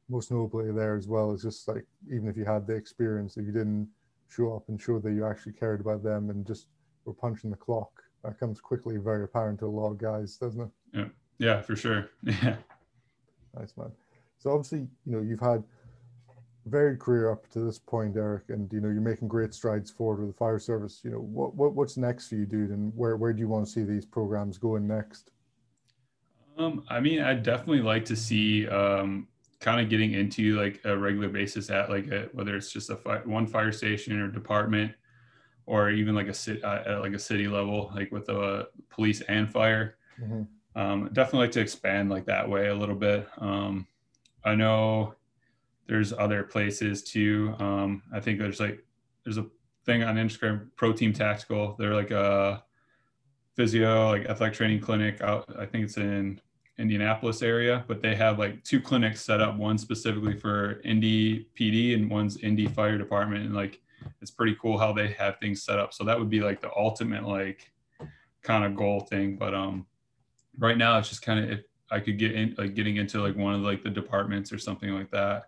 most 0.09 0.31
notably 0.31 0.71
there 0.71 0.97
as 0.97 1.07
well 1.07 1.31
is 1.31 1.43
just 1.43 1.67
like 1.67 1.85
even 2.11 2.27
if 2.27 2.35
you 2.35 2.43
had 2.43 2.65
the 2.65 2.73
experience, 2.73 3.37
if 3.37 3.45
you 3.45 3.51
didn't 3.51 3.87
show 4.29 4.55
up 4.55 4.63
and 4.67 4.81
show 4.81 4.99
that 4.99 5.11
you 5.11 5.25
actually 5.25 5.53
cared 5.53 5.79
about 5.79 6.03
them 6.03 6.29
and 6.29 6.45
just 6.45 6.67
were 7.05 7.13
punching 7.13 7.51
the 7.51 7.55
clock, 7.55 7.91
that 8.23 8.39
comes 8.39 8.59
quickly 8.59 8.97
very 8.97 9.23
apparent 9.23 9.59
to 9.59 9.65
a 9.65 9.67
lot 9.67 9.91
of 9.91 9.97
guys, 9.97 10.37
doesn't 10.37 10.61
it? 10.61 10.69
Yeah, 10.93 11.07
yeah, 11.37 11.61
for 11.61 11.75
sure. 11.75 12.09
Yeah. 12.23 12.55
Nice 13.57 13.73
man. 13.75 13.91
So 14.37 14.51
obviously, 14.51 14.87
you 15.05 15.11
know, 15.11 15.21
you've 15.21 15.41
had 15.41 15.61
varied 16.65 16.99
career 16.99 17.31
up 17.31 17.49
to 17.49 17.59
this 17.59 17.79
point, 17.79 18.15
Eric, 18.15 18.43
and 18.49 18.71
you 18.71 18.81
know 18.81 18.89
you're 18.89 19.01
making 19.01 19.27
great 19.27 19.53
strides 19.53 19.89
forward 19.89 20.19
with 20.19 20.29
the 20.29 20.37
fire 20.37 20.59
service. 20.59 21.01
You 21.03 21.11
know 21.11 21.19
what, 21.19 21.55
what 21.55 21.73
what's 21.73 21.97
next 21.97 22.27
for 22.27 22.35
you, 22.35 22.45
dude, 22.45 22.69
and 22.69 22.93
where 22.95 23.17
where 23.17 23.33
do 23.33 23.39
you 23.39 23.47
want 23.47 23.65
to 23.65 23.71
see 23.71 23.83
these 23.83 24.05
programs 24.05 24.57
going 24.57 24.87
next? 24.87 25.31
Um, 26.57 26.83
I 26.89 26.99
mean, 26.99 27.21
I'd 27.21 27.43
definitely 27.43 27.81
like 27.81 28.05
to 28.05 28.15
see 28.15 28.67
um, 28.67 29.27
kind 29.59 29.81
of 29.81 29.89
getting 29.89 30.13
into 30.13 30.59
like 30.59 30.81
a 30.85 30.95
regular 30.97 31.29
basis 31.29 31.69
at 31.69 31.89
like 31.89 32.07
a, 32.07 32.29
whether 32.33 32.55
it's 32.55 32.71
just 32.71 32.89
a 32.89 32.97
fi- 32.97 33.21
one 33.25 33.47
fire 33.47 33.71
station 33.71 34.19
or 34.19 34.27
department, 34.27 34.91
or 35.65 35.89
even 35.89 36.13
like 36.13 36.27
a 36.27 36.33
city 36.33 36.61
uh, 36.63 36.83
at 36.85 37.01
like 37.01 37.13
a 37.13 37.19
city 37.19 37.47
level, 37.47 37.91
like 37.95 38.11
with 38.11 38.25
the 38.25 38.67
police 38.89 39.21
and 39.21 39.49
fire. 39.49 39.95
Mm-hmm. 40.21 40.43
Um, 40.79 41.09
definitely 41.13 41.47
like 41.47 41.51
to 41.51 41.61
expand 41.61 42.09
like 42.09 42.25
that 42.25 42.47
way 42.47 42.67
a 42.67 42.75
little 42.75 42.95
bit. 42.95 43.27
Um, 43.39 43.87
I 44.43 44.55
know 44.55 45.15
there's 45.91 46.13
other 46.13 46.43
places 46.43 47.03
too. 47.03 47.53
Um, 47.59 48.01
I 48.13 48.21
think 48.21 48.39
there's 48.39 48.61
like 48.61 48.81
there's 49.25 49.37
a 49.37 49.45
thing 49.85 50.03
on 50.03 50.15
Instagram, 50.15 50.69
Pro 50.77 50.93
Team 50.93 51.11
Tactical. 51.11 51.75
They're 51.77 51.93
like 51.93 52.11
a 52.11 52.63
physio, 53.57 54.07
like 54.07 54.25
athletic 54.27 54.55
training 54.55 54.79
clinic 54.79 55.19
out. 55.19 55.53
I 55.59 55.65
think 55.65 55.83
it's 55.83 55.97
in 55.97 56.39
Indianapolis 56.77 57.41
area, 57.41 57.83
but 57.89 58.01
they 58.01 58.15
have 58.15 58.39
like 58.39 58.63
two 58.63 58.79
clinics 58.79 59.19
set 59.19 59.41
up. 59.41 59.57
One 59.57 59.77
specifically 59.77 60.37
for 60.37 60.79
Indy 60.85 61.49
PD 61.59 61.93
and 61.93 62.09
one's 62.09 62.37
Indy 62.37 62.67
Fire 62.67 62.97
Department, 62.97 63.43
and 63.43 63.53
like 63.53 63.81
it's 64.21 64.31
pretty 64.31 64.55
cool 64.61 64.77
how 64.77 64.93
they 64.93 65.11
have 65.19 65.39
things 65.39 65.61
set 65.61 65.77
up. 65.77 65.93
So 65.93 66.05
that 66.05 66.17
would 66.17 66.29
be 66.29 66.39
like 66.39 66.61
the 66.61 66.71
ultimate 66.73 67.27
like 67.27 67.69
kind 68.43 68.63
of 68.63 68.77
goal 68.77 69.01
thing. 69.01 69.35
But 69.35 69.53
um, 69.53 69.85
right 70.57 70.77
now 70.77 70.97
it's 70.99 71.09
just 71.09 71.21
kind 71.21 71.43
of 71.43 71.51
if 71.51 71.65
I 71.91 71.99
could 71.99 72.17
get 72.17 72.31
in 72.31 72.55
like 72.57 72.75
getting 72.75 72.95
into 72.95 73.21
like 73.21 73.35
one 73.35 73.55
of 73.55 73.59
like 73.59 73.83
the 73.83 73.89
departments 73.89 74.53
or 74.53 74.57
something 74.57 74.91
like 74.91 75.11
that 75.11 75.47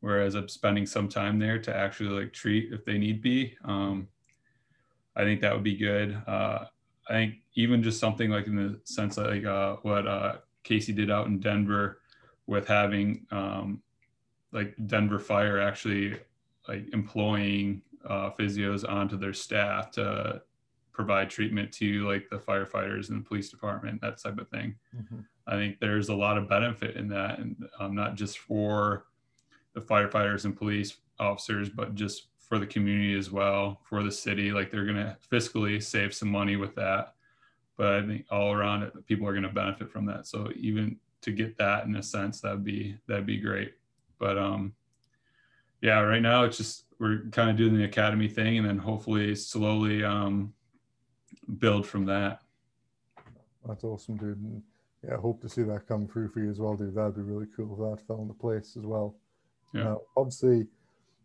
whereas 0.00 0.34
I'm 0.34 0.48
spending 0.48 0.86
some 0.86 1.08
time 1.08 1.38
there 1.38 1.58
to 1.58 1.74
actually 1.74 2.10
like 2.10 2.32
treat 2.32 2.72
if 2.72 2.84
they 2.84 2.98
need 2.98 3.22
be. 3.22 3.56
Um, 3.64 4.08
I 5.16 5.22
think 5.22 5.40
that 5.40 5.54
would 5.54 5.64
be 5.64 5.76
good. 5.76 6.20
Uh, 6.26 6.66
I 7.08 7.12
think 7.12 7.34
even 7.54 7.82
just 7.82 7.98
something 7.98 8.30
like 8.30 8.46
in 8.46 8.56
the 8.56 8.80
sense 8.84 9.16
like 9.16 9.44
uh, 9.44 9.76
what 9.82 10.06
uh, 10.06 10.36
Casey 10.62 10.92
did 10.92 11.10
out 11.10 11.26
in 11.26 11.40
Denver 11.40 12.00
with 12.46 12.66
having 12.66 13.26
um, 13.30 13.82
like 14.52 14.74
Denver 14.86 15.18
Fire 15.18 15.60
actually 15.60 16.18
like 16.68 16.88
employing 16.92 17.82
uh, 18.06 18.30
physios 18.38 18.88
onto 18.88 19.16
their 19.16 19.32
staff 19.32 19.90
to 19.92 20.42
provide 20.92 21.30
treatment 21.30 21.72
to 21.72 22.06
like 22.06 22.28
the 22.28 22.36
firefighters 22.36 23.08
and 23.08 23.20
the 23.20 23.28
police 23.28 23.50
department, 23.50 24.00
that 24.00 24.20
type 24.20 24.38
of 24.38 24.48
thing. 24.48 24.74
Mm-hmm. 24.96 25.20
I 25.46 25.52
think 25.52 25.78
there's 25.80 26.08
a 26.08 26.14
lot 26.14 26.36
of 26.36 26.48
benefit 26.48 26.96
in 26.96 27.08
that, 27.08 27.38
and 27.38 27.56
um, 27.80 27.94
not 27.94 28.14
just 28.16 28.38
for 28.38 29.06
the 29.78 29.86
firefighters 29.94 30.44
and 30.44 30.56
police 30.56 30.96
officers, 31.20 31.68
but 31.68 31.94
just 31.94 32.28
for 32.38 32.58
the 32.58 32.66
community 32.66 33.16
as 33.16 33.30
well, 33.30 33.80
for 33.84 34.02
the 34.02 34.10
city. 34.10 34.50
Like 34.50 34.70
they're 34.70 34.84
going 34.84 34.96
to 34.96 35.16
fiscally 35.30 35.82
save 35.82 36.14
some 36.14 36.30
money 36.30 36.56
with 36.56 36.74
that, 36.76 37.14
but 37.76 37.94
I 37.94 38.06
think 38.06 38.24
all 38.30 38.52
around 38.52 38.82
it, 38.84 39.06
people 39.06 39.28
are 39.28 39.32
going 39.32 39.42
to 39.42 39.48
benefit 39.50 39.90
from 39.90 40.06
that. 40.06 40.26
So 40.26 40.50
even 40.56 40.96
to 41.22 41.30
get 41.30 41.58
that 41.58 41.84
in 41.84 41.94
a 41.96 42.02
sense, 42.02 42.40
that'd 42.40 42.64
be 42.64 42.96
that'd 43.06 43.26
be 43.26 43.38
great. 43.38 43.74
But 44.18 44.38
um, 44.38 44.74
yeah, 45.82 46.00
right 46.00 46.22
now 46.22 46.44
it's 46.44 46.56
just 46.56 46.84
we're 46.98 47.24
kind 47.30 47.50
of 47.50 47.56
doing 47.56 47.76
the 47.76 47.84
academy 47.84 48.28
thing, 48.28 48.58
and 48.58 48.66
then 48.66 48.78
hopefully 48.78 49.34
slowly 49.34 50.02
um, 50.02 50.52
build 51.58 51.86
from 51.86 52.06
that. 52.06 52.40
That's 53.66 53.84
awesome, 53.84 54.16
dude. 54.16 54.40
And 54.40 54.62
yeah, 55.06 55.14
I 55.14 55.20
hope 55.20 55.42
to 55.42 55.48
see 55.48 55.62
that 55.62 55.86
come 55.86 56.08
through 56.08 56.28
for 56.28 56.40
you 56.40 56.50
as 56.50 56.58
well, 56.58 56.74
dude. 56.74 56.94
That'd 56.94 57.14
be 57.14 57.22
really 57.22 57.46
cool 57.54 57.74
if 57.74 57.98
that 57.98 58.06
fell 58.06 58.22
into 58.22 58.34
place 58.34 58.76
as 58.76 58.84
well. 58.84 59.16
Yeah. 59.72 59.84
Now, 59.84 60.00
obviously, 60.16 60.66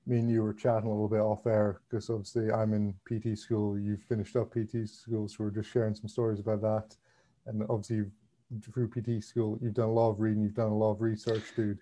me 0.06 0.20
and 0.20 0.30
you 0.30 0.44
were 0.44 0.54
chatting 0.54 0.90
a 0.90 0.92
little 0.92 1.08
bit 1.08 1.22
off 1.22 1.46
air 1.48 1.82
because 1.90 2.10
obviously 2.10 2.52
I'm 2.52 2.74
in 2.74 2.94
PT 3.06 3.38
school. 3.38 3.80
You've 3.80 4.04
finished 4.04 4.36
up 4.36 4.54
PT 4.54 4.90
school, 4.90 5.28
so 5.28 5.38
we're 5.40 5.52
just 5.52 5.72
sharing 5.72 5.96
some 5.96 6.10
stories 6.10 6.40
about 6.40 6.62
that. 6.62 6.96
And 7.46 7.64
obviously, 7.70 8.06
through 8.62 8.90
PT 8.90 9.24
school, 9.24 9.58
you've 9.62 9.74
done 9.74 9.90
a 9.90 9.94
lot 9.94 10.12
of 10.12 10.20
reading, 10.20 10.44
you've 10.44 10.54
done 10.54 10.72
a 10.72 10.78
lot 10.78 10.92
of 10.92 11.02
research, 11.02 11.44
dude. 11.56 11.80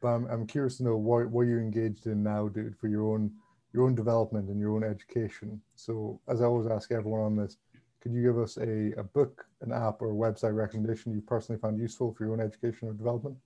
But 0.00 0.08
I'm, 0.08 0.26
I'm 0.26 0.46
curious 0.46 0.76
to 0.78 0.84
know 0.84 0.96
what 0.96 1.28
what 1.28 1.42
you're 1.42 1.60
engaged 1.60 2.06
in 2.06 2.22
now, 2.22 2.48
dude, 2.48 2.76
for 2.76 2.88
your 2.88 3.14
own 3.14 3.32
your 3.72 3.84
own 3.84 3.94
development 3.94 4.48
and 4.48 4.58
your 4.58 4.74
own 4.74 4.84
education. 4.84 5.60
So, 5.74 6.20
as 6.28 6.40
I 6.40 6.44
always 6.44 6.70
ask 6.70 6.92
everyone 6.92 7.20
on 7.20 7.36
this, 7.36 7.56
could 8.00 8.12
you 8.12 8.22
give 8.22 8.38
us 8.38 8.56
a, 8.56 8.92
a 8.98 9.02
book, 9.02 9.46
an 9.62 9.72
app, 9.72 10.00
or 10.00 10.10
a 10.10 10.14
website 10.14 10.54
recommendation 10.54 11.12
you 11.12 11.22
personally 11.22 11.60
found 11.60 11.78
useful 11.78 12.14
for 12.14 12.24
your 12.24 12.34
own 12.34 12.40
education 12.40 12.88
or 12.88 12.92
development? 12.92 13.36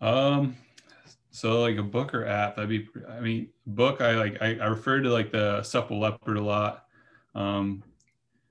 Um, 0.00 0.56
so 1.36 1.60
like 1.60 1.76
a 1.76 1.82
book 1.82 2.14
or 2.14 2.24
app, 2.24 2.56
that'd 2.56 2.70
be. 2.70 2.88
I 3.10 3.20
mean, 3.20 3.48
book. 3.66 4.00
I 4.00 4.12
like. 4.12 4.38
I, 4.40 4.56
I 4.56 4.68
refer 4.68 5.00
to 5.00 5.10
like 5.10 5.30
the 5.30 5.62
Supple 5.62 6.00
Leopard 6.00 6.38
a 6.38 6.42
lot. 6.42 6.86
Um, 7.34 7.84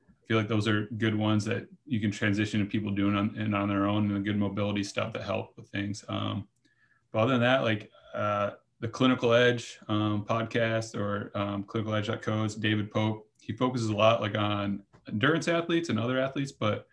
I 0.08 0.28
feel 0.28 0.38
like 0.38 0.48
those 0.48 0.68
are 0.68 0.86
good 1.00 1.16
ones 1.16 1.44
that 1.46 1.68
you 1.88 2.00
can 2.00 2.12
transition 2.12 2.60
to 2.60 2.66
people 2.68 2.92
doing 2.92 3.16
on 3.16 3.36
and 3.40 3.56
on 3.56 3.70
their 3.70 3.88
own 3.88 4.06
and 4.06 4.16
the 4.16 4.20
good 4.20 4.38
mobility 4.38 4.84
stuff 4.84 5.14
that 5.14 5.24
help 5.24 5.58
with 5.58 5.68
things. 5.70 6.06
Um, 6.08 6.48
but 7.12 7.22
other 7.22 7.32
than 7.32 7.42
that, 7.42 7.64
like 7.64 7.90
uh, 8.14 8.52
the 8.82 8.88
Clinical 8.88 9.34
Edge 9.34 9.80
um, 9.88 10.24
podcast 10.24 10.94
or 10.94 11.32
um, 11.34 11.64
Clinical 11.64 11.96
Edge 11.96 12.12
Codes, 12.22 12.54
David 12.54 12.92
Pope, 12.92 13.28
he 13.42 13.52
focuses 13.52 13.90
a 13.90 13.96
lot 13.96 14.22
like 14.22 14.38
on 14.38 14.84
endurance 15.08 15.48
athletes 15.48 15.90
and 15.90 16.00
other 16.00 16.20
athletes, 16.20 16.52
but 16.52 16.86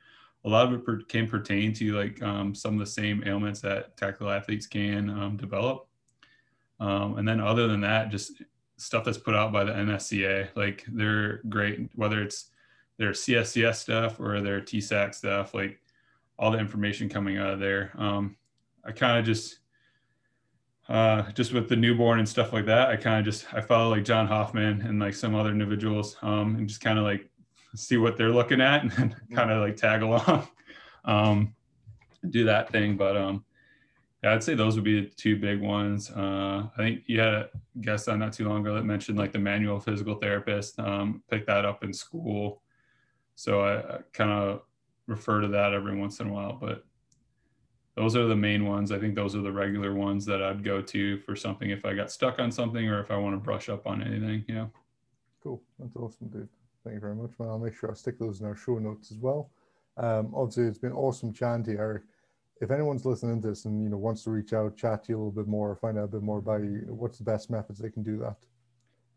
a 0.44 0.48
lot 0.48 0.66
of 0.66 0.72
it 0.72 0.84
per, 0.84 1.00
can 1.02 1.28
pertain 1.28 1.72
to 1.74 1.92
like 1.92 2.22
um, 2.22 2.54
some 2.54 2.74
of 2.74 2.80
the 2.80 2.86
same 2.86 3.22
ailments 3.26 3.60
that 3.60 3.96
tactical 3.96 4.30
athletes 4.30 4.66
can 4.66 5.08
um, 5.10 5.36
develop. 5.36 5.86
Um, 6.80 7.18
and 7.18 7.26
then 7.26 7.40
other 7.40 7.68
than 7.68 7.80
that, 7.82 8.10
just 8.10 8.42
stuff 8.76 9.04
that's 9.04 9.18
put 9.18 9.36
out 9.36 9.52
by 9.52 9.62
the 9.62 9.72
NSCA, 9.72 10.48
like 10.56 10.84
they're 10.88 11.40
great, 11.48 11.88
whether 11.94 12.20
it's 12.20 12.50
their 12.98 13.12
CSCS 13.12 13.76
stuff 13.76 14.18
or 14.18 14.40
their 14.40 14.60
TSAC 14.60 15.14
stuff, 15.14 15.54
like 15.54 15.80
all 16.38 16.50
the 16.50 16.58
information 16.58 17.08
coming 17.08 17.38
out 17.38 17.50
of 17.50 17.60
there. 17.60 17.92
Um, 17.96 18.36
I 18.84 18.90
kind 18.90 19.18
of 19.18 19.24
just, 19.24 19.60
uh, 20.88 21.30
just 21.32 21.52
with 21.52 21.68
the 21.68 21.76
newborn 21.76 22.18
and 22.18 22.28
stuff 22.28 22.52
like 22.52 22.66
that, 22.66 22.88
I 22.88 22.96
kind 22.96 23.20
of 23.20 23.24
just, 23.24 23.52
I 23.54 23.60
follow 23.60 23.90
like 23.90 24.04
John 24.04 24.26
Hoffman 24.26 24.82
and 24.82 24.98
like 24.98 25.14
some 25.14 25.36
other 25.36 25.50
individuals 25.50 26.16
um, 26.22 26.56
and 26.56 26.68
just 26.68 26.80
kind 26.80 26.98
of 26.98 27.04
like 27.04 27.30
see 27.74 27.96
what 27.96 28.16
they're 28.16 28.30
looking 28.30 28.60
at 28.60 28.82
and 28.82 28.90
then 28.92 29.16
kind 29.34 29.50
of 29.50 29.62
like 29.62 29.76
tag 29.76 30.02
along, 30.02 30.48
um, 31.04 31.54
do 32.30 32.44
that 32.44 32.70
thing. 32.70 32.96
But 32.96 33.16
um, 33.16 33.44
yeah, 34.22 34.34
I'd 34.34 34.44
say 34.44 34.54
those 34.54 34.76
would 34.76 34.84
be 34.84 35.00
the 35.00 35.06
two 35.08 35.36
big 35.36 35.60
ones. 35.60 36.10
Uh, 36.10 36.68
I 36.76 36.76
think 36.76 37.02
you 37.06 37.20
had 37.20 37.34
a 37.34 37.50
guest 37.80 38.08
on 38.08 38.18
not 38.18 38.32
too 38.32 38.48
long 38.48 38.60
ago 38.60 38.74
that 38.74 38.84
mentioned 38.84 39.18
like 39.18 39.32
the 39.32 39.38
manual 39.38 39.80
physical 39.80 40.14
therapist. 40.14 40.78
Um, 40.78 41.22
picked 41.30 41.46
that 41.46 41.64
up 41.64 41.82
in 41.82 41.92
school, 41.92 42.62
so 43.34 43.60
I, 43.60 43.96
I 43.96 43.98
kind 44.12 44.30
of 44.30 44.62
refer 45.06 45.40
to 45.40 45.48
that 45.48 45.72
every 45.72 45.96
once 45.96 46.20
in 46.20 46.28
a 46.28 46.32
while. 46.32 46.56
But 46.60 46.84
those 47.96 48.16
are 48.16 48.26
the 48.26 48.36
main 48.36 48.64
ones. 48.64 48.92
I 48.92 48.98
think 48.98 49.14
those 49.14 49.36
are 49.36 49.42
the 49.42 49.52
regular 49.52 49.94
ones 49.94 50.24
that 50.26 50.42
I'd 50.42 50.64
go 50.64 50.80
to 50.80 51.18
for 51.18 51.36
something 51.36 51.70
if 51.70 51.84
I 51.84 51.94
got 51.94 52.10
stuck 52.10 52.38
on 52.38 52.50
something 52.50 52.88
or 52.88 53.00
if 53.00 53.10
I 53.10 53.16
want 53.16 53.34
to 53.34 53.40
brush 53.40 53.68
up 53.68 53.86
on 53.86 54.02
anything. 54.02 54.44
Yeah. 54.48 54.66
Cool. 55.42 55.60
That's 55.78 55.96
awesome, 55.96 56.28
dude. 56.28 56.48
Thank 56.84 56.94
you 56.94 57.00
very 57.00 57.14
much, 57.14 57.30
man. 57.38 57.48
I'll 57.48 57.58
make 57.58 57.76
sure 57.76 57.90
I 57.90 57.94
stick 57.94 58.18
those 58.18 58.40
in 58.40 58.46
our 58.46 58.56
show 58.56 58.78
notes 58.78 59.10
as 59.12 59.18
well. 59.18 59.50
Um, 59.96 60.32
obviously, 60.34 60.64
it's 60.64 60.78
been 60.78 60.92
awesome 60.92 61.32
chatting 61.32 61.76
Eric. 61.78 62.02
If 62.60 62.70
anyone's 62.70 63.04
listening 63.04 63.40
to 63.42 63.48
this 63.48 63.64
and 63.64 63.82
you 63.82 63.88
know 63.88 63.96
wants 63.96 64.24
to 64.24 64.30
reach 64.30 64.52
out, 64.52 64.76
chat 64.76 65.04
to 65.04 65.12
you 65.12 65.16
a 65.16 65.18
little 65.18 65.32
bit 65.32 65.46
more, 65.46 65.76
find 65.76 65.98
out 65.98 66.04
a 66.04 66.08
bit 66.08 66.22
more 66.22 66.38
about 66.38 66.62
you, 66.62 66.84
what's 66.88 67.18
the 67.18 67.24
best 67.24 67.50
methods 67.50 67.78
they 67.78 67.90
can 67.90 68.02
do 68.02 68.18
that? 68.18 68.36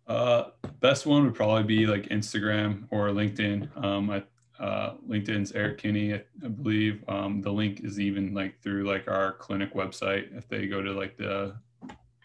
Uh, 0.08 0.50
best 0.80 1.06
one 1.06 1.26
would 1.26 1.36
probably 1.36 1.64
be 1.64 1.88
like 1.88 2.10
Instagram 2.10 2.88
or 2.92 3.10
LinkedIn. 3.10 3.84
Um, 3.84 4.10
I, 4.10 4.24
uh, 4.60 4.96
LinkedIn's 5.08 5.52
Eric 5.52 5.80
Kinney, 5.80 6.14
I, 6.14 6.24
I 6.44 6.48
believe. 6.48 7.04
Um, 7.08 7.42
the 7.42 7.52
link 7.52 7.82
is 7.84 8.00
even 8.00 8.34
like 8.34 8.62
through 8.62 8.84
like 8.84 9.08
our 9.08 9.34
clinic 9.34 9.74
website. 9.74 10.36
If 10.38 10.48
they 10.48 10.68
go 10.68 10.82
to 10.82 10.92
like 10.92 11.18
the 11.18 11.56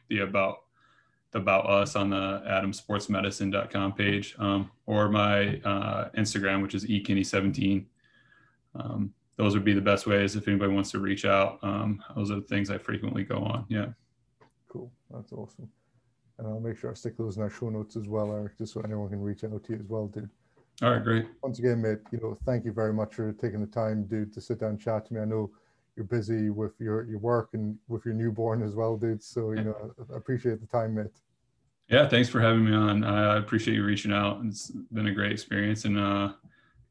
the 0.09 0.21
about 0.21 0.65
about 1.35 1.69
us 1.69 1.97
on 1.97 2.11
the 2.11 2.43
adamsportsmedicine.com 2.49 3.93
page 3.93 4.35
um, 4.39 4.71
or 4.87 5.09
my 5.09 5.61
uh, 5.65 6.09
Instagram, 6.17 6.63
which 6.63 6.75
is 6.75 6.85
ekinney17. 6.87 7.85
Um, 8.75 9.13
those 9.37 9.55
would 9.55 9.65
be 9.65 9.73
the 9.73 9.81
best 9.81 10.07
ways 10.07 10.37
if 10.37 10.47
anybody 10.49 10.73
wants 10.73 10.91
to 10.91 10.99
reach 10.99 11.25
out. 11.25 11.59
Um, 11.63 12.03
those 12.15 12.31
are 12.31 12.37
the 12.37 12.43
things 12.43 12.71
I 12.71 12.79
frequently 12.79 13.25
go 13.25 13.39
on. 13.39 13.65
Yeah. 13.69 13.87
Cool. 14.69 14.91
That's 15.11 15.33
awesome. 15.33 15.69
And 16.39 16.49
I'll 16.49 16.61
make 16.61 16.79
sure 16.79 16.91
I 16.91 16.95
stick 16.95 17.17
those 17.17 17.37
in 17.37 17.43
our 17.43 17.51
show 17.51 17.69
notes 17.69 17.97
as 17.97 18.09
well, 18.09 18.33
Eric, 18.35 18.59
just 18.59 18.73
so 18.73 18.81
anyone 18.81 19.09
can 19.09 19.23
reach 19.23 19.45
out 19.45 19.65
to 19.65 19.73
you 19.73 19.79
as 19.79 19.87
well, 19.89 20.09
dude. 20.09 20.29
All 20.83 20.91
right, 20.91 21.05
great. 21.05 21.27
Once 21.43 21.59
again, 21.59 21.83
mate, 21.83 21.99
you 22.11 22.19
know, 22.21 22.39
thank 22.47 22.65
you 22.65 22.73
very 22.73 22.93
much 22.93 23.15
for 23.15 23.33
taking 23.33 23.61
the 23.61 23.67
time, 23.67 24.05
dude, 24.05 24.33
to 24.33 24.41
sit 24.41 24.61
down 24.61 24.71
and 24.71 24.81
chat 24.81 25.07
to 25.07 25.15
me. 25.15 25.21
I 25.21 25.27
know 25.27 25.51
you're 26.01 26.07
busy 26.07 26.49
with 26.49 26.73
your, 26.81 27.05
your 27.05 27.19
work 27.19 27.51
and 27.53 27.77
with 27.89 28.07
your 28.07 28.15
newborn 28.15 28.63
as 28.63 28.75
well, 28.75 28.97
dude. 28.97 29.23
So, 29.23 29.53
you 29.53 29.65
know, 29.65 29.93
I 30.11 30.17
appreciate 30.17 30.59
the 30.61 30.67
time, 30.67 30.95
mate. 30.95 31.21
Yeah, 31.89 32.09
thanks 32.09 32.31
for 32.31 32.41
having 32.41 32.65
me 32.65 32.73
on. 32.73 33.05
I 33.05 33.37
appreciate 33.37 33.75
you 33.75 33.85
reaching 33.85 34.13
out. 34.13 34.41
It's 34.45 34.71
been 34.93 35.09
a 35.09 35.13
great 35.13 35.31
experience 35.31 35.85
and 35.85 35.99
uh, 35.99 36.33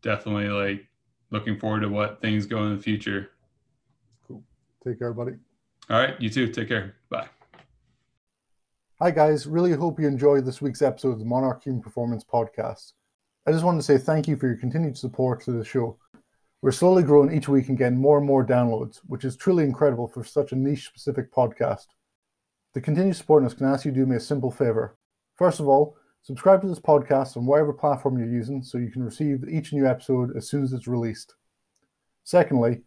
definitely 0.03 0.49
like 0.49 0.87
looking 1.31 1.57
forward 1.57 1.79
to 1.79 1.89
what 1.89 2.21
things 2.21 2.45
go 2.45 2.63
in 2.65 2.75
the 2.75 2.81
future. 2.81 3.31
Cool. 4.27 4.43
Take 4.85 4.99
care, 4.99 5.13
buddy. 5.13 5.33
All 5.89 5.97
right, 5.97 6.21
you 6.21 6.29
too. 6.29 6.49
Take 6.49 6.67
care. 6.67 6.95
Bye. 7.09 7.27
Hi, 9.01 9.09
guys. 9.09 9.47
Really 9.47 9.71
hope 9.71 9.99
you 9.99 10.07
enjoyed 10.07 10.45
this 10.45 10.61
week's 10.61 10.83
episode 10.83 11.13
of 11.13 11.19
the 11.19 11.25
Monarch 11.25 11.63
Human 11.63 11.81
Performance 11.81 12.23
Podcast. 12.23 12.93
I 13.47 13.51
just 13.51 13.63
wanted 13.63 13.79
to 13.79 13.83
say 13.83 13.97
thank 13.97 14.27
you 14.27 14.35
for 14.35 14.45
your 14.45 14.57
continued 14.57 14.97
support 14.97 15.41
to 15.45 15.51
the 15.51 15.65
show. 15.65 15.97
We're 16.61 16.71
slowly 16.71 17.03
growing 17.03 17.33
each 17.33 17.47
week 17.47 17.69
and 17.69 17.77
getting 17.77 18.01
more 18.01 18.17
and 18.17 18.27
more 18.27 18.45
downloads, 18.45 18.97
which 19.07 19.23
is 19.23 19.37
truly 19.37 19.63
incredible 19.63 20.09
for 20.09 20.25
such 20.25 20.51
a 20.51 20.57
niche 20.57 20.87
specific 20.87 21.31
podcast. 21.31 21.85
To 22.73 22.81
continue 22.81 23.13
supporting 23.13 23.47
us, 23.47 23.53
can 23.53 23.67
I 23.67 23.71
ask 23.71 23.85
you 23.85 23.91
to 23.91 23.97
do 23.97 24.05
me 24.05 24.17
a 24.17 24.19
simple 24.19 24.51
favor? 24.51 24.97
First 25.37 25.61
of 25.61 25.69
all, 25.69 25.95
subscribe 26.21 26.61
to 26.61 26.67
this 26.67 26.79
podcast 26.79 27.37
on 27.37 27.45
whatever 27.45 27.71
platform 27.71 28.19
you're 28.19 28.27
using 28.27 28.61
so 28.61 28.77
you 28.77 28.91
can 28.91 29.03
receive 29.05 29.47
each 29.49 29.71
new 29.71 29.87
episode 29.87 30.35
as 30.35 30.49
soon 30.49 30.63
as 30.63 30.73
it's 30.73 30.85
released. 30.85 31.35
Secondly, 32.25 32.81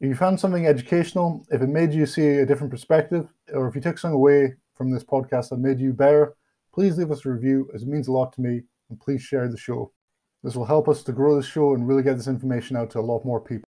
if 0.00 0.08
you 0.08 0.14
found 0.14 0.38
something 0.38 0.68
educational, 0.68 1.44
if 1.50 1.60
it 1.60 1.68
made 1.68 1.92
you 1.92 2.06
see 2.06 2.28
a 2.28 2.46
different 2.46 2.70
perspective, 2.70 3.26
or 3.52 3.66
if 3.66 3.74
you 3.74 3.80
took 3.80 3.98
something 3.98 4.14
away 4.14 4.54
from 4.76 4.92
this 4.92 5.02
podcast 5.02 5.48
that 5.48 5.58
made 5.58 5.80
you 5.80 5.92
better, 5.92 6.36
please 6.72 6.96
leave 6.96 7.10
us 7.10 7.26
a 7.26 7.30
review 7.30 7.68
as 7.74 7.82
it 7.82 7.88
means 7.88 8.06
a 8.06 8.12
lot 8.12 8.32
to 8.34 8.40
me 8.40 8.62
and 8.90 9.00
please 9.00 9.22
share 9.22 9.48
the 9.48 9.58
show. 9.58 9.90
This 10.44 10.54
will 10.54 10.66
help 10.66 10.88
us 10.88 11.02
to 11.02 11.12
grow 11.12 11.34
the 11.34 11.42
show 11.42 11.74
and 11.74 11.86
really 11.86 12.02
get 12.02 12.16
this 12.16 12.28
information 12.28 12.76
out 12.76 12.90
to 12.90 13.00
a 13.00 13.02
lot 13.02 13.24
more 13.24 13.40
people. 13.40 13.67